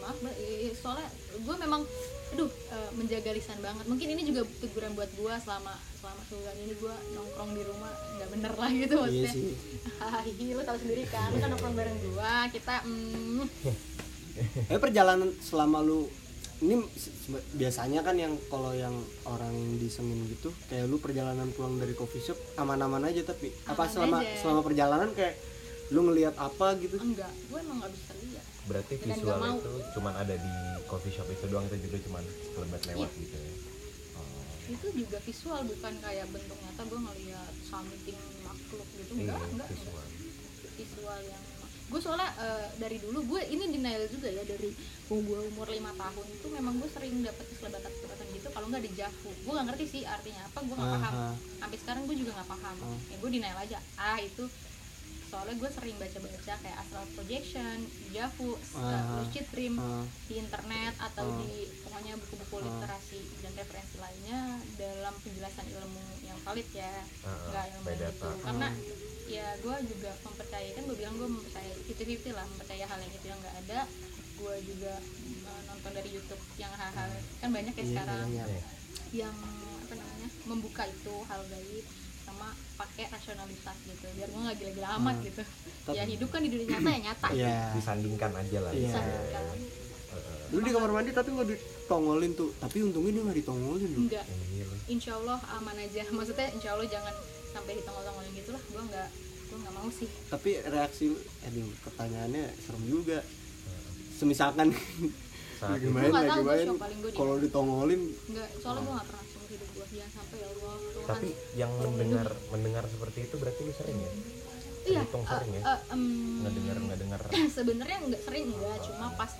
Maaf 0.00 0.16
Mbak. 0.20 0.34
Eh, 0.38 0.72
soalnya 0.74 1.08
gue 1.36 1.56
memang 1.58 1.82
aduh 2.28 2.50
eh, 2.50 2.90
menjaga 2.94 3.30
lisan 3.32 3.58
banget. 3.64 3.84
Mungkin 3.88 4.08
ini 4.12 4.22
juga 4.26 4.44
teguran 4.60 4.92
buat 4.92 5.10
gue 5.16 5.34
selama 5.44 5.72
selama 5.98 6.20
sebulan 6.30 6.56
ini 6.62 6.74
gue 6.76 6.94
nongkrong 7.16 7.50
di 7.56 7.62
rumah. 7.66 7.92
Nggak 8.18 8.28
bener 8.36 8.52
lah 8.54 8.70
gitu 8.70 8.94
iya 8.94 9.02
maksudnya. 9.04 9.32
sih. 9.32 9.52
Hahi, 10.02 10.46
lu 10.54 10.62
tahu 10.62 10.78
sendiri 10.78 11.04
kan 11.10 11.28
lu 11.34 11.38
kan 11.42 11.48
nongkrong 11.52 11.76
bareng 11.76 11.98
gue 11.98 12.32
kita 12.54 12.74
mm, 12.86 13.44
eh 14.72 14.78
perjalanan 14.78 15.30
selama 15.42 15.82
lu 15.82 16.06
ini 16.58 16.74
biasanya 17.54 18.02
kan 18.02 18.18
yang 18.18 18.34
kalau 18.50 18.74
yang 18.74 18.94
orang 19.30 19.54
disengin 19.78 20.26
gitu 20.26 20.50
kayak 20.66 20.90
lu 20.90 20.98
perjalanan 20.98 21.46
pulang 21.54 21.78
dari 21.78 21.94
coffee 21.94 22.18
shop 22.18 22.34
aman-aman 22.58 23.06
aja 23.06 23.22
tapi 23.22 23.54
apa 23.62 23.86
Aman 23.86 23.92
selama 23.94 24.16
aja. 24.26 24.34
selama 24.42 24.60
perjalanan 24.66 25.10
kayak 25.14 25.38
lu 25.88 26.04
ngelihat 26.04 26.34
apa 26.36 26.76
gitu? 26.82 26.98
Enggak 27.00 27.30
gue 27.48 27.58
emang 27.62 27.78
nggak 27.80 27.92
bisa 27.94 28.10
lihat 28.20 28.27
berarti 28.68 28.94
Dan 29.00 29.06
visual 29.08 29.40
itu 29.58 29.72
cuman 29.96 30.12
ada 30.14 30.34
di 30.36 30.54
coffee 30.84 31.12
shop 31.12 31.28
itu 31.32 31.44
doang 31.48 31.64
itu 31.66 31.76
juga 31.88 31.96
cuman 32.04 32.22
selebat 32.52 32.82
lewat 32.92 33.10
gitu 33.16 33.36
ya? 33.36 33.52
Oh, 34.20 34.52
itu 34.68 34.86
juga 34.92 35.18
visual 35.24 35.60
bukan 35.64 35.94
kayak 36.04 36.26
bentuk 36.28 36.58
nyata 36.60 36.82
gue 36.84 37.00
ngeliat 37.00 37.52
something 37.64 38.20
makhluk 38.44 38.88
gitu. 39.00 39.12
Iya 39.16 39.22
enggak 39.24 39.40
enggak, 39.40 39.48
enggak. 39.52 39.68
visual. 39.72 40.06
Visual 40.78 41.20
yang 41.24 41.42
gue 41.88 42.00
soalnya 42.04 42.28
eh, 42.36 42.68
dari 42.76 43.00
dulu 43.00 43.24
gue 43.24 43.40
ini 43.48 43.64
denial 43.72 44.04
juga 44.12 44.28
ya 44.28 44.44
dari 44.44 44.76
gue 45.08 45.40
umur 45.48 45.72
lima 45.72 45.88
tahun 45.96 46.26
itu 46.36 46.46
memang 46.52 46.76
gue 46.84 46.88
sering 46.92 47.24
dapet 47.24 47.48
selebatan 47.56 47.88
selebatan 47.88 48.26
gitu 48.36 48.48
kalau 48.52 48.68
nggak 48.68 48.84
di 48.84 48.92
Javu 48.92 49.32
gue 49.32 49.52
nggak 49.56 49.66
ngerti 49.72 49.84
sih 49.88 50.02
artinya 50.04 50.44
apa 50.52 50.58
gue 50.68 50.76
nggak 50.76 50.94
paham. 51.00 51.12
Aha. 51.16 51.32
sampai 51.64 51.78
sekarang 51.80 52.02
gue 52.04 52.16
juga 52.20 52.30
nggak 52.36 52.50
paham. 52.52 52.76
Oh. 52.84 52.98
ya 53.08 53.16
gue 53.16 53.30
denial 53.32 53.56
aja. 53.56 53.78
Ah 53.96 54.20
itu 54.20 54.44
soalnya 55.28 55.54
gue 55.56 55.70
sering 55.70 55.96
baca-baca 55.96 56.52
kayak 56.56 56.76
astral 56.78 57.06
projection 57.12 57.76
Javu 58.10 58.56
Ah. 58.74 59.20
lucid 59.20 59.44
dream 59.48 59.76
Ah, 59.76 60.00
di 60.24 60.34
internet 60.36 60.94
atau 60.98 61.26
Ah. 61.26 61.36
di 61.38 61.52
pokoknya 61.78 62.16
buku-buku 62.16 62.54
Ah. 62.54 62.64
literasi 62.64 63.20
dan 63.38 63.52
referensi 63.54 63.96
lainnya 63.96 64.40
dalam 64.74 65.14
penjelasan 65.18 65.66
ilmu 65.68 66.00
yang 66.22 66.38
valid 66.40 66.68
ya 66.70 66.92
Ah, 67.22 67.36
nggak 67.46 67.64
ilmu 67.70 67.86
yang 67.86 68.00
data. 68.00 68.08
gitu 68.10 68.28
karena 68.40 68.68
ya 69.28 69.46
gue 69.58 69.76
juga 69.86 70.10
mempercayai 70.22 70.70
kan 70.72 70.82
gue 70.82 70.96
bilang 70.96 71.14
gue 71.14 71.28
mempercayai 71.30 71.72
fifty 71.84 72.04
fifty 72.06 72.30
lah 72.30 72.44
mempercaya 72.46 72.84
hal 72.84 72.98
yang 72.98 73.12
itu 73.12 73.26
yang 73.26 73.38
nggak 73.38 73.56
ada 73.62 73.80
gue 74.34 74.54
juga 74.64 74.94
uh, 75.44 75.60
nonton 75.66 75.92
dari 75.92 76.10
YouTube 76.10 76.40
yang 76.56 76.70
hal-hal 76.70 77.10
kan 77.36 77.50
banyak 77.50 77.74
ya 77.74 77.78
Iya, 77.78 77.90
sekarang 77.90 78.26
iya, 78.30 78.44
Iya. 78.46 78.62
yang 79.18 79.36
apa 79.78 79.94
namanya 79.94 80.28
membuka 80.46 80.82
itu 80.84 81.14
hal 81.26 81.40
gaib 81.44 81.84
sama 82.38 82.48
pakai 82.78 83.04
rasionalitas 83.08 83.76
gitu 83.84 84.06
biar 84.08 84.28
gue 84.28 84.40
nggak 84.40 84.56
gila-gila 84.56 84.88
amat 84.96 85.16
Hmm. 85.16 85.26
gitu 85.26 85.42
Tapi- 85.82 85.96
ya 85.96 86.04
hidup 86.06 86.28
kan 86.28 86.40
di 86.40 86.48
dunia 86.48 86.66
nyata 86.70 86.86
ya 86.88 86.98
nyata 87.02 87.28
Iya. 87.32 87.58
disandingkan 87.74 88.30
aja 88.32 88.58
lah 88.60 88.70
Iya. 88.70 88.86
Disandingkan. 88.86 89.44
Heeh. 90.08 90.36
Lu 90.48 90.58
di 90.60 90.70
kamar 90.70 90.90
mandi 90.92 91.10
tapi 91.10 91.28
nggak 91.30 91.48
ditongolin 91.50 92.32
tuh. 92.32 92.50
Tapi 92.56 92.76
untungnya 92.80 93.10
dia 93.12 93.22
nggak 93.24 93.38
ditongolin 93.38 93.88
tuh. 93.88 94.00
enggak 94.00 94.24
Iya 94.48 94.64
loh. 94.64 94.78
insya 94.88 95.12
Allah 95.16 95.38
aman 95.52 95.76
aja 95.76 96.02
maksudnya 96.16 96.46
insya 96.48 96.70
Allah 96.72 96.86
jangan 96.86 97.14
sampai 97.48 97.72
ditongol-tongolin 97.76 98.32
gitu 98.32 98.50
lah 98.50 98.62
gue 98.62 98.82
nggak 98.84 99.08
gue 99.48 99.58
nggak 99.58 99.74
mau 99.74 99.88
sih 99.90 100.08
Tapi 100.28 100.50
reaksi 100.62 101.04
aduh 101.42 101.68
pertanyaannya 101.82 102.44
serem 102.60 102.84
juga. 102.86 103.18
Semisalkan 104.14 104.70
Saat 105.56 105.74
lagi 105.74 105.86
main 105.88 106.06
Gua 106.08 106.20
lagi 106.20 106.38
gua 106.38 106.54
main 106.54 106.68
gua 106.96 107.10
di- 107.10 107.16
kalau 107.16 107.34
ditongolin 107.36 108.02
nggak 108.28 108.48
soalnya 108.56 108.78
gue 108.80 108.94
nggak 108.94 109.06
pernah 109.08 109.24
seumur 109.26 109.48
hidup 109.48 109.68
gue 109.72 109.86
jangan 109.92 110.10
sampai 110.12 110.36
ya 110.36 110.46
Allah 110.48 110.74
tapi 111.08 111.28
yang 111.56 111.72
mendengar 111.80 112.28
mendengar 112.52 112.84
seperti 112.84 113.24
itu 113.24 113.34
berarti 113.40 113.60
lu 113.64 113.72
sering 113.72 113.96
ya? 113.96 114.12
Iya 114.88 115.00
Terhitung 115.04 115.24
eh, 115.24 115.30
sering 115.32 115.52
ya? 115.56 115.62
eh, 115.64 115.80
em, 115.96 116.02
ngedengar 116.44 116.76
ngedengar 116.84 117.20
sebenarnya 117.56 117.98
nggak 118.12 118.22
sering 118.28 118.44
enggak 118.52 118.76
cuma 118.84 119.06
pas 119.16 119.32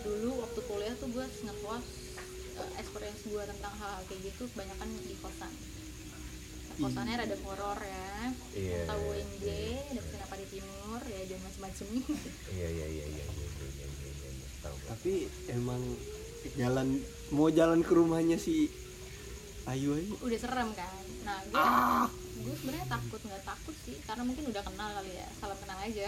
dulu 0.00 0.30
waktu 0.40 0.60
kuliah 0.64 0.94
tuh 0.96 1.08
gue 1.12 1.26
ngepost 1.44 1.88
eh, 2.56 2.70
experience 2.80 3.22
gue 3.28 3.42
tentang 3.44 3.72
hal-hal 3.76 4.02
kayak 4.08 4.20
gitu 4.32 4.42
kebanyakan 4.56 4.88
di 5.04 5.14
kosan. 5.20 5.52
Kosannya 6.80 7.14
rada 7.20 7.36
horor 7.44 7.76
ya. 7.76 8.32
Iya, 8.56 8.80
tahu 8.88 9.04
iya, 9.12 9.20
UNJ 9.20 9.46
dan 9.92 10.04
kenapa 10.08 10.34
di 10.40 10.46
timur 10.48 11.00
ya 11.04 11.20
dan 11.28 11.40
macam-macam 11.44 11.86
iya 12.56 12.68
iya 12.72 12.86
iya 12.88 13.04
iya 13.04 13.04
iya 13.04 13.24
iya 13.28 13.66
iya 13.68 13.84
iya 13.84 14.08
iya 14.08 14.28
iya 14.32 14.48
tahu. 14.64 14.76
Tapi 14.88 15.12
emang 15.52 15.80
jalan 16.56 16.88
mau 17.28 17.52
jalan 17.52 17.84
ke 17.84 17.92
rumahnya 17.92 18.40
si 18.40 18.72
Ayu 19.68 19.92
aja. 19.92 20.14
Udah 20.24 20.38
serem 20.40 20.68
kan 20.72 20.99
nah 21.30 21.38
gue 21.44 21.56
Ah. 21.56 22.06
gue 22.36 22.54
sebenarnya 22.56 22.88
takut 22.88 23.20
nggak 23.20 23.42
takut 23.44 23.76
sih 23.80 23.96
karena 24.00 24.22
mungkin 24.22 24.44
udah 24.46 24.62
kenal 24.62 24.88
kali 24.92 25.12
ya 25.12 25.28
salam 25.36 25.56
kenal 25.56 25.78
aja 25.78 26.06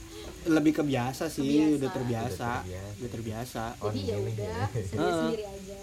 lebih 0.56 0.72
kebiasa 0.74 1.24
sih 1.26 1.42
Kebiasa. 1.42 1.74
udah 1.74 1.90
terbiasa 1.90 2.50
Udah 2.52 2.60
terbiasa. 2.60 2.92
udah 2.94 3.10
terbiasa 3.10 3.62
Oh, 3.76 3.88
jadi 3.88 4.00
ya 4.02 4.16
nih. 4.16 4.24
udah 4.30 4.54
Ah. 4.60 4.68
sendiri 4.68 5.12
sendiri 5.16 5.44
aja 5.46 5.78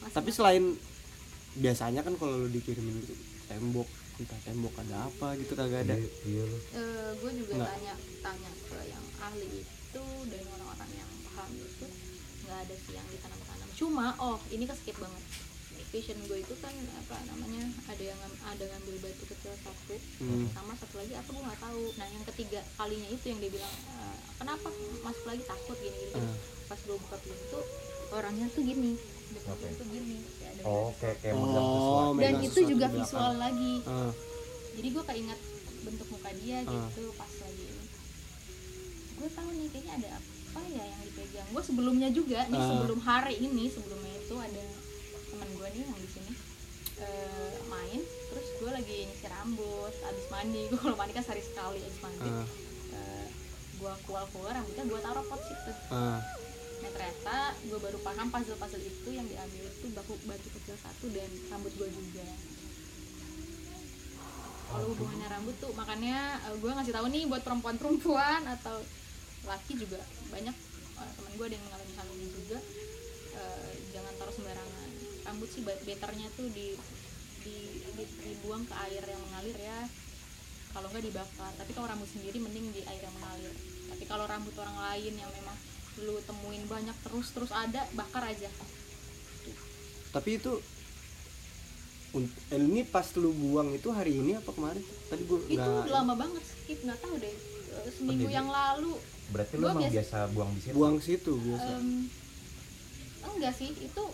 Masih- 0.00 0.14
tapi 0.14 0.30
selain 0.30 0.64
biasanya 1.54 2.00
kan 2.00 2.14
kalau 2.14 2.34
lu 2.38 2.48
dikirimin 2.48 2.98
tembok 3.46 3.88
entah 4.16 4.40
tembok 4.42 4.72
ada 4.78 4.96
apa 5.04 5.28
gitu 5.36 5.52
kagak 5.52 5.84
ada 5.84 5.94
iya 5.94 6.08
iya 6.26 6.42
lu 6.42 6.58
Eh, 6.72 7.10
gue 7.14 7.30
juga 7.36 7.52
Nggak. 7.54 7.70
tanya 7.70 7.94
tanya 8.20 8.50
ke 8.62 8.78
yang 8.86 9.04
ahli 9.18 9.48
itu 9.54 10.04
dan 10.26 10.42
orang-orang 10.50 10.90
yang 10.94 11.10
paham 11.26 11.50
itu 11.54 11.86
nggak 12.42 12.58
ada 12.58 12.74
sih 12.78 12.92
yang 12.92 13.06
ditanam-tanam 13.06 13.68
cuma 13.74 14.06
oh 14.18 14.36
ini 14.48 14.64
kesikit 14.64 14.96
banget 14.96 15.22
vision 15.88 16.18
gue 16.22 16.38
itu 16.38 16.54
kan 16.56 16.70
apa 16.96 17.16
namanya 17.26 17.62
ada 17.86 18.04
yang 18.04 18.18
ada 18.42 18.64
ngambil 18.66 18.96
batu 19.00 19.24
kecil 19.24 19.52
satu 19.56 19.94
Hmm. 20.16 20.46
sama 20.50 20.72
satu 20.74 20.96
lagi 20.96 21.12
apa 21.12 21.26
gue 21.26 21.42
nggak 21.42 21.60
tahu 21.60 21.84
nah 21.94 22.06
yang 22.06 22.24
ketiga 22.26 22.60
kalinya 22.74 23.08
itu 23.08 23.24
yang 23.26 23.38
dia 23.38 23.50
bilang 23.50 23.74
"Eh, 23.86 24.16
kenapa 24.36 24.68
masuk 25.00 25.24
lagi 25.24 25.42
takut 25.42 25.76
gini 25.76 25.92
gini, 25.92 26.08
gini." 26.08 26.20
Hmm. 26.20 26.36
pas 26.66 26.78
gue 26.78 26.96
buka 26.96 27.16
pintu 27.18 27.60
orangnya 28.10 28.46
tuh 28.48 28.62
gini 28.62 28.92
Ngapain? 29.28 29.58
pintu 29.60 29.84
gini 29.86 30.16
kayak 30.36 30.50
ada 30.52 30.62
oh 30.64 30.88
kayak 30.96 31.16
kayak 31.20 31.34
Oh, 31.36 32.10
dan 32.14 32.32
itu 32.40 32.60
juga 32.64 32.86
di 32.86 32.92
belakang. 32.92 32.94
visual 33.00 33.32
lagi 33.36 33.74
Ah, 33.84 34.12
jadi 34.74 34.88
gue 34.90 35.04
keinget 35.04 35.40
bentuk 35.80 36.08
muka 36.08 36.30
dia 36.36 36.58
Ah. 36.58 36.70
gitu 36.90 37.02
pas 37.12 37.32
lagi 37.36 37.64
ini 37.64 37.84
gue 39.16 39.28
tahu 39.30 39.48
nih 39.50 39.68
kayaknya 39.70 39.92
ada 39.96 40.10
apa 40.16 40.60
ya 40.68 40.84
yang 40.84 41.00
dipegang 41.04 41.48
gue 41.48 41.62
sebelumnya 41.62 42.08
juga 42.10 42.40
nih 42.44 42.56
Ah. 42.56 42.68
sebelum 42.70 42.98
hari 43.00 43.34
ini 43.38 43.64
sebelumnya 43.68 44.12
itu 44.16 44.34
ada 44.36 44.64
gue 45.66 45.82
nih 45.82 45.90
yang 45.90 45.98
di 45.98 46.10
sini. 46.14 46.32
Eh, 46.96 47.54
main 47.66 48.00
terus 48.00 48.46
gue 48.62 48.70
lagi 48.70 48.96
nyisir 49.10 49.30
rambut 49.34 49.90
abis 49.90 50.26
mandi. 50.30 50.62
Gue 50.70 50.78
kalau 50.78 50.94
mandi 50.94 51.12
kan 51.12 51.24
sehari 51.26 51.42
sekali 51.42 51.82
abis 51.82 52.00
mandi. 52.06 52.30
Ah, 52.30 52.46
Eh, 52.86 53.26
gue 53.82 53.92
kual 54.06 54.24
kual 54.30 54.46
rambutnya 54.54 54.86
gue 54.86 55.00
taruh 55.02 55.20
pot 55.26 55.36
situ 55.42 55.72
ah. 55.92 56.22
nah 56.80 56.90
ternyata 56.96 57.36
gue 57.66 57.76
baru 57.76 57.98
paham 58.00 58.32
puzzle 58.32 58.56
puzzle 58.56 58.80
itu 58.80 59.10
yang 59.12 59.26
diambil 59.28 59.68
itu 59.68 59.86
batu 59.92 60.16
batu 60.24 60.48
kecil 60.54 60.78
satu 60.80 61.10
dan 61.10 61.28
rambut 61.50 61.74
gue 61.74 61.88
juga. 61.90 62.24
Kalau 64.70 64.86
hubungannya 64.94 65.28
rambut 65.28 65.56
tuh 65.58 65.74
makanya 65.74 66.40
gue 66.62 66.70
ngasih 66.72 66.94
tahu 66.94 67.06
nih 67.10 67.26
buat 67.26 67.42
perempuan-perempuan 67.42 68.46
atau 68.54 68.80
laki 69.44 69.82
juga. 69.82 70.00
Banyak 70.30 70.56
eh, 71.02 71.10
teman 71.18 71.32
gue 71.34 71.44
ada 71.50 71.54
yang 71.58 71.64
mengalami 71.66 71.92
hal 71.98 72.06
ini 72.16 72.26
juga. 72.32 72.58
Eh, 73.36 73.72
jangan 73.92 74.12
taruh 74.16 74.34
sembarangan 74.40 74.88
rambut 75.26 75.48
sih 75.48 75.60
betternya 75.60 76.28
tuh 76.32 76.46
di, 76.48 76.78
di, 77.42 77.56
di- 77.92 78.14
dibuang 78.22 78.62
ke 78.62 78.74
air 78.86 79.02
yang 79.02 79.20
mengalir 79.20 79.56
ya. 79.56 79.80
Kalau 80.70 80.86
nggak 80.88 81.04
dibakar. 81.04 81.52
Tapi 81.52 81.70
kalau 81.72 81.86
rambut 81.86 82.06
sendiri 82.06 82.38
mending 82.38 82.70
di 82.70 82.82
air 82.82 83.00
yang 83.00 83.14
mengalir. 83.14 83.52
Tapi 83.86 84.04
kalau 84.04 84.24
rambut 84.24 84.54
orang 84.56 84.76
lain 84.86 85.14
yang 85.14 85.30
memang 85.32 85.56
lu 85.96 86.20
temuin 86.22 86.64
banyak 86.66 86.96
terus 87.02 87.32
terus 87.32 87.48
ada 87.50 87.80
bakar 87.92 88.22
aja. 88.22 88.50
Tapi 90.12 90.36
itu 90.36 90.52
eh, 92.16 92.28
ini 92.56 92.84
pas 92.84 93.04
lu 93.16 93.32
buang 93.32 93.72
itu 93.72 93.88
hari 93.90 94.16
ini 94.16 94.36
apa 94.36 94.48
kemarin? 94.48 94.80
Tadi 95.08 95.22
gua 95.24 95.40
itu 95.42 95.56
nggak 95.56 95.92
lama 95.92 96.14
banget 96.14 96.42
skip. 96.44 96.78
Nggak 96.84 96.98
tahu 97.00 97.14
deh. 97.16 97.34
Eh, 97.76 97.90
seminggu 97.92 98.28
yang 98.28 98.48
lalu. 98.48 98.94
berarti 99.26 99.58
lu 99.58 99.66
emang 99.66 99.82
biasa- 99.82 99.94
biasa 99.98 100.18
buang 100.30 100.50
di 100.52 100.60
situ? 100.62 100.74
Buang 100.76 100.96
situ 101.02 101.32
biasa. 101.34 101.70
Em, 101.74 101.88
enggak 103.26 103.52
sih. 103.52 103.70
Itu 103.74 104.04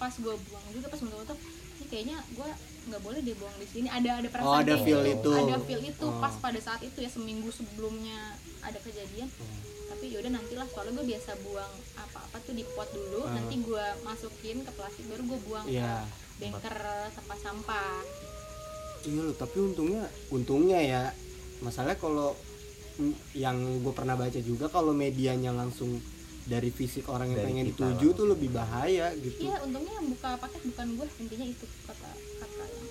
pas 0.00 0.10
gue 0.10 0.34
buang 0.40 0.64
juga 0.72 0.88
pas 0.88 0.98
menurut 0.98 1.28
ini 1.76 1.86
kayaknya 1.86 2.16
gue 2.30 2.48
nggak 2.82 3.02
boleh 3.02 3.20
dia 3.20 3.36
buang 3.36 3.52
di 3.54 3.66
sini 3.66 3.88
ada 3.88 4.10
ada 4.16 4.28
perasaan 4.28 4.48
Oh, 4.50 4.56
ada 4.58 4.72
kayak 4.72 4.82
feel 4.82 5.00
gitu. 5.04 5.30
itu. 5.30 5.32
ada 5.38 5.56
feel 5.60 5.82
itu 5.84 6.06
Oh. 6.06 6.16
pas 6.18 6.34
pada 6.34 6.56
saat 6.58 6.80
itu 6.80 6.98
ya 6.98 7.08
seminggu 7.08 7.48
sebelumnya 7.50 8.16
ada 8.60 8.78
kejadian 8.78 9.28
Hmm. 9.30 9.60
tapi 9.90 10.04
yaudah 10.08 10.32
nantilah 10.32 10.66
soalnya 10.66 10.92
gue 10.94 11.06
biasa 11.10 11.30
buang 11.42 11.72
apa-apa 11.94 12.36
tuh 12.40 12.54
di 12.54 12.64
pot 12.66 12.88
dulu 12.90 13.20
Ah. 13.22 13.36
nanti 13.36 13.54
gue 13.58 13.84
masukin 14.00 14.56
ke 14.58 14.70
plastik 14.72 15.04
baru 15.06 15.22
gue 15.26 15.38
buang 15.44 15.66
Iya. 15.66 16.08
ke 16.34 16.40
banker 16.40 16.76
tempat 17.12 17.38
sampah 17.38 18.00
iya 19.02 19.20
loh 19.22 19.34
tapi 19.34 19.56
untungnya 19.60 20.04
untungnya 20.30 20.78
ya 20.78 21.02
masalahnya 21.60 21.96
kalau 21.96 22.32
yang 23.32 23.56
gue 23.80 23.92
pernah 23.92 24.12
baca 24.12 24.40
juga 24.40 24.68
kalau 24.68 24.92
medianya 24.92 25.52
langsung 25.52 26.00
dari 26.48 26.70
fisik 26.72 27.04
orang 27.12 27.34
yang 27.34 27.40
Dari 27.44 27.48
pengen 27.52 27.64
dituju 27.74 28.08
tuh 28.16 28.26
lebih 28.30 28.48
bahaya 28.54 29.12
gitu. 29.18 29.50
Iya 29.50 29.60
untungnya 29.66 29.92
yang 30.00 30.06
buka 30.08 30.30
paket 30.40 30.62
bukan 30.72 30.86
gue 30.96 31.06
intinya 31.20 31.46
itu 31.46 31.66
kata 31.84 32.10
kata 32.40 32.64
yang 32.64 32.86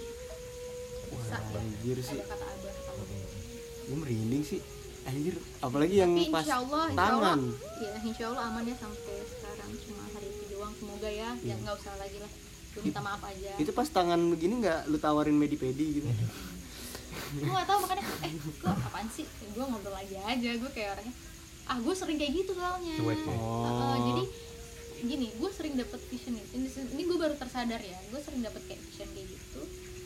bisa 1.09 1.35
Wah, 1.37 1.41
ya. 1.41 1.59
anjir 1.59 1.97
sih. 2.05 2.19
ada 2.21 2.25
kata 2.29 2.45
abah 2.45 2.73
kalau 2.85 3.03
gue 3.89 3.97
merinding 3.97 4.43
sih. 4.45 4.59
Anjir 5.07 5.35
apalagi 5.63 5.95
yang 5.97 6.11
tapi 6.13 6.29
pas 6.29 6.43
insya 6.45 6.57
Allah 6.61 6.83
insya 6.85 7.01
Allah 7.01 7.33
tangan. 7.33 7.39
Ya 7.81 7.91
insya 8.05 8.25
Allah 8.29 8.43
aman 8.53 8.63
ya 8.69 8.75
sampai 8.77 9.15
sekarang 9.25 9.69
cuma 9.81 10.03
hari 10.13 10.27
itu 10.29 10.43
doang. 10.53 10.73
Semoga 10.77 11.09
ya 11.09 11.29
ya 11.41 11.55
nggak 11.57 11.75
usah 11.81 11.93
lagi 11.97 12.17
lah. 12.21 12.31
Gue 12.69 12.81
minta 12.85 13.01
maaf 13.01 13.21
aja. 13.25 13.51
Itu 13.57 13.71
pas 13.73 13.87
tangan 13.89 14.19
begini 14.29 14.53
nggak 14.61 14.79
lu 14.93 14.97
tawarin 15.01 15.33
medipedi 15.33 15.99
gitu? 15.99 16.09
Gue 17.29 17.49
gak 17.49 17.65
tau 17.65 17.81
makanya 17.81 18.05
eh 18.25 18.33
gue 18.37 18.69
apaan 18.69 19.07
sih? 19.09 19.25
Gue 19.57 19.65
ngobrol 19.65 19.93
lagi 19.93 20.13
aja 20.17 20.49
gue 20.53 20.71
kayak 20.73 20.97
orangnya 20.97 21.13
ah 21.69 21.77
gue 21.77 21.93
sering 21.93 22.17
kayak 22.17 22.33
gitu 22.33 22.51
soalnya 22.53 22.97
Cuek 22.97 23.19
ya? 23.21 23.35
Oh. 23.37 23.95
Jadi 24.09 24.23
gini 24.99 25.27
gue 25.31 25.49
sering 25.53 25.79
dapet 25.79 26.01
vision 26.11 26.35
itu 26.35 26.51
ini, 26.53 26.67
ini 26.67 27.01
gue 27.07 27.17
baru 27.17 27.31
tersadar 27.33 27.79
ya 27.79 27.97
gue 28.09 28.19
sering 28.19 28.43
dapet 28.43 28.61
kayak 28.67 28.81
vision 28.83 29.07
kayak 29.15 29.27
gitu 29.31 29.61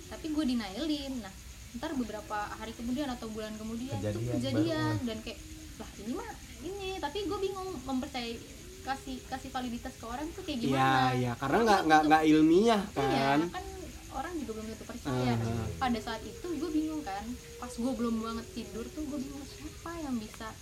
tapi 0.05 0.25
gue 0.29 0.43
denialin 0.45 1.13
nah 1.17 1.33
ntar 1.73 1.97
beberapa 1.97 2.37
hari 2.53 2.77
kemudian 2.77 3.09
atau 3.09 3.25
bulan 3.33 3.57
kemudian 3.57 3.97
itu 3.97 4.05
Kejadian, 4.05 4.33
kejadian 4.37 4.93
baru. 4.93 5.07
dan 5.09 5.17
kayak 5.25 5.39
lah 5.73 5.89
ini 5.97 6.11
mah 6.13 6.29
ini 6.61 6.89
tapi 7.01 7.17
gue 7.25 7.39
bingung 7.41 7.69
mempercayai 7.81 8.37
kasih 8.83 9.17
kasih 9.25 9.49
validitas 9.49 9.93
ke 9.97 10.05
orang 10.05 10.27
tuh 10.29 10.43
kayak 10.45 10.59
Iya 10.59 10.67
gimana 10.69 11.09
iya 11.17 11.31
karena 11.41 11.57
nggak 11.65 11.81
nggak 11.89 12.01
nggak 12.05 12.21
ilmiah 12.29 12.81
Iya, 12.93 13.01
kan 13.01 13.39
kan 13.49 13.65
orang 14.13 14.33
juga 14.37 14.51
belum 14.53 14.67
tentu 14.69 14.85
percaya. 14.85 15.33
Ah. 15.41 15.65
Pada 15.81 15.97
saat 15.97 16.21
itu 16.21 16.45
gue 16.45 16.69
bingung 16.69 17.01
kan, 17.01 17.25
pas 17.57 17.73
gue 17.73 17.93
belum 17.97 18.15
banget 18.21 18.45
tidur 18.53 18.85
tuh 18.93 19.01
gue 19.09 19.17
bingung 19.17 19.41
siapa 19.41 19.89
yang 20.05 20.21
bisa 20.21 20.53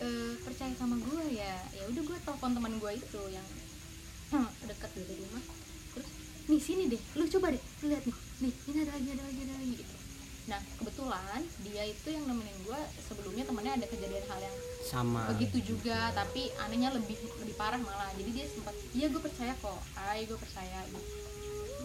eh, 0.00 0.34
percaya 0.42 0.72
sama 0.76 0.96
gue 1.00 1.24
ya. 1.36 1.56
Ya 1.72 1.82
udah 1.88 2.02
gue 2.02 2.18
telepon 2.24 2.50
teman 2.56 2.72
gue 2.76 2.92
itu 2.96 3.22
yang 3.32 3.46
dekat 4.66 4.90
dari 4.96 5.14
rumah. 5.22 5.44
Terus 5.94 6.08
nih 6.46 6.60
sini 6.60 6.84
deh, 6.90 7.02
lu 7.18 7.24
coba 7.30 7.54
deh, 7.54 7.62
lu 7.82 7.86
lihat 7.90 8.04
nih, 8.04 8.16
nih 8.42 8.52
ini 8.70 8.78
ada 8.84 8.92
lagi 8.94 9.08
ada 9.14 9.22
lagi 9.24 9.40
ada 9.42 9.54
lagi 9.58 9.74
gitu. 9.80 9.96
Nah 10.46 10.60
kebetulan 10.78 11.40
dia 11.66 11.82
itu 11.90 12.08
yang 12.10 12.24
nemenin 12.30 12.58
gue 12.62 12.80
sebelumnya 13.02 13.44
temannya 13.46 13.72
ada 13.82 13.86
kejadian 13.90 14.24
hal 14.30 14.38
yang 14.38 14.56
sama 14.86 15.26
begitu 15.34 15.74
juga 15.74 16.14
tapi 16.14 16.54
anehnya 16.62 16.94
lebih 16.94 17.18
lebih 17.42 17.58
parah 17.58 17.82
malah 17.82 18.06
jadi 18.14 18.30
dia 18.30 18.46
sempat 18.46 18.70
iya 18.94 19.10
gue 19.10 19.18
percaya 19.18 19.58
kok 19.58 19.82
ay 20.06 20.22
gue 20.30 20.38
percaya 20.38 20.86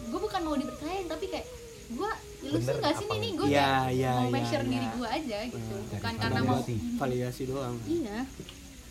gue 0.05 0.19
bukan 0.21 0.41
mau 0.45 0.53
dipercayain 0.53 1.09
tapi 1.09 1.25
kayak 1.25 1.49
gue 1.91 2.11
ilusi 2.41 2.71
nggak 2.71 2.93
sih 2.93 3.07
nih? 3.13 3.31
gue 3.33 3.47
Iya, 3.47 3.61
kayak 3.61 3.91
iya, 3.91 4.11
mau 4.11 4.21
iya, 4.21 4.31
make 4.31 4.47
sure 4.47 4.59
iya. 4.59 4.71
diri 4.71 4.87
gue 4.89 5.07
aja 5.09 5.37
gitu. 5.45 5.57
Hmm, 5.71 5.83
bukan 5.91 6.13
karena 6.17 6.39
mau 6.41 6.51
validasi. 6.55 6.75
validasi 6.95 7.41
doang. 7.45 7.75
Iya. 7.83 8.17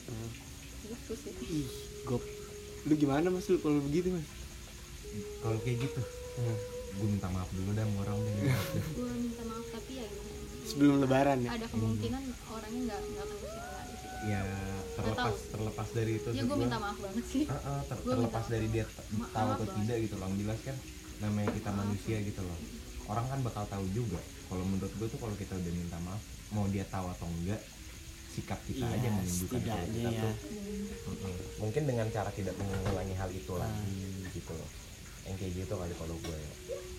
Hmm. 0.07 0.29
gitu 0.83 1.13
sih. 1.17 1.33
Ih 1.51 1.69
gop. 2.05 2.23
Lu 2.83 2.95
gimana 2.95 3.27
mas? 3.29 3.47
Lu 3.47 3.59
kalau 3.59 3.81
begitu 3.81 4.09
mas? 4.11 4.27
Kalau 5.41 5.59
kayak 5.61 5.79
gitu 5.81 6.03
gue 6.91 7.07
minta 7.09 7.29
maaf 7.29 7.47
dulu 7.51 7.71
dah 7.71 7.83
sama 7.83 7.99
orang 8.03 8.19
deh. 8.19 8.35
Gue 8.93 9.11
minta 9.17 9.43
maaf 9.45 9.67
tapi 9.71 9.93
ya 9.95 10.07
gimana 10.07 10.39
sebelum 10.63 10.97
lebaran 10.99 11.39
ya? 11.41 11.51
ada 11.53 11.67
kemungkinan 11.67 12.23
orangnya 12.47 12.81
nggak 12.85 13.01
nggak 13.01 13.25
akan 13.25 13.37
ke 13.37 13.47
sini 13.49 13.71
lagi 13.71 13.95
sih. 13.97 14.11
Ya 14.27 14.41
terlepas 14.93 15.35
terlepas 15.49 15.89
dari 15.91 16.13
itu 16.15 16.29
ya 16.29 16.35
gue 16.37 16.47
gua- 16.47 16.61
minta 16.61 16.79
maaf 16.79 16.99
banget 16.99 17.25
sih. 17.27 17.45
Ah, 17.47 17.59
ah, 17.65 17.81
ter- 17.85 18.01
Gua 18.01 18.13
terlepas 18.13 18.43
minta 18.43 18.53
dari 18.53 18.67
dia 18.69 18.85
tahu 18.87 19.49
atau 19.49 19.57
banget. 19.59 19.77
tidak 19.79 19.97
gitu 20.01 20.15
loh. 20.17 20.29
Jelas 20.33 20.59
kan 20.61 20.77
namanya 21.21 21.51
kita 21.53 21.71
manusia 21.71 22.17
gitu 22.19 22.41
loh 22.41 22.59
orang 23.11 23.27
kan 23.27 23.41
bakal 23.43 23.65
tahu 23.67 23.85
juga 23.91 24.21
kalau 24.47 24.63
menurut 24.65 24.93
gue 24.93 25.09
tuh 25.09 25.19
kalau 25.19 25.35
kita 25.35 25.53
udah 25.53 25.73
minta 25.73 25.99
maaf 26.01 26.23
mau 26.49 26.67
dia 26.67 26.87
tahu 26.87 27.07
atau 27.09 27.27
enggak 27.29 27.59
sikap 28.31 28.63
kita 28.63 28.87
Iya, 28.87 28.95
aja 28.97 29.09
menunjukkan 29.11 29.51
kalau 29.59 29.67
setidaknya 29.67 29.91
kita 29.91 30.11
ya. 30.11 30.23
tuh 30.23 30.35
mungkin 31.59 31.83
dengan 31.85 32.07
cara 32.09 32.31
tidak 32.31 32.55
mengulangi 32.57 33.15
hal 33.15 33.31
itu 33.31 33.53
lagi 33.53 33.99
gitu 34.31 34.53
loh. 34.55 34.71
Yang 35.21 35.37
kayak 35.37 35.53
gitu 35.57 35.75
kali 35.75 35.95
kalau 35.97 36.17
gue 36.17 36.37
ya. 36.39 36.53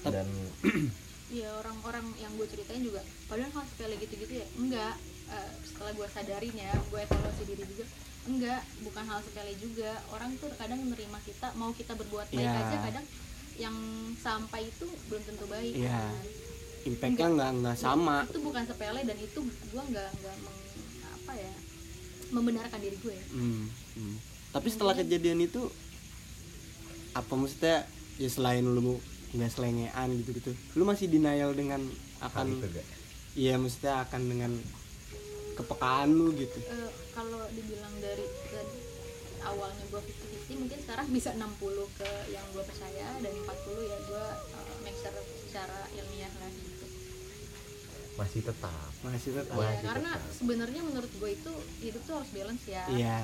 Dan 0.05 0.27
Iya 1.31 1.47
orang-orang 1.55 2.11
yang 2.19 2.35
gue 2.35 2.43
ceritain 2.43 2.83
juga 2.83 2.99
padahal 3.25 3.47
hal 3.49 3.63
sepele 3.65 3.95
gitu-gitu 3.97 4.33
ya 4.35 4.47
enggak. 4.53 4.95
Eh, 5.31 5.49
setelah 5.63 5.91
gue 5.95 6.07
sadarin 6.11 6.51
ya 6.53 6.71
gue 6.75 6.99
evaluasi 6.99 7.43
diri 7.47 7.63
juga 7.65 7.85
enggak 8.21 8.61
bukan 8.83 9.03
hal 9.07 9.19
sepele 9.23 9.53
juga. 9.55 9.91
Orang 10.11 10.35
tuh 10.35 10.51
kadang 10.53 10.83
menerima 10.83 11.19
kita 11.23 11.47
mau 11.55 11.71
kita 11.71 11.95
berbuat 11.95 12.27
baik 12.29 12.43
Iya. 12.43 12.59
aja 12.61 12.77
kadang 12.83 13.05
yang 13.61 13.77
sampai 14.17 14.65
itu 14.65 14.89
belum 15.05 15.21
tentu 15.21 15.45
baik. 15.45 15.73
Iya. 15.77 16.01
kan. 16.01 16.25
impactnya 16.81 17.27
nggak 17.29 17.51
nggak 17.61 17.77
sama. 17.77 18.25
Itu 18.25 18.41
bukan 18.41 18.65
sepele 18.65 19.05
dan 19.05 19.17
itu 19.21 19.39
gue 19.45 19.83
nggak 19.93 20.09
nggak 20.17 20.35
apa 21.21 21.33
ya 21.37 21.53
membenarkan 22.33 22.79
diri 22.81 22.97
gue. 22.97 23.13
Ya 23.13 23.25
Hmm, 23.37 23.69
hmm. 23.69 24.15
tapi 24.49 24.67
setelah 24.73 24.97
kejadian 24.97 25.45
itu 25.45 25.69
apa 27.13 27.33
maksudnya? 27.37 27.85
Ya 28.17 28.29
selain 28.33 28.65
lu 28.65 28.97
nggak 29.31 29.51
selengean 29.53 30.09
gitu 30.21 30.29
gitu 30.35 30.51
lu 30.75 30.83
masih 30.83 31.07
denial 31.07 31.55
dengan 31.55 31.79
akan 32.19 32.59
iya 33.31 33.55
maksudnya 33.55 34.03
akan 34.03 34.21
dengan 34.27 34.51
kepekaan 35.55 36.09
lu 36.11 36.35
gitu? 36.35 36.59
Eh, 36.67 36.91
kalau 37.15 37.47
dibilang 37.55 37.95
dari, 38.03 38.25
dari 38.51 38.77
awalnya 39.43 39.83
gue 39.87 40.01
50-50 40.51 40.61
mungkin 40.61 40.79
sekarang 40.81 41.07
bisa 41.09 41.29
60 41.31 41.97
ke 41.97 42.09
yang 42.29 42.45
gue 42.51 42.63
percaya 42.63 43.07
dan 43.17 43.33
40 43.33 43.47
ya 43.85 43.97
gue 44.03 44.25
uh, 44.51 44.75
make 44.83 44.97
sure 44.97 45.15
secara 45.47 45.79
ilmiah 45.93 46.33
lah 46.35 46.51
gitu. 46.51 46.85
Masih 48.11 48.41
tetap. 48.43 48.91
Masih 49.01 49.31
tetap. 49.33 49.55
Ya, 49.55 49.71
gitu 49.71 49.87
karena 49.87 50.11
kan. 50.13 50.21
sebenarnya 50.35 50.81
menurut 50.83 51.11
gue 51.11 51.29
itu 51.31 51.51
hidup 51.81 52.01
tuh 52.03 52.15
harus 52.19 52.29
balance 52.29 52.65
ya. 52.67 52.83
Iya. 52.87 53.19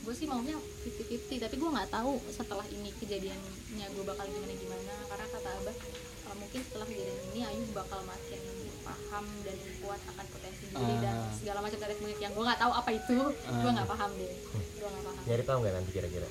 Gue 0.00 0.14
sih 0.16 0.24
maunya 0.24 0.56
50-50 0.56 1.44
tapi 1.44 1.54
gue 1.60 1.70
nggak 1.70 1.90
tahu 1.92 2.12
setelah 2.32 2.64
ini 2.68 2.88
kejadiannya 2.96 3.86
gue 3.92 4.04
bakal 4.04 4.24
gimana 4.24 4.54
gimana 4.56 4.92
karena 5.06 5.26
kata 5.28 5.48
abah 5.60 5.76
uh, 6.24 6.36
mungkin 6.40 6.60
setelah 6.64 6.86
kejadian 6.88 7.20
ini 7.30 7.40
Ayu 7.44 7.62
bakal 7.76 8.00
makin 8.02 8.40
paham 8.80 9.24
dan 9.44 9.56
kuat 9.84 10.00
akan 10.08 10.26
potensi 10.32 10.64
diri 10.72 10.94
dan 11.04 11.14
Ah. 11.20 11.30
segala 11.36 11.60
macam 11.60 11.78
dari 11.78 11.94
yang 12.16 12.32
gue 12.32 12.44
nggak 12.48 12.60
tahu 12.60 12.72
apa 12.72 12.90
itu. 12.96 13.18
Gue 13.28 13.70
Ah. 13.70 13.74
nggak 13.76 13.88
paham 13.92 14.10
deh. 14.16 14.32
Gue 14.80 14.88
nggak 14.88 15.04
paham. 15.04 15.22
Nyari 15.28 15.42
tahu 15.44 15.58
nggak 15.60 15.74
nanti 15.76 15.90
kira-kira 15.92 16.28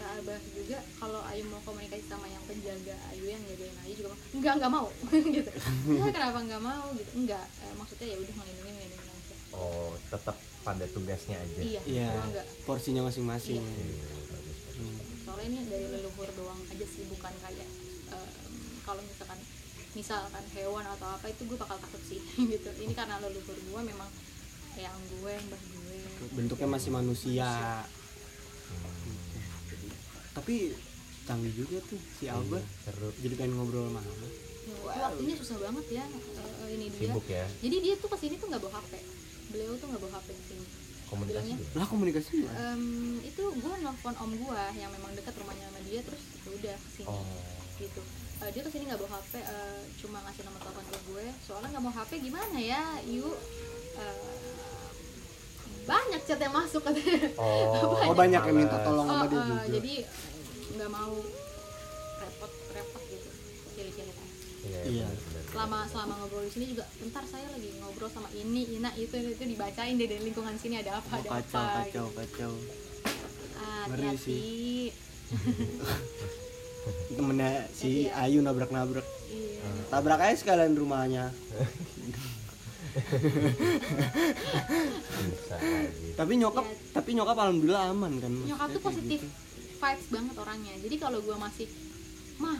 kata 0.00 0.16
abah 0.24 0.40
juga 0.56 0.80
kalau 0.96 1.20
Ayu 1.28 1.44
mau 1.52 1.60
komunikasi 1.60 2.08
sama 2.08 2.24
yang 2.24 2.40
penjaga 2.48 2.96
Ayu 3.12 3.24
yang 3.28 3.42
jagain 3.44 3.76
Ayu 3.84 3.92
juga 4.00 4.16
enggak 4.32 4.52
enggak 4.56 4.72
mau. 4.80 4.88
Gitu. 5.12 5.50
Ya 5.92 6.08
kenapa 6.08 6.38
enggak 6.40 6.62
mau? 6.64 6.86
Gitu. 6.96 7.10
Enggak 7.20 7.44
Eh, 7.60 7.72
maksudnya 7.76 8.06
ya 8.08 8.16
udah 8.16 8.34
ngelindungin 8.40 8.74
ngelindungin 8.80 9.12
aja. 9.12 9.34
Oh 9.52 9.92
tetap 10.08 10.36
pada 10.64 10.84
tugasnya 10.88 11.36
aja. 11.36 11.60
Iya. 11.60 11.80
Iya. 11.84 12.08
Gua 12.08 12.24
enggak 12.32 12.46
porsinya 12.64 13.02
masing-masing. 13.04 13.60
Iya. 13.60 13.76
Iya. 13.76 14.08
Hmm. 14.80 14.96
soalnya 15.20 15.46
ini 15.52 15.60
dari 15.68 15.86
leluhur 15.92 16.28
doang 16.32 16.60
aja 16.72 16.86
sih 16.88 17.04
bukan 17.04 17.32
kayak 17.44 17.68
em, 18.08 18.28
kalau 18.80 19.04
misalkan 19.04 19.36
misalkan 19.92 20.44
hewan 20.56 20.84
atau 20.88 21.08
apa 21.12 21.28
itu 21.28 21.44
gue 21.44 21.58
bakal 21.60 21.76
takut 21.76 22.00
sih 22.08 22.24
gitu. 22.56 22.70
Ini 22.72 22.96
karena 22.96 23.20
leluhur 23.20 23.52
gue 23.52 23.80
memang 23.84 24.08
yang 24.80 24.96
gue 25.12 25.34
mbah 25.36 25.60
gue. 25.60 25.98
Bentuknya 26.32 26.68
masih 26.72 26.88
manusia. 26.88 27.44
Hmm, 27.44 27.99
tapi 30.34 30.74
canggih 31.26 31.52
juga 31.54 31.78
tuh 31.86 32.00
si 32.18 32.26
Alba 32.26 32.58
iya, 32.58 32.66
seru. 32.86 33.10
Jadi 33.22 33.34
pengen 33.38 33.54
ngobrol 33.58 33.90
sama 33.90 34.00
Alba 34.02 34.28
Ya, 34.70 35.02
waktunya 35.10 35.34
susah 35.34 35.56
banget 35.58 35.86
ya 35.98 36.04
eh, 36.06 36.68
ini 36.78 36.86
dia. 36.94 37.10
Sibuk 37.10 37.26
ya. 37.26 37.46
Jadi 37.58 37.76
dia 37.82 37.94
tuh 37.98 38.08
ke 38.12 38.16
sini 38.22 38.34
tuh 38.38 38.46
nggak 38.50 38.62
bawa 38.62 38.78
hp 38.78 38.92
beliau 39.50 39.74
tuh 39.74 39.86
nggak 39.90 40.02
bawa 40.02 40.12
hp 40.20 40.28
ke 40.30 40.44
sini 40.46 40.64
komunikasi 41.10 41.42
Bilangnya, 41.42 41.56
ya? 41.58 41.74
lah 41.74 41.86
komunikasi? 41.90 42.34
Em, 42.46 42.84
itu 43.26 43.42
gue 43.42 43.74
nelfon 43.82 44.14
om 44.14 44.30
gue 44.30 44.62
yang 44.78 44.90
memang 44.94 45.10
dekat 45.18 45.34
rumahnya 45.42 45.66
sama 45.66 45.80
dia 45.82 46.00
terus 46.06 46.22
ya 46.22 46.50
udah 46.54 46.76
ke 46.78 46.88
sini. 46.94 47.08
Oh. 47.10 47.26
Gitu. 47.82 48.02
Eh, 48.40 48.50
dia 48.54 48.62
ke 48.62 48.70
sini 48.70 48.82
nggak 48.86 49.00
bawa 49.02 49.10
hp 49.18 49.32
eh, 49.42 49.80
cuma 49.98 50.18
ngasih 50.22 50.42
nomor 50.46 50.60
telepon 50.62 50.86
ke 50.86 50.98
gue. 51.10 51.26
Soalnya 51.42 51.68
nggak 51.74 51.82
mau 51.82 51.94
hp 51.98 52.10
gimana 52.14 52.58
ya? 52.62 52.82
Yuk. 53.10 53.38
Eh, 53.98 54.16
banyak 55.82 56.20
chat 56.22 56.38
yang 56.38 56.52
masuk 56.52 56.80
katanya. 56.80 57.28
Oh, 57.34 58.04
oh 58.08 58.14
banyak 58.14 58.42
yang 58.42 58.56
minta 58.56 58.76
tolong 58.80 59.04
sama 59.04 59.24
Oh, 59.24 59.26
dia 59.26 59.36
eh, 59.36 59.44
juga. 59.44 59.64
jadi 59.70 59.94
nggak 60.72 60.90
mau 60.90 61.14
repot 62.18 62.52
repot 62.70 63.02
gitu. 63.06 63.28
Pilih-pilih 63.74 64.14
kan. 64.14 64.28
Iya, 64.60 64.80
Iya. 64.86 65.08
selama 65.50 65.82
selama 65.84 66.12
ngobrol 66.16 66.44
di 66.44 66.52
sini 66.52 66.64
juga 66.70 66.84
bentar 66.94 67.24
saya 67.24 67.48
lagi 67.48 67.74
ngobrol 67.76 68.06
sama 68.06 68.28
ini 68.30 68.76
ina 68.76 68.92
itu 68.94 69.16
itu 69.16 69.42
dibacain 69.42 69.96
deh 69.96 70.06
dari 70.06 70.22
lingkungan 70.22 70.54
sini 70.54 70.78
ada 70.78 71.00
apa 71.00 71.10
Oh, 71.10 71.18
ada 71.18 71.28
kacau 71.32 71.58
apa 71.58 71.72
kacau 71.80 72.06
gitu. 72.06 72.18
kacau. 72.18 72.52
Ah, 73.56 73.84
hati-hati. 73.86 74.40
temennya 77.10 77.50
si 77.70 78.06
Iya. 78.06 78.24
Ayu 78.24 78.38
nabrak-nabrak. 78.40 79.04
Iya. 79.28 79.64
Tabrak 79.88 80.20
aja 80.22 80.36
sekalian 80.36 80.72
rumahnya. 80.72 81.28
tapi 86.16 86.32
nyokap 86.36 86.64
Iya. 86.64 86.76
tapi 86.92 87.10
nyokap 87.12 87.36
alhamdulillah 87.38 87.84
aman 87.88 88.12
kan 88.16 88.32
nyokap 88.40 88.48
maksudnya 88.60 88.68
tuh 88.68 88.80
kayak 88.80 88.88
positif 88.88 89.20
gitu. 89.20 89.78
vibes 89.80 90.06
banget 90.08 90.34
orangnya 90.36 90.74
jadi 90.78 90.96
kalau 90.98 91.18
gue 91.18 91.36
masih 91.36 91.66
mah 92.36 92.58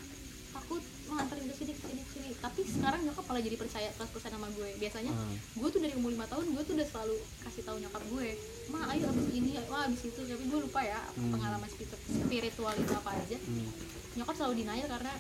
takut 0.51 0.81
mah 1.07 1.19
anterin 1.21 1.45
ke 1.45 1.55
sini 1.55 1.73
ke 1.73 1.83
sini 1.83 2.01
ke 2.01 2.13
sini 2.13 2.29
tapi 2.39 2.61
sekarang 2.65 3.01
nyokap 3.03 3.25
malah 3.25 3.41
jadi 3.41 3.57
percaya 3.57 3.89
100% 3.93 4.07
sama 4.31 4.49
gue 4.51 4.69
biasanya 4.77 5.13
Ah. 5.13 5.35
gue 5.55 5.69
tuh 5.69 5.81
dari 5.81 5.95
umur 5.95 6.11
lima 6.11 6.27
tahun 6.27 6.47
gue 6.49 6.63
tuh 6.63 6.75
udah 6.75 6.89
selalu 6.89 7.17
kasih 7.41 7.63
tahu 7.63 7.77
nyokap 7.79 8.03
gue 8.07 8.29
mah 8.69 8.83
ayo 8.89 9.05
abis 9.07 9.27
ini 9.31 9.51
wah 9.67 9.83
abis 9.85 10.03
itu 10.05 10.21
tapi 10.21 10.45
gue 10.45 10.61
lupa 10.61 10.81
ya 10.81 11.01
Hmm. 11.13 11.31
pengalaman 11.31 11.69
spiritu- 11.69 12.01
spiritual 12.07 12.75
itu 12.75 12.93
apa 12.93 13.11
aja 13.13 13.39
Hmm. 13.39 13.69
nyokap 14.15 14.35
selalu 14.35 14.55
denial 14.59 14.89
karena 14.89 15.13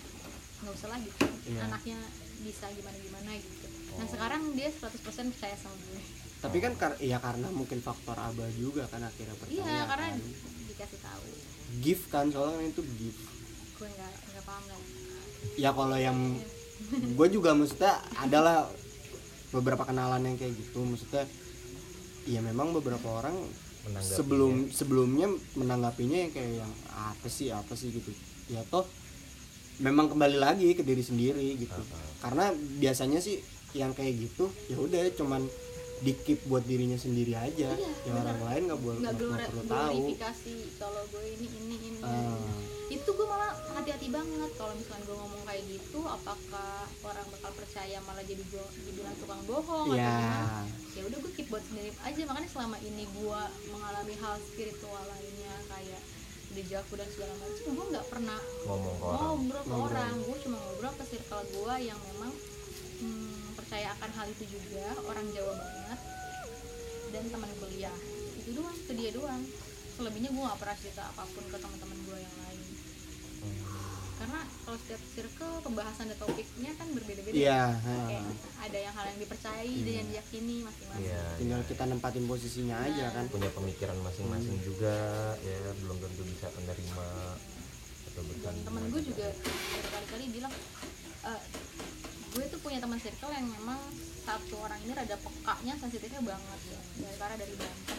nggak 0.61 0.75
usah 0.75 0.89
lah 0.89 0.99
gitu 0.99 1.25
Iya. 1.47 1.61
anaknya 1.65 1.99
bisa 2.41 2.67
gimana 2.71 2.97
gimana 2.99 3.31
gitu 3.35 3.69
nah 3.99 4.07
sekarang 4.07 4.43
dia 4.55 4.69
100% 4.71 5.35
percaya 5.35 5.57
sama 5.59 5.77
gue. 5.91 6.03
Tapi 6.41 6.57
kan 6.63 6.73
kar 6.79 6.93
ya 7.03 7.21
karena 7.21 7.49
mungkin 7.53 7.85
faktor 7.85 8.17
abah 8.17 8.49
juga 8.57 8.89
kan 8.89 9.05
akhirnya 9.05 9.37
percaya 9.37 9.61
iya 9.61 9.79
karena 9.85 10.09
kan. 10.13 10.21
dikasih 10.71 11.01
tahu. 11.05 11.25
Gift 11.85 12.05
kan 12.09 12.27
soalnya 12.33 12.65
kan 12.65 12.67
itu 12.71 12.83
gift. 12.97 13.23
Gue 13.77 13.89
nggak 13.89 14.13
nggak 14.33 14.45
paham 14.49 14.65
lah 14.71 14.81
ya 15.57 15.71
kalau 15.73 15.99
yang 15.99 16.19
gue 17.17 17.29
juga 17.33 17.57
maksudnya 17.57 18.01
adalah 18.17 18.69
beberapa 19.51 19.83
kenalan 19.85 20.25
yang 20.25 20.37
kayak 20.39 20.55
gitu. 20.57 20.81
Maksudnya 20.85 21.25
ya 22.29 22.41
memang 22.45 22.77
beberapa 22.77 23.09
orang 23.09 23.35
sebelum 24.05 24.69
sebelumnya 24.69 25.33
menanggapinya 25.57 26.29
yang 26.29 26.33
kayak 26.33 26.53
yang 26.65 26.73
apa 26.93 27.27
sih 27.29 27.51
apa 27.51 27.73
sih? 27.75 27.93
gitu. 27.93 28.13
Ya 28.53 28.63
toh 28.69 28.87
memang 29.81 30.13
kembali 30.13 30.37
lagi 30.37 30.77
ke 30.77 30.85
diri 30.85 31.01
sendiri 31.01 31.57
gitu. 31.57 31.73
Ah, 31.73 31.97
ah. 31.97 32.13
karena 32.29 32.45
biasanya 32.81 33.19
sih 33.21 33.41
yang 33.73 33.93
kayak 33.93 34.15
gitu 34.19 34.49
ya 34.67 34.77
udah 34.77 35.03
cuman 35.15 35.43
dikip 36.01 36.41
buat 36.47 36.65
dirinya 36.65 36.97
sendiri 36.97 37.37
aja. 37.37 37.69
Iya, 37.71 37.91
yang 38.09 38.17
bener. 38.17 38.25
orang 38.25 38.41
lain 38.43 38.63
nggak 38.65 38.81
boleh 38.81 38.99
nggak 39.05 39.17
glori- 39.21 39.45
perlu 39.45 39.65
tahu. 39.69 40.01
kalau 40.75 41.03
gue 41.07 41.23
ini 41.29 41.47
ini 41.53 41.77
ini. 41.79 42.01
Ah, 42.01 42.41
itu 42.89 43.05
gue 43.05 43.27
malah 43.29 43.53
hati-hati 43.71 44.09
banget 44.09 44.51
kalau 44.57 44.73
misalnya 44.73 45.05
gue 45.05 45.15
ngomong 45.15 45.43
kayak 45.45 45.63
gitu 45.69 46.01
apakah 46.01 46.73
orang 47.05 47.27
bakal 47.29 47.53
percaya 47.53 48.01
malah 48.01 48.25
jadi 48.25 48.41
gue 48.41 48.65
dibilang 48.83 49.13
tukang 49.21 49.45
bohong 49.45 49.93
atau 49.93 50.01
ya 50.01 50.09
gimana? 50.11 50.65
Ya 50.91 51.03
udah 51.05 51.19
gue 51.21 51.33
keep 51.37 51.49
buat 51.53 51.65
sendiri 51.69 51.93
aja. 52.01 52.23
Makanya 52.25 52.49
selama 52.49 52.77
ini 52.81 53.05
gue 53.07 53.41
mengalami 53.69 54.15
hal 54.17 54.35
spiritual 54.43 55.05
lainnya 55.05 55.55
kayak 55.69 56.01
dejavu 56.51 56.93
dan 56.97 57.09
segala 57.13 57.33
macam 57.37 57.63
gue 57.69 57.87
nggak 57.93 58.07
pernah 58.09 58.41
ngomong 58.65 58.97
ke 58.97 59.05
orang. 59.05 59.21
ngobrol 59.37 59.61
ke 59.61 59.69
Ngobrol. 59.69 59.85
orang. 59.87 60.15
Gue 60.25 60.37
cuma 60.41 60.57
ngobrol 60.59 60.95
ke 60.97 61.05
circle 61.07 61.45
gue 61.47 61.75
yang 61.85 62.01
memang 62.09 62.33
hmm, 62.99 63.30
percaya 63.71 63.95
akan 63.95 64.11
hal 64.19 64.27
itu 64.35 64.45
juga 64.51 64.83
orang 65.07 65.31
Jawa 65.31 65.55
banget 65.55 66.01
dan 67.15 67.23
teman 67.31 67.51
kuliah. 67.63 67.95
Itu 68.43 68.51
doang 68.59 68.75
itu 68.75 68.93
dia 68.99 69.11
doang. 69.15 69.47
Selebihnya 69.95 70.35
gue 70.35 70.43
gak 70.43 70.59
pernah 70.59 70.77
cerita 70.83 71.07
apa 71.07 71.23
pun 71.31 71.47
ke 71.47 71.55
teman-teman 71.55 71.99
gue 72.03 72.19
yang 72.19 72.35
lain. 72.43 72.61
Karena 74.19 74.41
kalau 74.67 74.75
setiap 74.75 75.03
circle 75.15 75.55
pembahasan 75.63 76.11
dan 76.11 76.19
topiknya 76.19 76.75
kan 76.75 76.89
berbeda-beda. 76.99 77.31
Iya 77.31 77.63
Kayak 77.79 78.23
ah. 78.27 78.67
ada 78.67 78.79
yang 78.83 78.95
hal 78.99 79.05
yang 79.07 79.19
dipercayai 79.23 79.75
dan 79.87 79.95
yang 80.03 80.09
diyakini 80.19 80.57
masing-masing. 80.67 81.07
Iya, 81.07 81.23
tinggal 81.39 81.61
iya. 81.63 81.69
kita 81.71 81.85
nempatin 81.87 82.25
posisinya 82.27 82.77
aja 82.91 83.07
kan. 83.15 83.25
Punya 83.31 83.51
pemikiran 83.55 83.97
masing-masing 84.03 84.59
Hmm. 84.59 84.67
juga 84.67 84.95
ya 85.47 85.59
belum 85.79 85.95
tentu 85.95 86.23
bisa 86.27 86.51
menerima 86.59 87.07
atau 88.11 88.23
bertanggung 88.27 88.67
temen 88.67 88.83
gue 88.91 89.03
juga 89.15 89.27
berkali-kali 89.79 90.25
bilang 90.35 90.51
"Eh, 91.23 91.43
gue 92.31 92.45
tuh 92.47 92.61
punya 92.63 92.79
teman 92.79 92.99
circle 93.03 93.33
yang 93.35 93.47
memang 93.47 93.81
satu 94.23 94.55
orang 94.63 94.79
ini 94.87 94.93
rada 94.95 95.17
pekanya 95.19 95.75
sensitifnya 95.81 96.23
banget 96.23 96.61
ya. 96.71 96.81
Dari 97.03 97.17
karena 97.19 97.37
dari 97.41 97.55
Banten 97.59 97.99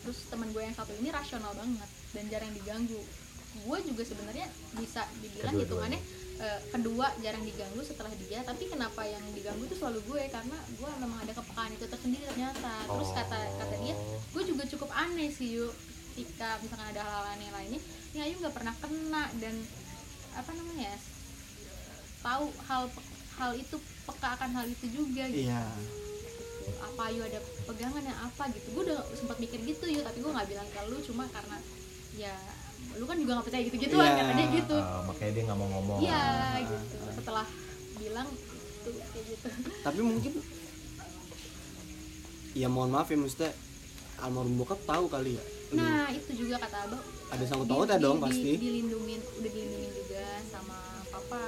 terus 0.00 0.18
teman 0.32 0.48
gue 0.48 0.62
yang 0.64 0.72
satu 0.72 0.96
ini 0.96 1.12
rasional 1.12 1.52
banget 1.52 1.90
dan 2.16 2.24
jarang 2.32 2.52
diganggu. 2.56 3.00
Gue 3.66 3.78
juga 3.84 4.02
sebenarnya 4.06 4.48
bisa 4.78 5.04
dibilang 5.20 5.54
Kedua-duanya. 5.58 6.00
hitungannya 6.00 6.00
eh, 6.40 6.60
kedua 6.72 7.06
jarang 7.20 7.44
diganggu 7.44 7.80
setelah 7.84 8.12
dia 8.16 8.40
tapi 8.40 8.64
kenapa 8.72 9.04
yang 9.04 9.20
diganggu 9.36 9.60
itu 9.68 9.76
selalu 9.76 10.00
gue 10.08 10.22
karena 10.32 10.56
gue 10.56 10.90
memang 11.04 11.18
ada 11.20 11.32
kepekaan 11.36 11.70
itu 11.76 11.84
tersendiri 11.86 12.24
ternyata. 12.32 12.74
Terus 12.88 13.10
kata 13.12 13.38
kata 13.60 13.74
dia 13.84 13.94
gue 14.32 14.42
juga 14.48 14.64
cukup 14.66 14.90
aneh 14.96 15.28
sih 15.30 15.60
yuk 15.60 15.72
ketika 16.16 16.58
misalkan 16.64 16.90
ada 16.96 17.00
hal-hal 17.04 17.26
aneh 17.36 17.50
lainnya. 17.52 17.80
Ya 18.16 18.26
Ayu 18.26 18.40
nggak 18.40 18.56
pernah 18.56 18.74
kena 18.80 19.24
dan 19.38 19.54
apa 20.34 20.50
namanya 20.56 20.94
ya 20.94 20.98
tahu 22.20 22.52
hal 22.68 22.82
hal 23.32 23.52
itu 23.54 23.76
peka 24.02 24.28
akan 24.32 24.50
hal 24.52 24.66
itu 24.66 24.86
juga 24.88 25.24
gitu. 25.26 25.46
Iya. 25.46 25.62
Apa 26.80 27.02
Ayu 27.06 27.20
ada 27.20 27.38
pegangan 27.64 28.02
yang 28.02 28.18
apa 28.20 28.42
gitu. 28.50 28.66
Gue 28.72 28.82
udah 28.84 28.98
sempat 29.12 29.36
mikir 29.36 29.58
gitu 29.60 29.84
yuk 29.86 30.02
tapi 30.02 30.18
gue 30.18 30.30
nggak 30.30 30.48
bilang 30.48 30.68
ke 30.68 30.80
lu 30.84 30.96
cuma 31.02 31.24
karena 31.28 31.56
ya 32.14 32.34
lu 32.92 33.04
kan 33.04 33.14
juga 33.14 33.30
nggak 33.34 33.46
percaya 33.46 33.62
gitu 33.62 33.76
gituan 33.78 34.02
Iya. 34.04 34.18
kata 34.18 34.32
dia 34.34 34.46
gitu. 34.56 34.76
Ah, 34.76 35.02
makanya 35.04 35.32
dia 35.32 35.42
nggak 35.44 35.58
mau 35.58 35.68
ngomong. 35.70 35.98
Iya 36.00 36.22
gitu. 36.62 36.96
Setelah 37.12 37.46
bilang 37.96 38.28
tuh 38.80 38.92
kayak 39.06 39.24
gitu. 39.28 39.48
Tapi 39.80 40.00
mungkin 40.00 40.32
ya 42.52 42.66
mohon 42.66 42.90
maaf 42.90 43.06
ya 43.06 43.16
maksudnya 43.16 43.50
almarhum 44.18 44.54
bokap 44.56 44.80
tahu 44.84 45.06
kali 45.06 45.38
ya? 45.38 45.44
Nah 45.72 46.10
itu 46.10 46.30
juga 46.36 46.58
kata 46.58 46.76
abah. 46.84 47.00
Ada 47.30 47.44
sangkut 47.46 47.66
pautnya 47.68 47.94
di- 47.94 48.02
dong 48.02 48.18
di- 48.18 48.24
pasti. 48.24 48.52
dilindungin 48.58 49.20
udah 49.22 49.50
dilindungin 49.50 49.92
juga 49.94 50.22
sama 50.44 50.78
papa 51.08 51.42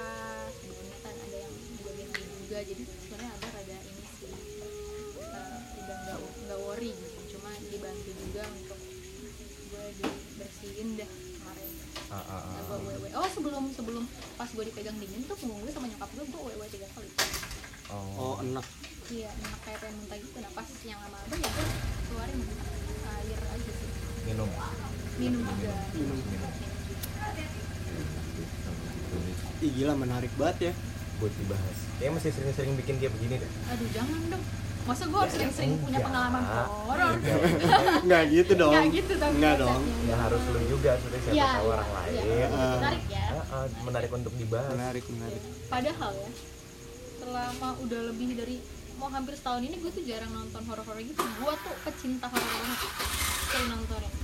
sebelumnya 0.54 0.96
kan 1.00 1.14
ada 1.16 1.36
yang 1.36 1.52
jagain 1.76 2.08
dia 2.08 2.22
juga 2.52 2.68
jadi 2.68 2.84
sebenarnya 2.84 3.30
ada 3.32 3.48
rada 3.48 3.76
ini 3.80 4.04
sih. 4.20 4.28
Eh, 4.28 5.56
udah 5.80 5.96
nggak 6.04 6.18
nggak 6.20 6.58
worry 6.68 6.92
gitu 6.92 7.20
cuma 7.32 7.48
dibantu 7.72 8.10
juga 8.12 8.42
untuk 8.52 8.76
gue 9.72 9.86
dibersihin 9.96 10.88
dah 11.00 11.08
kemarin. 11.08 11.70
Ya, 12.12 12.60
gue 12.68 12.78
wewe 12.92 13.08
oh 13.16 13.28
sebelum 13.32 13.72
sebelum 13.72 14.04
pas 14.36 14.52
gue 14.52 14.64
dipegang 14.68 15.00
dingin 15.00 15.24
tuh 15.24 15.32
punggung 15.40 15.64
gue 15.64 15.72
sama 15.72 15.88
nyokap 15.88 16.12
gue 16.12 16.24
gue 16.28 16.42
wewe 16.52 16.66
tiga 16.68 16.92
kali. 16.92 17.08
Oh. 17.88 18.36
Enak. 18.44 18.66
Iya 19.08 19.32
enak 19.32 19.60
kayak 19.64 19.78
pengen 19.80 19.96
muntah 20.04 20.18
gitu. 20.20 20.36
Nah 20.36 20.52
pas 20.52 20.68
yang 20.84 21.00
lama 21.00 21.16
abah 21.24 21.38
ya 21.40 21.48
gue 21.56 21.66
keluarin 22.12 22.40
air 23.16 23.40
aja 23.48 23.72
sih. 23.80 23.90
Minum. 24.28 24.50
Minum 25.16 25.40
juga. 25.40 25.72
Minum. 25.96 26.18
juga 26.20 26.48
Ih, 29.62 29.72
gila 29.72 29.96
menarik 29.96 30.32
banget 30.36 30.68
ya 30.68 30.91
buat 31.22 31.34
dibahas. 31.38 31.78
Ya 31.96 32.10
masih 32.10 32.30
sering-sering 32.30 32.74
bikin 32.74 32.98
dia 32.98 33.06
begini 33.08 33.38
deh. 33.38 33.50
Aduh 33.68 33.88
jangan 33.88 34.18
dong. 34.28 34.42
Masa 34.82 35.06
gue 35.06 35.14
harus 35.14 35.30
Ya, 35.30 35.36
sering-sering 35.38 35.78
punya 35.78 36.02
pengalaman 36.02 36.42
horor? 36.42 37.14
Nggak 38.02 38.22
gitu 38.34 38.52
dong. 38.58 38.72
Nggak 38.74 38.86
gitu 38.92 39.12
tapi 39.14 39.34
nggak 39.38 39.54
dong. 39.56 39.80
ya 40.02 40.16
harus 40.18 40.42
lu 40.44 40.60
juga 40.66 40.90
sudah 40.98 41.18
siapa 41.22 41.36
Iya, 41.38 41.50
tahu 41.54 41.66
orang 41.70 41.90
lain. 41.92 42.12
Iya. 42.18 42.46
Ah. 42.48 42.74
menarik 42.76 43.04
ya. 43.06 43.24
Ah, 43.46 43.66
menarik 43.80 44.10
untuk 44.12 44.32
dibahas. 44.34 44.70
Menarik 44.74 45.04
menarik. 45.08 45.40
Padahal 45.68 46.12
ya 46.12 46.30
selama 47.16 47.68
udah 47.78 48.00
lebih 48.10 48.28
dari 48.34 48.56
mau 48.92 49.06
hampir 49.06 49.34
setahun 49.34 49.62
ini 49.62 49.78
gue 49.78 49.90
tuh 49.90 50.02
jarang 50.02 50.30
nonton 50.30 50.62
horor-horor 50.66 50.98
gitu. 51.00 51.22
Gue 51.38 51.52
tuh 51.56 51.74
pecinta 51.86 52.26
horor 52.26 52.42
banget. 52.52 52.78
Sering 53.48 53.68
nonton 53.70 54.00
yang 54.00 54.14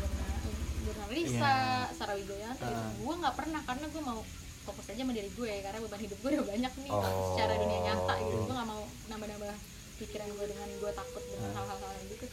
Jurnal 0.80 1.08
Risa, 1.08 1.38
Iya. 1.38 1.94
Sarah 1.94 2.16
Wijayanti 2.16 2.66
Ah. 2.66 2.90
gue 2.92 3.14
nggak 3.14 3.34
pernah 3.36 3.60
karena 3.62 3.86
gue 3.86 4.02
mau 4.02 4.20
fokus 4.68 4.86
aja 4.86 5.00
sama 5.00 5.12
diri 5.12 5.30
gue 5.30 5.52
karena 5.58 5.78
beban 5.80 6.00
hidup 6.00 6.18
gue 6.18 6.30
udah 6.30 6.46
banyak 6.46 6.72
nih 6.78 6.90
Oh. 6.90 7.02
secara 7.32 7.52
dunia 7.56 7.80
nyata 7.82 8.14
gitu. 8.18 8.36
Gue 8.38 8.52
nggak 8.52 8.68
mau 8.68 8.82
nambah-nambah 9.08 9.54
pikiran 9.98 10.28
gue 10.30 10.46
dengan 10.46 10.68
gue 10.70 10.90
takut 10.92 11.22
dengan 11.24 11.50
Ah. 11.50 11.64
hal-hal 11.64 11.92
gitu. 12.06 12.26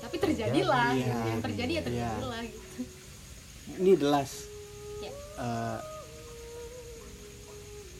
Tapi 0.00 0.16
terjadilah 0.16 0.88
Iya, 0.90 1.06
gitu. 1.06 1.28
yang 1.28 1.42
terjadi 1.42 1.70
ya 1.70 1.76
iya. 1.76 1.86
terjadilah 1.86 2.40
gitu. 2.42 2.66
Ini 3.70 3.90
the 3.94 4.08
last. 4.08 4.36
Ya. 4.98 5.12
Eh, 5.38 5.78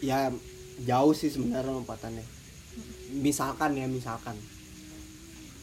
ya 0.02 0.18
jauh 0.82 1.12
sih 1.12 1.28
sebenarnya 1.28 1.70
lompatannya. 1.70 2.24
Misalkan 3.16 3.76
ya 3.76 3.86
misalkan. 3.86 4.34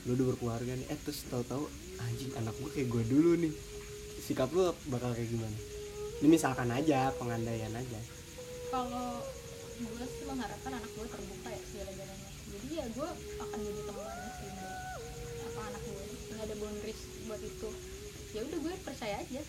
Lu 0.06 0.16
udah 0.16 0.26
berkeluarga 0.32 0.72
nih 0.72 0.88
eh 0.88 1.00
terus 1.02 1.28
tahu-tahu 1.28 1.68
anjing 2.00 2.32
anak 2.36 2.56
gue 2.56 2.70
kayak 2.72 2.88
gue 2.88 3.04
dulu 3.08 3.32
nih. 3.38 3.54
Sikap 4.22 4.52
lu 4.52 4.62
bakal 4.88 5.12
kayak 5.12 5.28
gimana 5.28 5.58
ini 6.18 6.28
misalkan 6.34 6.70
aja 6.74 7.14
pengandaian 7.22 7.70
aja. 7.70 8.00
Kalau 8.74 9.22
gue 9.78 10.06
sih 10.10 10.26
mengharapkan 10.26 10.74
anak 10.74 10.90
gue 10.98 11.06
terbuka 11.06 11.50
ya 11.54 11.62
segala-galanya. 11.70 12.30
Jadi 12.50 12.68
ya 12.74 12.86
gue 12.90 13.10
akan 13.38 13.60
jadi 13.62 13.82
teman 13.86 14.18
sih 14.42 14.52
apa 15.46 15.62
anak 15.62 15.82
gue 15.86 16.04
nggak 16.34 16.46
ada 16.50 16.56
boundaries 16.58 17.02
buat 17.30 17.42
itu. 17.46 17.70
Ya 18.34 18.42
udah 18.50 18.58
gue 18.66 18.74
percaya 18.82 19.16
aja. 19.22 19.42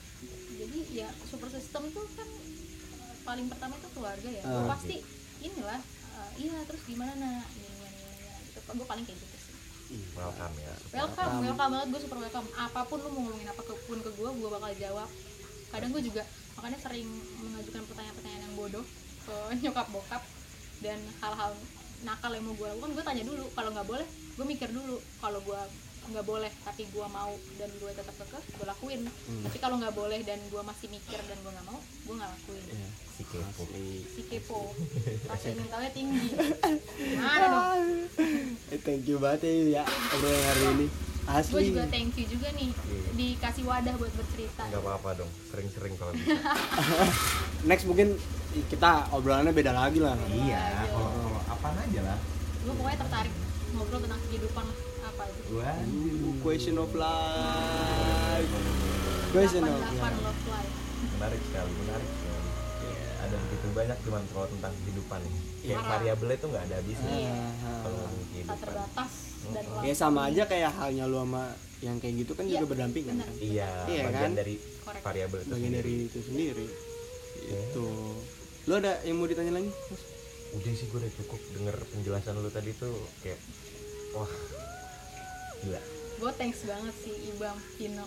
Jadi 0.61 0.79
ya 0.93 1.09
super 1.25 1.49
system 1.49 1.89
tuh 1.97 2.05
kan 2.13 2.29
eh, 2.29 3.17
paling 3.25 3.47
pertama 3.49 3.73
itu 3.81 3.89
keluarga 3.97 4.29
ya. 4.29 4.43
Ah, 4.45 4.69
pasti 4.69 5.01
inilah 5.41 5.81
eh, 6.21 6.31
iya 6.37 6.57
terus 6.69 6.85
gimana 6.85 7.17
nak 7.17 7.49
ini 7.57 7.65
ini 7.65 7.89
ini 7.97 8.13
ini 8.13 8.45
gitu. 8.53 8.61
Gue 8.77 8.85
paling 8.85 9.05
kayak 9.09 9.17
gitu 9.17 9.37
sih. 9.41 9.57
Welcome 10.13 10.53
ya. 10.61 10.75
Welcome 10.93 11.17
Welcome. 11.17 11.45
welcome 11.49 11.71
banget 11.73 11.89
gue 11.97 12.01
super 12.05 12.19
welcome. 12.21 12.49
Apa 12.61 12.85
pun 12.85 13.01
lu 13.01 13.09
mau 13.09 13.25
ngomongin 13.25 13.49
apa 13.49 13.65
pun 13.65 13.99
ke 14.05 14.11
gue 14.13 14.29
gue 14.37 14.49
bakal 14.53 14.73
jawab. 14.77 15.09
Kadang 15.73 15.97
gue 15.97 16.05
juga 16.05 16.29
makanya 16.59 16.79
sering 16.83 17.07
mengajukan 17.39 17.83
pertanyaan-pertanyaan 17.87 18.43
yang 18.51 18.57
bodoh 18.59 18.85
ke 19.23 19.37
nyokap 19.63 19.87
bokap 19.95 20.23
dan 20.83 20.99
hal-hal 21.23 21.55
nakal 22.03 22.31
yang 22.31 22.45
mau 22.47 22.55
gue 22.55 22.67
lakukan 22.67 22.91
gue 22.95 23.05
tanya 23.07 23.25
dulu. 23.27 23.47
Kalau 23.55 23.71
nggak 23.71 23.87
boleh 23.87 24.07
gue 24.07 24.47
mikir 24.47 24.69
dulu. 24.75 24.99
Kalau 25.23 25.39
gue 25.43 25.61
nggak 26.09 26.25
boleh 26.25 26.49
tapi 26.65 26.89
gue 26.89 27.07
mau 27.13 27.37
dan 27.61 27.69
gue 27.69 27.91
tetap 27.93 28.15
kekeh 28.17 28.43
gue 28.59 28.67
lakuin. 28.67 29.01
Hmm. 29.05 29.43
tapi 29.45 29.59
kalau 29.61 29.77
nggak 29.77 29.93
boleh 29.93 30.21
dan 30.25 30.41
gue 30.49 30.63
masih 30.65 30.89
mikir 30.89 31.21
dan 31.21 31.37
gue 31.37 31.53
nggak 31.53 31.67
mau 31.69 31.79
gue 31.79 32.15
nggak 32.17 32.31
lakuin. 32.33 32.65
Iya, 32.65 32.89
si 33.13 33.23
kepo. 33.29 33.63
Si 34.17 34.23
kepo. 34.25 34.61
Rasa 35.31 35.49
tahu 35.53 35.83
tinggi. 35.93 36.29
Gimana 37.13 37.47
dong? 37.47 37.85
Eh, 38.73 38.81
thank 38.81 39.05
you 39.05 39.21
banget 39.21 39.47
ya 39.47 39.81
ya 39.81 39.83
obrolan 39.85 40.43
hari 40.43 40.65
ini 40.75 40.87
gue 41.29 41.37
asli 41.45 41.63
juga 41.69 41.85
thank 41.93 42.17
you 42.17 42.25
juga 42.25 42.49
nih. 42.57 42.73
Iya. 42.73 43.11
dikasih 43.13 43.65
wadah 43.69 43.95
buat 44.01 44.13
bercerita. 44.17 44.63
Nggak 44.65 44.81
apa-apa 44.81 45.11
dong 45.21 45.31
sering-sering 45.53 45.95
kalau 46.01 46.13
bisa. 46.17 46.41
Next 47.69 47.85
mungkin 47.85 48.17
kita 48.73 49.13
obrolannya 49.13 49.53
beda 49.53 49.77
lagi 49.77 50.01
lah. 50.01 50.17
Iya 50.33 50.89
kalau 50.89 51.11
kalau 51.13 51.41
apa 51.45 51.69
aja 51.85 52.01
lah. 52.01 52.19
Gue 52.65 52.73
pokoknya 52.81 52.99
tertarik 53.05 53.35
ngobrol 53.77 54.01
tentang 54.01 54.21
kehidupan 54.33 54.67
apa 55.05 55.23
itu 55.29 55.41
Wah, 55.53 55.79
question 56.41 56.77
of 56.81 56.91
life. 56.97 58.51
Question 59.29 59.63
of 59.69 59.77
88 59.85 60.01
life. 60.01 60.17
love 60.25 60.43
life. 60.49 60.73
Menarik 60.99 61.41
sekali, 61.45 61.73
menarik 61.85 62.09
sekali. 62.09 62.38
Ada 63.19 63.35
begitu 63.37 63.67
banyak 63.73 63.99
cuman 64.01 64.23
kalau 64.29 64.47
tentang 64.49 64.73
kehidupan 64.79 65.21
Parah. 65.69 65.85
variabelnya 65.91 66.37
itu 66.37 66.47
nggak 66.47 66.65
ada 66.65 66.75
habisnya. 66.77 67.11
Iya. 67.13 67.37
Kalau 67.83 67.97
ngomongin 67.97 68.19
tak 68.19 68.31
kehidupan. 68.31 68.59
terbatas 68.61 69.13
dan 69.49 69.65
Mm-mm. 69.65 69.83
ya 69.83 69.95
sama 69.95 70.21
aja 70.27 70.43
kayak 70.45 70.71
halnya 70.73 71.05
lu 71.05 71.17
sama 71.19 71.43
yang 71.79 71.97
kayak 71.97 72.15
gitu 72.17 72.33
kan 72.33 72.45
Iya, 72.45 72.53
juga 72.57 72.67
berdampingan 72.69 73.17
kan 73.17 73.31
Iya, 73.39 73.71
Iya, 73.87 74.03
bagian 74.05 74.23
kan? 74.25 74.33
dari 74.35 74.55
variabel 74.99 75.39
itu 75.39 75.51
bagian 75.51 75.73
dari 75.73 75.93
sendiri. 75.95 76.09
itu 76.09 76.19
sendiri 76.21 76.67
Iya. 77.41 77.59
itu 77.65 77.85
lu 78.67 78.75
ada 78.75 78.93
yang 79.03 79.17
mau 79.17 79.25
ditanya 79.25 79.53
lagi 79.55 79.71
Mas? 79.71 80.03
Udah 80.51 80.73
sih 80.73 80.87
gue 80.87 80.99
udah 80.99 81.13
cukup 81.17 81.41
denger 81.53 81.77
penjelasan 81.89 82.35
lu 82.37 82.51
tadi 82.51 82.71
tuh 82.75 82.95
kayak 83.21 83.39
wah 84.11 84.33
gila. 85.61 85.83
Gue 86.19 86.31
thanks 86.35 86.67
banget 86.67 86.95
sih 87.07 87.15
Ibam 87.35 87.57
Pino 87.79 88.07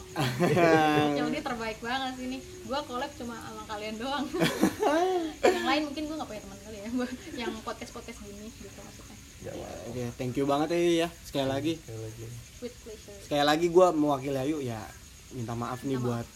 yang 1.17 1.27
dia 1.31 1.43
terbaik 1.43 1.79
banget 1.79 2.13
sih 2.19 2.27
nih 2.27 2.41
gue 2.71 2.79
collab 2.87 3.11
cuma 3.19 3.35
sama 3.35 3.63
kalian 3.67 3.95
doang. 3.99 4.25
Yang 5.43 5.65
lain 5.67 5.81
mungkin 5.91 6.03
gue 6.07 6.15
nggak 6.15 6.29
punya 6.31 6.41
teman 6.47 6.59
kali 6.63 6.77
ya. 6.79 6.89
Yang 7.43 7.51
podcast 7.67 7.91
podcast 7.91 8.19
gini 8.23 8.47
gitu 8.47 8.79
maksudnya. 8.79 9.17
Ya, 9.41 9.51
wow. 9.57 9.89
oke 9.91 10.03
thank 10.15 10.35
you 10.39 10.45
banget 10.47 10.67
ya 10.71 10.79
ya. 11.05 11.09
Sekali 11.27 11.47
lagi. 11.51 11.73
Sekali 11.83 11.99
lagi. 11.99 12.25
with 12.61 12.75
pleasure. 12.85 13.19
Sekali 13.27 13.43
lagi 13.43 13.65
gua 13.67 13.91
mewakili 13.91 14.39
Ayu 14.39 14.63
ya. 14.63 14.79
Minta 15.35 15.51
maaf 15.51 15.83
nih 15.83 15.99
Minta 15.99 16.05
buat 16.07 16.27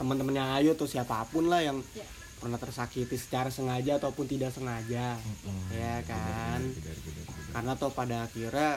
teman-teman 0.00 0.34
yang 0.36 0.50
Ayu 0.56 0.72
atau 0.72 0.88
siapa 0.88 1.28
pun 1.28 1.52
lah 1.52 1.60
yang 1.60 1.80
ya. 1.92 2.06
pernah 2.40 2.56
tersakiti 2.60 3.16
secara 3.20 3.52
sengaja 3.52 4.00
ataupun 4.00 4.24
tidak 4.24 4.52
sengaja. 4.56 5.16
Mm-mm. 5.20 5.76
ya 5.76 6.00
kan? 6.08 6.60
Benar, 6.60 6.80
benar, 6.80 6.96
benar, 7.04 7.24
benar. 7.28 7.52
karena 7.52 7.72
toh 7.76 7.92
pada 7.92 8.16
akhirnya 8.28 8.72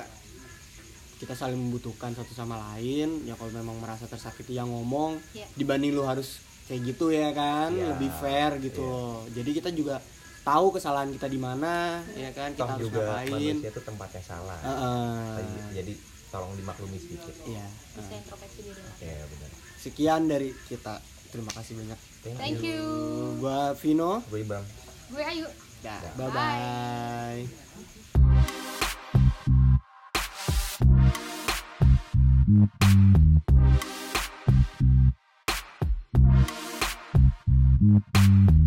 kita 1.20 1.36
saling 1.36 1.60
membutuhkan 1.60 2.12
satu 2.12 2.32
sama 2.32 2.56
lain 2.72 3.24
ya 3.24 3.36
kalau 3.36 3.52
memang 3.52 3.76
merasa 3.78 4.06
tersakiti 4.06 4.56
yang 4.56 4.68
ngomong 4.68 5.20
ya 5.32 5.44
dibanding 5.54 5.92
lu 5.92 6.02
harus 6.02 6.40
kayak 6.66 6.82
gitu 6.88 7.10
ya 7.10 7.30
kan 7.32 7.70
Iya, 7.70 7.92
lebih 7.92 8.10
fair 8.16 8.52
gitu 8.58 8.80
iya. 8.80 8.90
loh 8.90 9.18
jadi 9.30 9.50
kita 9.54 9.70
juga 9.72 10.00
tahu 10.42 10.72
kesalahan 10.72 11.12
kita 11.12 11.28
di 11.28 11.36
mana 11.36 12.00
ya 12.16 12.32
kan 12.32 12.56
kita 12.56 12.64
Toh 12.64 12.70
harus 12.72 12.84
juga 12.86 13.00
ngapain 13.04 13.30
manusia 13.30 13.70
itu 13.70 13.82
tempatnya 13.84 14.22
salah. 14.24 14.58
Heeh. 14.58 15.44
Jadi 15.76 15.94
tolong 16.30 16.54
dimaklumi 16.56 16.98
sedikit. 16.98 17.36
Iya. 17.44 17.68
bisa 17.92 18.08
Heeh. 18.08 18.22
introspeksi 18.22 18.60
diri 18.64 18.80
lah 18.80 18.96
Ya 18.98 19.26
benar. 19.28 19.50
sekian 19.78 20.22
dari 20.26 20.50
kita 20.66 20.96
terima 21.30 21.52
kasih 21.52 21.74
banyak 21.76 22.00
thank 22.24 22.62
you 22.62 22.82
gua 23.38 23.76
Vino 23.76 24.24
Gue 24.28 24.42
Bang. 24.44 24.64
gue 25.10 25.22
Ayu 25.22 25.46
Ya. 25.80 25.96
bye 26.16 26.28
bye 26.30 27.44
Mm-hmm. 37.82 38.59